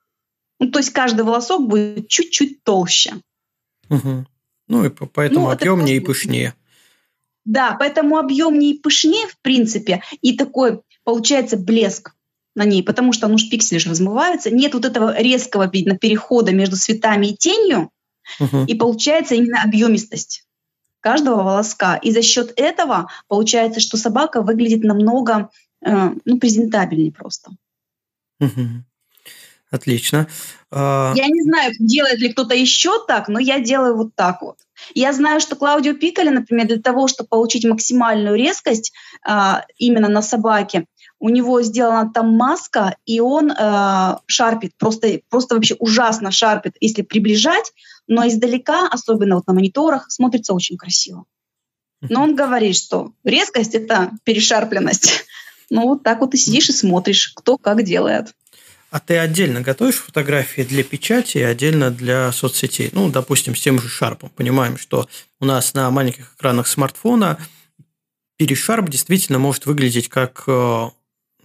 [0.58, 3.14] Ну, то есть каждый волосок будет чуть-чуть толще.
[3.88, 4.26] Угу.
[4.68, 6.54] Ну и поэтому ну, объемнее и пышнее.
[7.44, 12.15] Да, поэтому объемнее и пышнее, в принципе, и такой получается блеск
[12.56, 14.50] на ней, потому что ну, пиксели же размываются.
[14.50, 17.90] Нет вот этого резкого видно, перехода между цветами и тенью,
[18.40, 18.64] угу.
[18.66, 20.44] и получается именно объемистость
[21.00, 21.96] каждого волоска.
[21.96, 25.50] И за счет этого получается, что собака выглядит намного
[25.84, 27.52] э, ну, презентабельнее просто.
[28.40, 28.84] Угу.
[29.70, 30.28] Отлично.
[30.70, 34.56] А, я не знаю, делает ли кто-то еще так, но я делаю вот так вот.
[34.94, 38.92] Я знаю, что Клаудио Пикали, например, для того, чтобы получить максимальную резкость
[39.24, 40.86] а, именно на собаке,
[41.18, 47.02] у него сделана там маска, и он э, шарпит, просто, просто вообще ужасно шарпит, если
[47.02, 47.72] приближать,
[48.06, 51.24] но издалека, особенно вот на мониторах, смотрится очень красиво.
[52.02, 55.24] Но он говорит, что резкость— это перешарпленность.
[55.68, 58.32] Ну, вот так вот и сидишь и смотришь, кто как делает.
[58.90, 62.90] А ты отдельно готовишь фотографии для печати и отдельно для соцсетей?
[62.92, 64.30] Ну, допустим, с тем же шарпом.
[64.30, 65.08] Понимаем, что
[65.40, 67.38] у нас на маленьких экранах смартфона
[68.36, 70.90] перешарп действительно может выглядеть как э,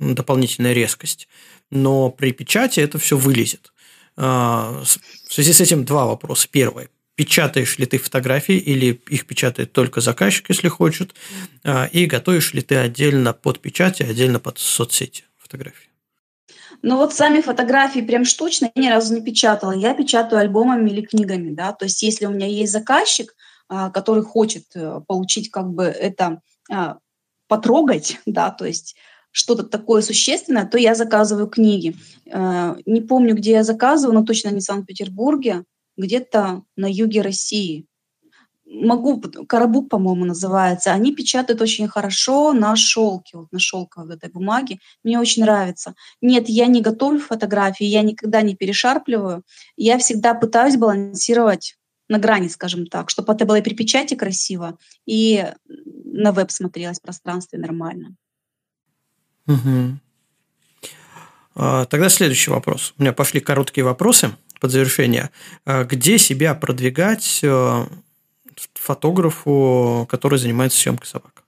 [0.01, 1.27] дополнительная резкость.
[1.69, 3.71] Но при печати это все вылезет.
[4.17, 4.83] А,
[5.27, 6.47] в связи с этим два вопроса.
[6.51, 6.89] Первый.
[7.15, 11.13] Печатаешь ли ты фотографии или их печатает только заказчик, если хочет?
[11.63, 15.89] А, и готовишь ли ты отдельно под печать и отдельно под соцсети фотографии?
[16.81, 19.71] Ну вот сами фотографии прям штучно я ни разу не печатала.
[19.71, 21.73] Я печатаю альбомами или книгами, да.
[21.73, 23.35] То есть если у меня есть заказчик,
[23.69, 26.41] а, который хочет э, получить как бы это
[27.47, 28.95] потрогать, да, то есть
[29.31, 31.95] что-то такое существенное, то я заказываю книги.
[32.25, 35.63] Э, не помню, где я заказываю, но точно не в Санкт-Петербурге,
[35.97, 37.85] где-то на юге России.
[38.65, 40.93] Могу, Карабук, по-моему, называется.
[40.93, 44.79] Они печатают очень хорошо на шелке, вот на шелковой этой бумаге.
[45.03, 45.93] Мне очень нравится.
[46.21, 49.43] Нет, я не готовлю фотографии, я никогда не перешарпливаю.
[49.75, 51.75] Я всегда пытаюсь балансировать
[52.07, 56.99] на грани, скажем так, чтобы это было и при печати красиво, и на веб смотрелось
[56.99, 58.15] пространстве нормально.
[59.53, 59.99] Угу.
[61.89, 62.93] Тогда следующий вопрос.
[62.97, 65.31] У меня пошли короткие вопросы под завершение.
[65.65, 67.85] А где себя продвигать э,
[68.75, 71.43] фотографу, который занимается съемкой собак?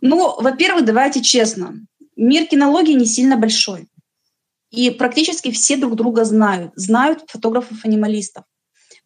[0.00, 1.74] Ну, во-первых, давайте честно.
[2.16, 3.88] Мир кинологии не сильно большой.
[4.70, 6.72] И практически все друг друга знают.
[6.76, 8.44] Знают фотографов-анималистов.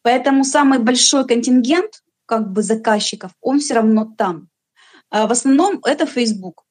[0.03, 4.49] Поэтому самый большой контингент как бы заказчиков, он все равно там.
[5.11, 6.65] А в основном это Facebook.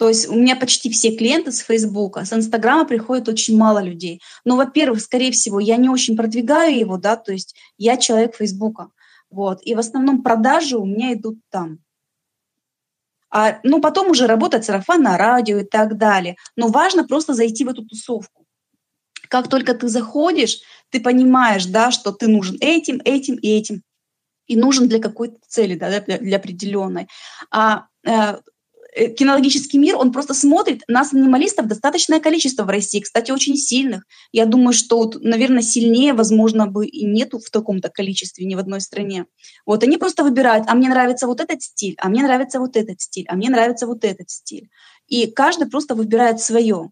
[0.00, 4.22] То есть у меня почти все клиенты с Фейсбука, с Инстаграма приходит очень мало людей.
[4.46, 8.88] Но, во-первых, скорее всего, я не очень продвигаю его, да, то есть я человек Фейсбука.
[9.28, 9.58] Вот.
[9.60, 11.80] И в основном продажи у меня идут там.
[13.30, 16.36] А, ну, потом уже работать сарафан на радио и так далее.
[16.56, 18.46] Но важно просто зайти в эту тусовку.
[19.28, 23.82] Как только ты заходишь, ты понимаешь, да, что ты нужен этим, этим и этим.
[24.46, 27.06] И нужен для какой-то цели, да, для, для определенной.
[27.50, 28.38] А э,
[29.16, 34.04] кинологический мир, он просто смотрит, нас, анималистов, достаточное количество в России, кстати, очень сильных.
[34.32, 38.58] Я думаю, что, вот, наверное, сильнее, возможно, бы и нету в таком-то количестве ни в
[38.58, 39.26] одной стране.
[39.66, 43.00] Вот они просто выбирают, а мне нравится вот этот стиль, а мне нравится вот этот
[43.00, 44.68] стиль, а мне нравится вот этот стиль.
[45.06, 46.90] И каждый просто выбирает свое.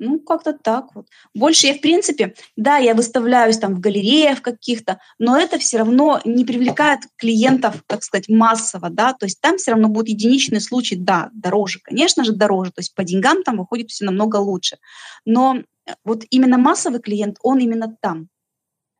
[0.00, 1.06] Ну, как-то так вот.
[1.34, 6.20] Больше я, в принципе, да, я выставляюсь там в галереях каких-то, но это все равно
[6.24, 10.96] не привлекает клиентов, так сказать, массово, да, то есть там все равно будет единичный случай,
[10.96, 14.78] да, дороже, конечно же, дороже, то есть по деньгам там выходит все намного лучше.
[15.24, 15.62] Но
[16.04, 18.28] вот именно массовый клиент, он именно там.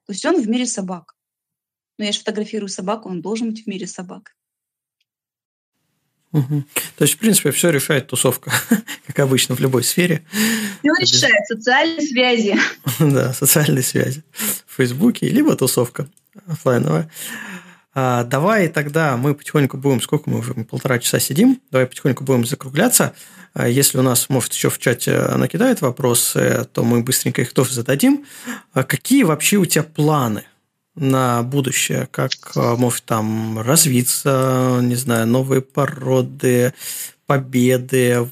[0.06, 1.14] То есть он в мире собак.
[1.98, 4.34] Но я же фотографирую собаку, он должен быть в мире собак.
[6.34, 6.64] Угу.
[6.96, 8.52] То есть, в принципе, все решает тусовка,
[9.06, 10.24] как обычно в любой сфере.
[10.80, 12.56] Все решает социальные связи.
[12.98, 14.24] да, социальные связи
[14.66, 16.08] в Фейсбуке, либо тусовка
[16.48, 17.08] офлайновая.
[17.94, 22.44] А, давай тогда мы потихоньку будем, сколько мы уже полтора часа сидим, давай потихоньку будем
[22.44, 23.14] закругляться.
[23.52, 27.74] А, если у нас, может, еще в чате накидают вопросы, то мы быстренько их тоже
[27.74, 28.24] зададим.
[28.72, 30.42] А какие вообще у тебя планы
[30.96, 36.72] на будущее, как э, может там развиться, не знаю, новые породы,
[37.26, 38.28] победы,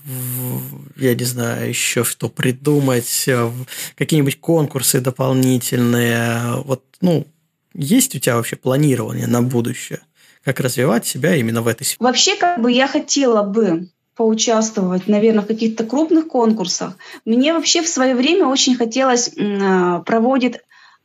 [0.97, 3.51] я не знаю, еще что придумать, э,
[3.97, 6.63] какие-нибудь конкурсы дополнительные.
[6.65, 7.27] Вот, ну,
[7.75, 10.01] есть у тебя вообще планирование на будущее?
[10.45, 11.99] Как развивать себя именно в этой сфере?
[12.01, 16.97] Вообще, как бы я хотела бы поучаствовать, наверное, в каких-то крупных конкурсах.
[17.25, 20.57] Мне вообще в свое время очень хотелось э, проводить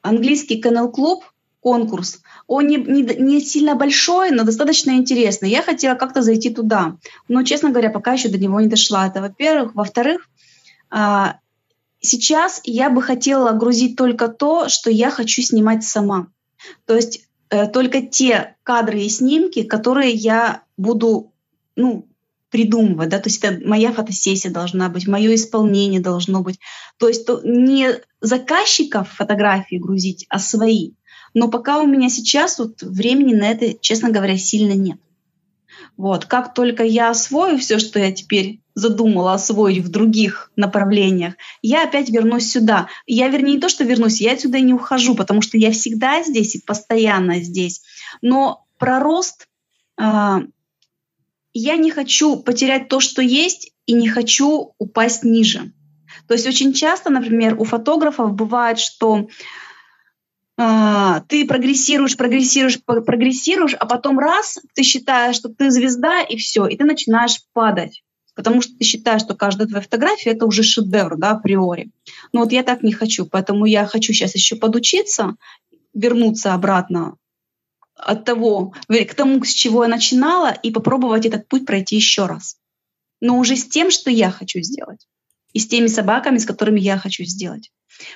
[0.02, 1.24] английский канал-клуб
[1.68, 2.22] конкурс.
[2.48, 5.50] Он не, не, не сильно большой, но достаточно интересный.
[5.50, 6.96] Я хотела как-то зайти туда.
[7.28, 9.08] Но, честно говоря, пока еще до него не дошла.
[9.08, 9.76] Это, во-первых.
[9.76, 10.30] Во-вторых,
[10.96, 11.26] э,
[12.00, 16.28] сейчас я бы хотела грузить только то, что я хочу снимать сама.
[16.86, 21.34] То есть э, только те кадры и снимки, которые я буду
[21.76, 22.08] ну,
[22.50, 26.60] придумывать, да, то есть это моя фотосессия должна быть, мое исполнение должно быть.
[26.98, 27.90] То есть то не
[28.22, 30.94] заказчиков фотографии грузить, а свои.
[31.38, 34.98] Но пока у меня сейчас вот времени на это, честно говоря, сильно нет.
[35.96, 36.26] Вот.
[36.26, 42.10] Как только я освою все, что я теперь задумала освоить в других направлениях, я опять
[42.10, 42.88] вернусь сюда.
[43.06, 46.56] Я, вернее, не то, что вернусь, я отсюда не ухожу, потому что я всегда здесь
[46.56, 47.84] и постоянно здесь.
[48.24, 49.48] Но про рост
[50.02, 50.38] э,
[51.54, 55.72] я не хочу потерять то, что есть, и не хочу упасть ниже.
[56.28, 59.28] То есть очень часто, например, у фотографов бывает, что
[60.60, 66.66] а, ты прогрессируешь, прогрессируешь, прогрессируешь, а потом раз ты считаешь, что ты звезда, и все,
[66.66, 68.04] и ты начинаешь падать.
[68.34, 71.92] Потому что ты считаешь, что каждая твоя фотография это уже шедевр, да, априори.
[72.34, 75.36] Но вот я так не хочу, поэтому я хочу сейчас еще подучиться,
[75.94, 77.18] вернуться обратно
[77.96, 82.58] от того, к тому, с чего я начинала, и попробовать этот путь пройти еще раз.
[83.22, 85.08] Но уже с тем, что я хочу сделать.
[85.54, 87.72] И с теми собаками, с которыми я хочу сделать.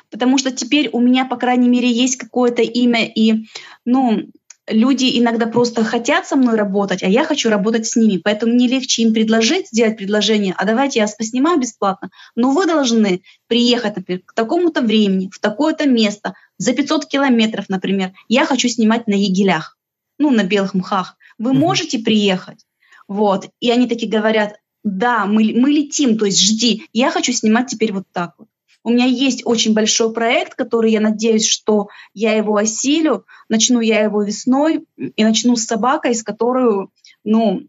[0.10, 3.46] Потому что теперь у меня, по крайней мере, есть какое-то имя, и
[3.86, 4.30] ну,
[4.68, 8.18] люди иногда просто хотят со мной работать, а я хочу работать с ними.
[8.18, 13.22] Поэтому мне легче им предложить, сделать предложение, а давайте я поснимаю бесплатно, но вы должны
[13.48, 18.14] приехать, например, к такому-то времени, в такое-то место, за 500 километров, например.
[18.28, 19.78] Я хочу снимать на егелях,
[20.18, 21.18] ну, на белых мхах.
[21.38, 22.66] Вы можете приехать?
[23.08, 23.50] Вот.
[23.60, 26.88] И они такие говорят, да, мы, мы летим, то есть жди.
[26.94, 28.48] Я хочу снимать теперь вот так вот.
[28.84, 33.26] У меня есть очень большой проект, который я надеюсь, что я его осилю.
[33.48, 36.88] Начну я его весной и начну с собакой, с которой,
[37.24, 37.62] ну,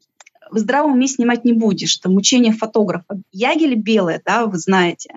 [0.51, 1.99] в здравом уме снимать не будешь.
[1.99, 3.21] Это мучение фотографа.
[3.31, 5.17] Ягели белые, да, вы знаете.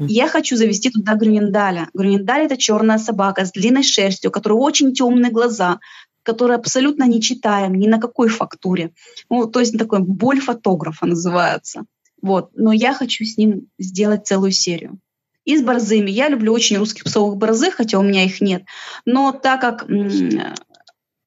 [0.00, 1.88] Я хочу завести туда Грюнендаля.
[1.94, 5.78] Грюнендаль— это черная собака с длинной шерстью, у которой очень темные глаза,
[6.24, 8.92] который абсолютно не читаем ни на какой фактуре.
[9.30, 11.84] Ну, то есть такой боль фотографа называется.
[12.20, 12.50] Вот.
[12.54, 14.98] Но я хочу с ним сделать целую серию
[15.46, 16.10] и с борзыми.
[16.10, 18.64] Я люблю очень русских псовых борзых, хотя у меня их нет.
[19.06, 19.86] Но так как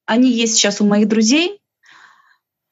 [0.06, 1.60] они есть сейчас у моих друзей,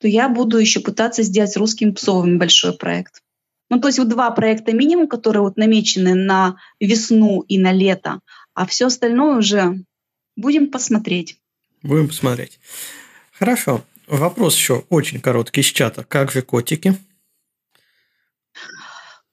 [0.00, 3.22] то я буду еще пытаться сделать с русскими псовыми большой проект.
[3.70, 8.20] Ну, то есть вот два проекта минимум, которые вот намечены на весну и на лето,
[8.54, 9.84] а все остальное уже
[10.36, 11.38] будем посмотреть.
[11.82, 12.60] Будем посмотреть.
[13.32, 13.84] Хорошо.
[14.06, 16.04] Вопрос еще очень короткий из чата.
[16.04, 16.96] Как же котики?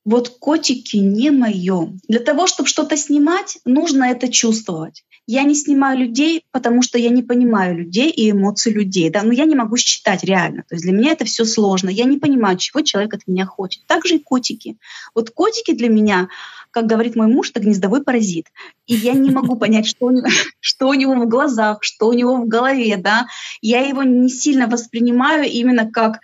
[0.06, 1.98] Вот котики не мое.
[2.07, 5.03] Для того, чтобы что-то снимать, нужно это чувствовать.
[5.26, 9.10] Я не снимаю людей, потому что я не понимаю людей и эмоции людей.
[9.10, 9.23] Да?
[9.23, 10.64] Но я не могу считать реально.
[10.69, 11.90] То есть для меня это все сложно.
[11.90, 13.84] Я не понимаю, чего человек от меня хочет.
[13.88, 14.77] Так же и котики.
[15.15, 16.30] Вот котики для меня,
[16.69, 18.45] как говорит мой муж, это гнездовой паразит.
[18.86, 20.27] И я не могу понять, что у, него,
[20.60, 22.98] что у него в глазах, что у него в голове.
[22.98, 23.26] Да?
[23.61, 26.19] Я его не сильно воспринимаю именно как,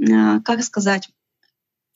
[0.00, 1.10] э, как сказать,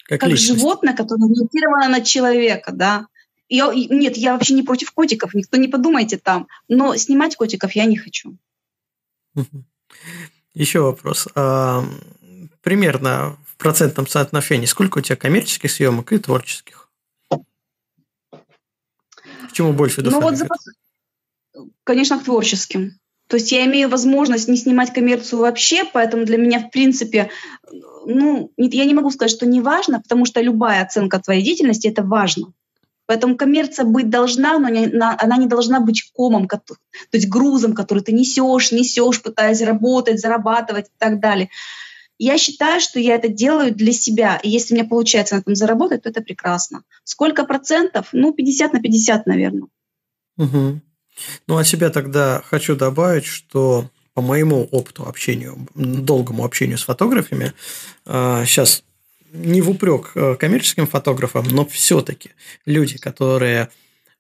[0.05, 3.07] как, как животное, которое ориентировано на человека, да.
[3.49, 7.85] Я, нет, я вообще не против котиков, никто не подумайте там, но снимать котиков я
[7.85, 8.37] не хочу.
[10.55, 11.29] Еще вопрос.
[11.35, 11.85] А,
[12.63, 16.89] примерно в процентном соотношении сколько у тебя коммерческих съемок и творческих?
[18.31, 20.49] К чему больше ну, вот за...
[21.85, 22.99] Конечно, к творческим.
[23.29, 27.31] То есть я имею возможность не снимать коммерцию вообще, поэтому для меня, в принципе,
[28.07, 32.03] ну, я не могу сказать, что не важно, потому что любая оценка твоей деятельности– это
[32.03, 32.53] важно.
[33.07, 36.77] Поэтому коммерция быть должна, но не, она не должна быть комом, то
[37.13, 41.51] есть грузом, который ты несешь, несешь, пытаясь работать, зарабатывать и так далее.
[42.19, 44.39] Я считаю, что я это делаю для себя.
[44.43, 46.85] И если мне получается на этом заработать, то это прекрасно.
[47.03, 48.09] Сколько процентов?
[48.13, 49.69] Ну, 50 на 50, наверное.
[50.39, 50.81] Угу.
[51.47, 57.53] Ну, от себя тогда хочу добавить, что по моему опыту общения, долгому общению с фотографами,
[58.07, 58.85] сейчас
[59.33, 62.31] а, не в упрек э, коммерческим фотографам, но все-таки
[62.65, 63.71] люди, которые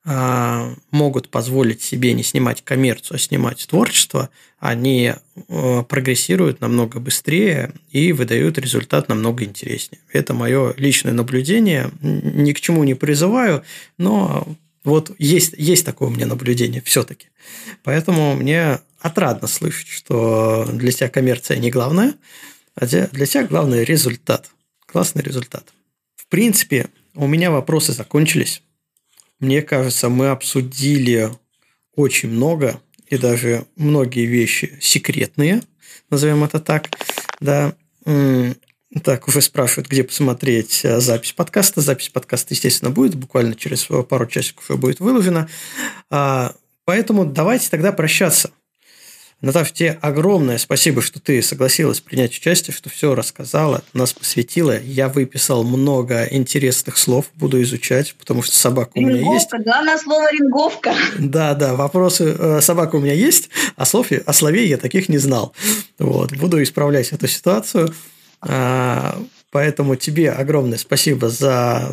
[0.04, 5.14] а, могут позволить себе не снимать коммерцию, а снимать творчество, они
[5.48, 10.00] э, прогрессируют намного быстрее и выдают результат намного интереснее.
[10.12, 11.90] Это мое личное наблюдение.
[12.00, 13.62] Ни к чему не призываю,
[13.96, 14.46] но
[14.84, 17.28] вот есть, есть такое у меня наблюдение все-таки.
[17.82, 22.14] Поэтому мне отрадно слышать, что для тебя коммерция не главное,
[22.74, 24.50] а для тебя главный результат.
[24.86, 25.72] Классный результат.
[26.16, 28.62] В принципе, у меня вопросы закончились.
[29.40, 31.30] Мне кажется, мы обсудили
[31.96, 35.62] очень много и даже многие вещи секретные,
[36.10, 36.90] назовем это так.
[37.40, 37.74] Да.
[39.02, 41.80] Так, уже спрашивают, где посмотреть э, запись подкаста.
[41.80, 43.16] Запись подкаста, естественно, будет.
[43.16, 45.48] Буквально через пару часиков будет выложена.
[46.84, 48.50] Поэтому давайте тогда прощаться.
[49.44, 54.80] Наташа, тебе огромное спасибо, что ты согласилась принять участие, что все рассказала, нас посвятила.
[54.80, 59.50] Я выписал много интересных слов, буду изучать, потому что собака у меня есть.
[59.50, 60.94] Главное слово ринговка.
[61.18, 65.18] Да, да, вопросы э, собака у меня есть, а слов, о слове я таких не
[65.18, 65.54] знал.
[65.98, 67.94] Вот, буду исправлять эту ситуацию.
[68.46, 69.20] А,
[69.54, 71.88] Поэтому тебе огромное спасибо за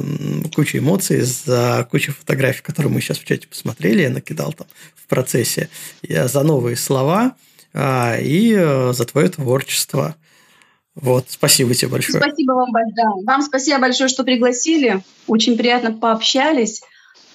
[0.56, 4.66] кучу эмоций, за кучу фотографий, которые мы сейчас в чате посмотрели, я накидал там
[4.96, 5.70] в процессе,
[6.02, 7.36] за новые слова
[7.72, 10.16] а, и э, за твое творчество.
[10.96, 12.20] Вот, спасибо тебе большое.
[12.20, 13.26] Спасибо вам большое.
[13.28, 15.04] Вам спасибо большое, что пригласили.
[15.28, 16.82] Очень приятно пообщались.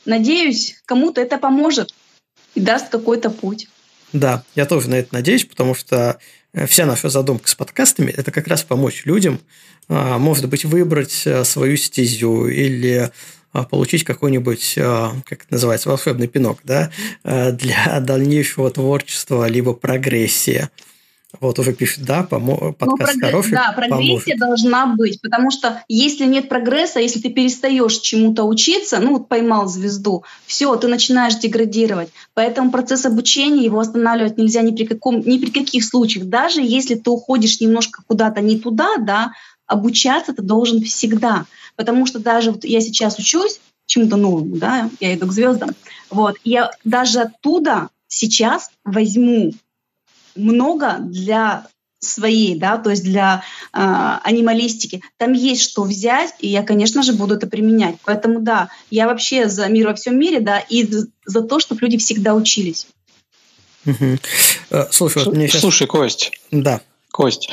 [0.07, 1.95] Надеюсь, кому-то это поможет
[2.57, 3.69] и даст какой-то путь.
[4.13, 8.31] Да, я тоже на это надеюсь, потому что э, вся наша задумка с подкастами– это
[8.31, 9.41] как раз помочь людям
[9.89, 13.11] а, может быть, выбрать э, свою стезю или
[13.53, 16.91] а, получить какой-нибудь, а, как это называется, волшебный пинок, да,
[17.23, 20.69] э, для дальнейшего творчества, либо прогрессии.
[21.41, 23.53] Вот уже пишет, да, помо- ну, подкаст ну, хороший.
[23.53, 24.39] Да, прогрессия поможет.
[24.39, 29.67] должна быть, потому что если нет прогресса, если ты перестаешь чему-то учиться, ну вот поймал
[29.69, 32.09] звезду, все, ты начинаешь деградировать.
[32.35, 36.27] Поэтому процесс обучения его останавливать нельзя ни при каком, ни при каких случаях.
[36.27, 39.33] Даже если ты уходишь немножко куда-то не туда, да,
[39.67, 41.47] обучаться ты должен всегда.
[41.77, 45.71] Потому что даже вот я сейчас учусь чему-то новому, да, я иду к звездам,
[46.11, 49.53] вот, я даже оттуда сейчас возьму
[50.37, 51.67] много для
[51.99, 53.43] своей, да, то есть для
[53.73, 53.79] э,
[54.23, 55.03] анималистики.
[55.17, 57.97] Там есть что взять, и я, конечно же, буду это применять.
[58.05, 60.89] Поэтому да, я вообще за мир во всем мире, да, и
[61.25, 62.87] за то, чтобы люди всегда учились.
[63.87, 64.19] Угу.
[64.91, 65.63] Слушай, вот мне сейчас...
[65.63, 66.33] Слушай, Кость.
[66.51, 66.81] Да.
[67.11, 67.49] Кость,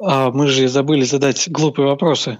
[0.00, 2.38] а мы же забыли задать глупые вопросы.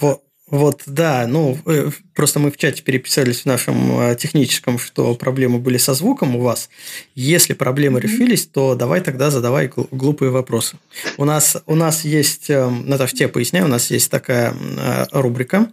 [0.00, 5.14] Вот, вот, да, ну, э, просто мы в чате переписались в нашем э, техническом, что
[5.14, 6.70] проблемы были со звуком у вас.
[7.14, 8.02] Если проблемы mm-hmm.
[8.02, 10.78] решились, то давай тогда задавай глупые вопросы.
[11.18, 15.70] У нас, у нас есть, эм, Наташа, тебе поясняю, у нас есть такая э, рубрика,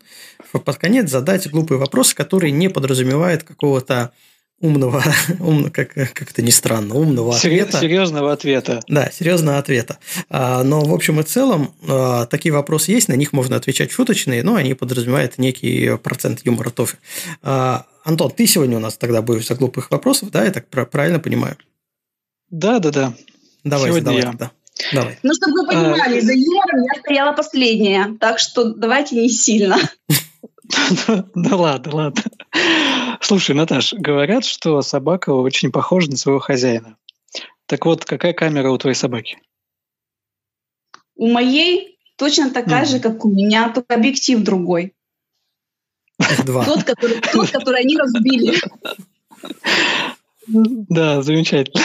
[0.51, 4.11] под конец задать глупые вопросы, которые не подразумевают какого-то
[4.65, 5.03] умного,
[5.39, 7.79] умно, как, как это ни странно, умного ответа.
[7.79, 8.81] Серьезного ответа.
[8.87, 9.97] Да, серьезного ответа.
[10.29, 14.43] А, но в общем и целом а, такие вопросы есть, на них можно отвечать шуточные,
[14.43, 16.93] но они подразумевают некий процент юмора тоже.
[17.41, 21.19] А, Антон, ты сегодня у нас тогда будешь за глупых вопросов, да, я так правильно
[21.19, 21.57] понимаю?
[22.49, 23.13] Да, да, да.
[23.63, 24.27] Давай, сегодня давай я.
[24.27, 24.51] тогда.
[24.93, 25.19] Давай.
[25.23, 29.77] Ну, чтобы вы понимали, за юмором я стояла последняя, так что давайте не сильно.
[31.35, 32.23] Да ладно, ладно.
[33.21, 36.97] Слушай, Наташ, говорят, что собака очень похожа на своего хозяина.
[37.65, 39.39] Так вот, какая камера у твоей собаки?
[41.15, 42.89] У моей точно такая mm.
[42.89, 44.93] же, как у меня, только объектив другой.
[46.45, 46.63] Два.
[46.65, 48.59] Тот, который, тот, который они разбили.
[50.47, 51.81] Да, замечательно.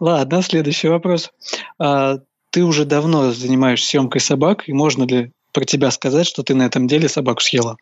[0.00, 1.32] Ладно, следующий вопрос.
[1.78, 2.18] А,
[2.50, 6.62] ты уже давно занимаешься съемкой собак, и можно ли про тебя сказать, что ты на
[6.64, 7.76] этом деле собаку съела?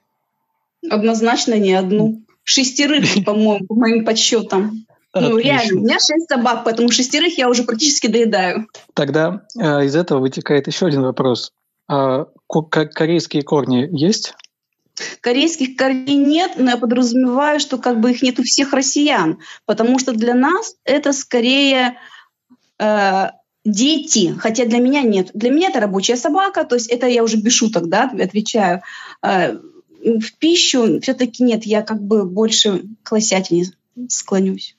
[0.90, 2.22] Однозначно не одну.
[2.42, 4.86] Шестерых, по-моему, по моим подсчетам.
[5.14, 8.66] Ну, реально, у меня шесть собак, поэтому шестерых я уже практически доедаю.
[8.94, 11.52] Тогда э, из этого вытекает еще один вопрос.
[11.88, 14.34] А, корейские корни есть?
[15.20, 19.98] Корейских корней нет, но я подразумеваю, что как бы их нет у всех россиян, потому
[19.98, 21.96] что для нас это скорее
[22.78, 23.30] э,
[23.64, 25.30] дети, хотя для меня нет.
[25.34, 28.82] Для меня это рабочая собака, то есть это я уже без шуток, да, отвечаю.
[29.22, 29.58] Э,
[30.04, 33.66] в пищу все-таки нет, я как бы больше к лосятине
[34.08, 34.76] склонюсь.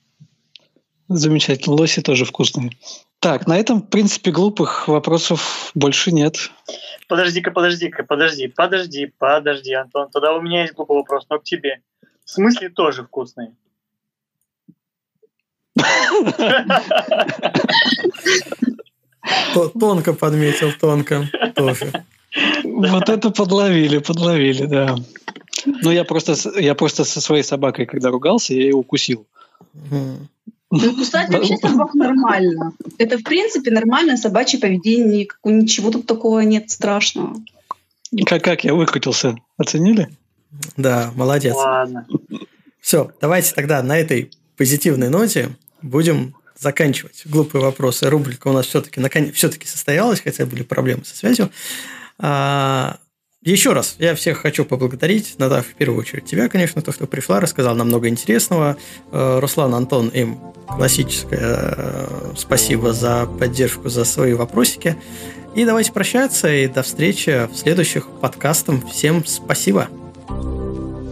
[1.07, 2.71] Замечательно, лоси тоже вкусные.
[3.19, 6.51] Так, на этом, в принципе, глупых вопросов больше нет.
[7.07, 10.09] Подожди-ка, подожди-ка, подожди, подожди, подожди, Антон.
[10.11, 11.81] Тогда у меня есть глупый вопрос, но к тебе.
[12.23, 13.55] В смысле тоже вкусные?
[19.79, 22.05] Тонко подметил, тонко тоже.
[22.63, 24.95] Вот это подловили, подловили, да.
[25.65, 29.25] Ну, я просто, я просто со своей собакой, когда ругался, я ее укусил.
[30.71, 32.73] Ну, кусать вообще собак нормально.
[32.97, 35.27] Это, в принципе, нормальное собачье поведение.
[35.43, 37.37] Ничего тут такого нет страшного.
[38.25, 39.35] Как, как я выкрутился?
[39.57, 40.09] Оценили?
[40.77, 41.55] Да, молодец.
[41.55, 42.07] Ладно.
[42.81, 45.49] Все, давайте тогда на этой позитивной ноте
[45.81, 48.09] будем заканчивать глупые вопросы.
[48.09, 49.01] Рубрика у нас все-таки
[49.31, 51.49] все-таки состоялась, хотя были проблемы со связью.
[52.19, 52.97] А,
[53.45, 57.39] еще раз, я всех хочу поблагодарить, Надав, в первую очередь тебя, конечно, то, что пришла,
[57.39, 58.75] рассказал нам много интересного.
[59.11, 64.97] Э, Руслан, Антон, им классическое э, спасибо за поддержку, за свои вопросики.
[65.53, 68.77] И давайте прощаться, и до встречи в следующих подкастах.
[68.91, 69.89] Всем спасибо.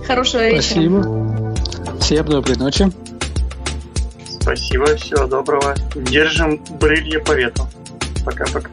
[0.08, 0.64] Хорошего вечера.
[0.64, 2.00] Спасибо.
[2.00, 2.92] Всем доброй ночи.
[4.42, 5.76] Спасибо, всего доброго.
[5.96, 7.68] Держим брылья по ветру.
[8.26, 8.72] Пока-пока.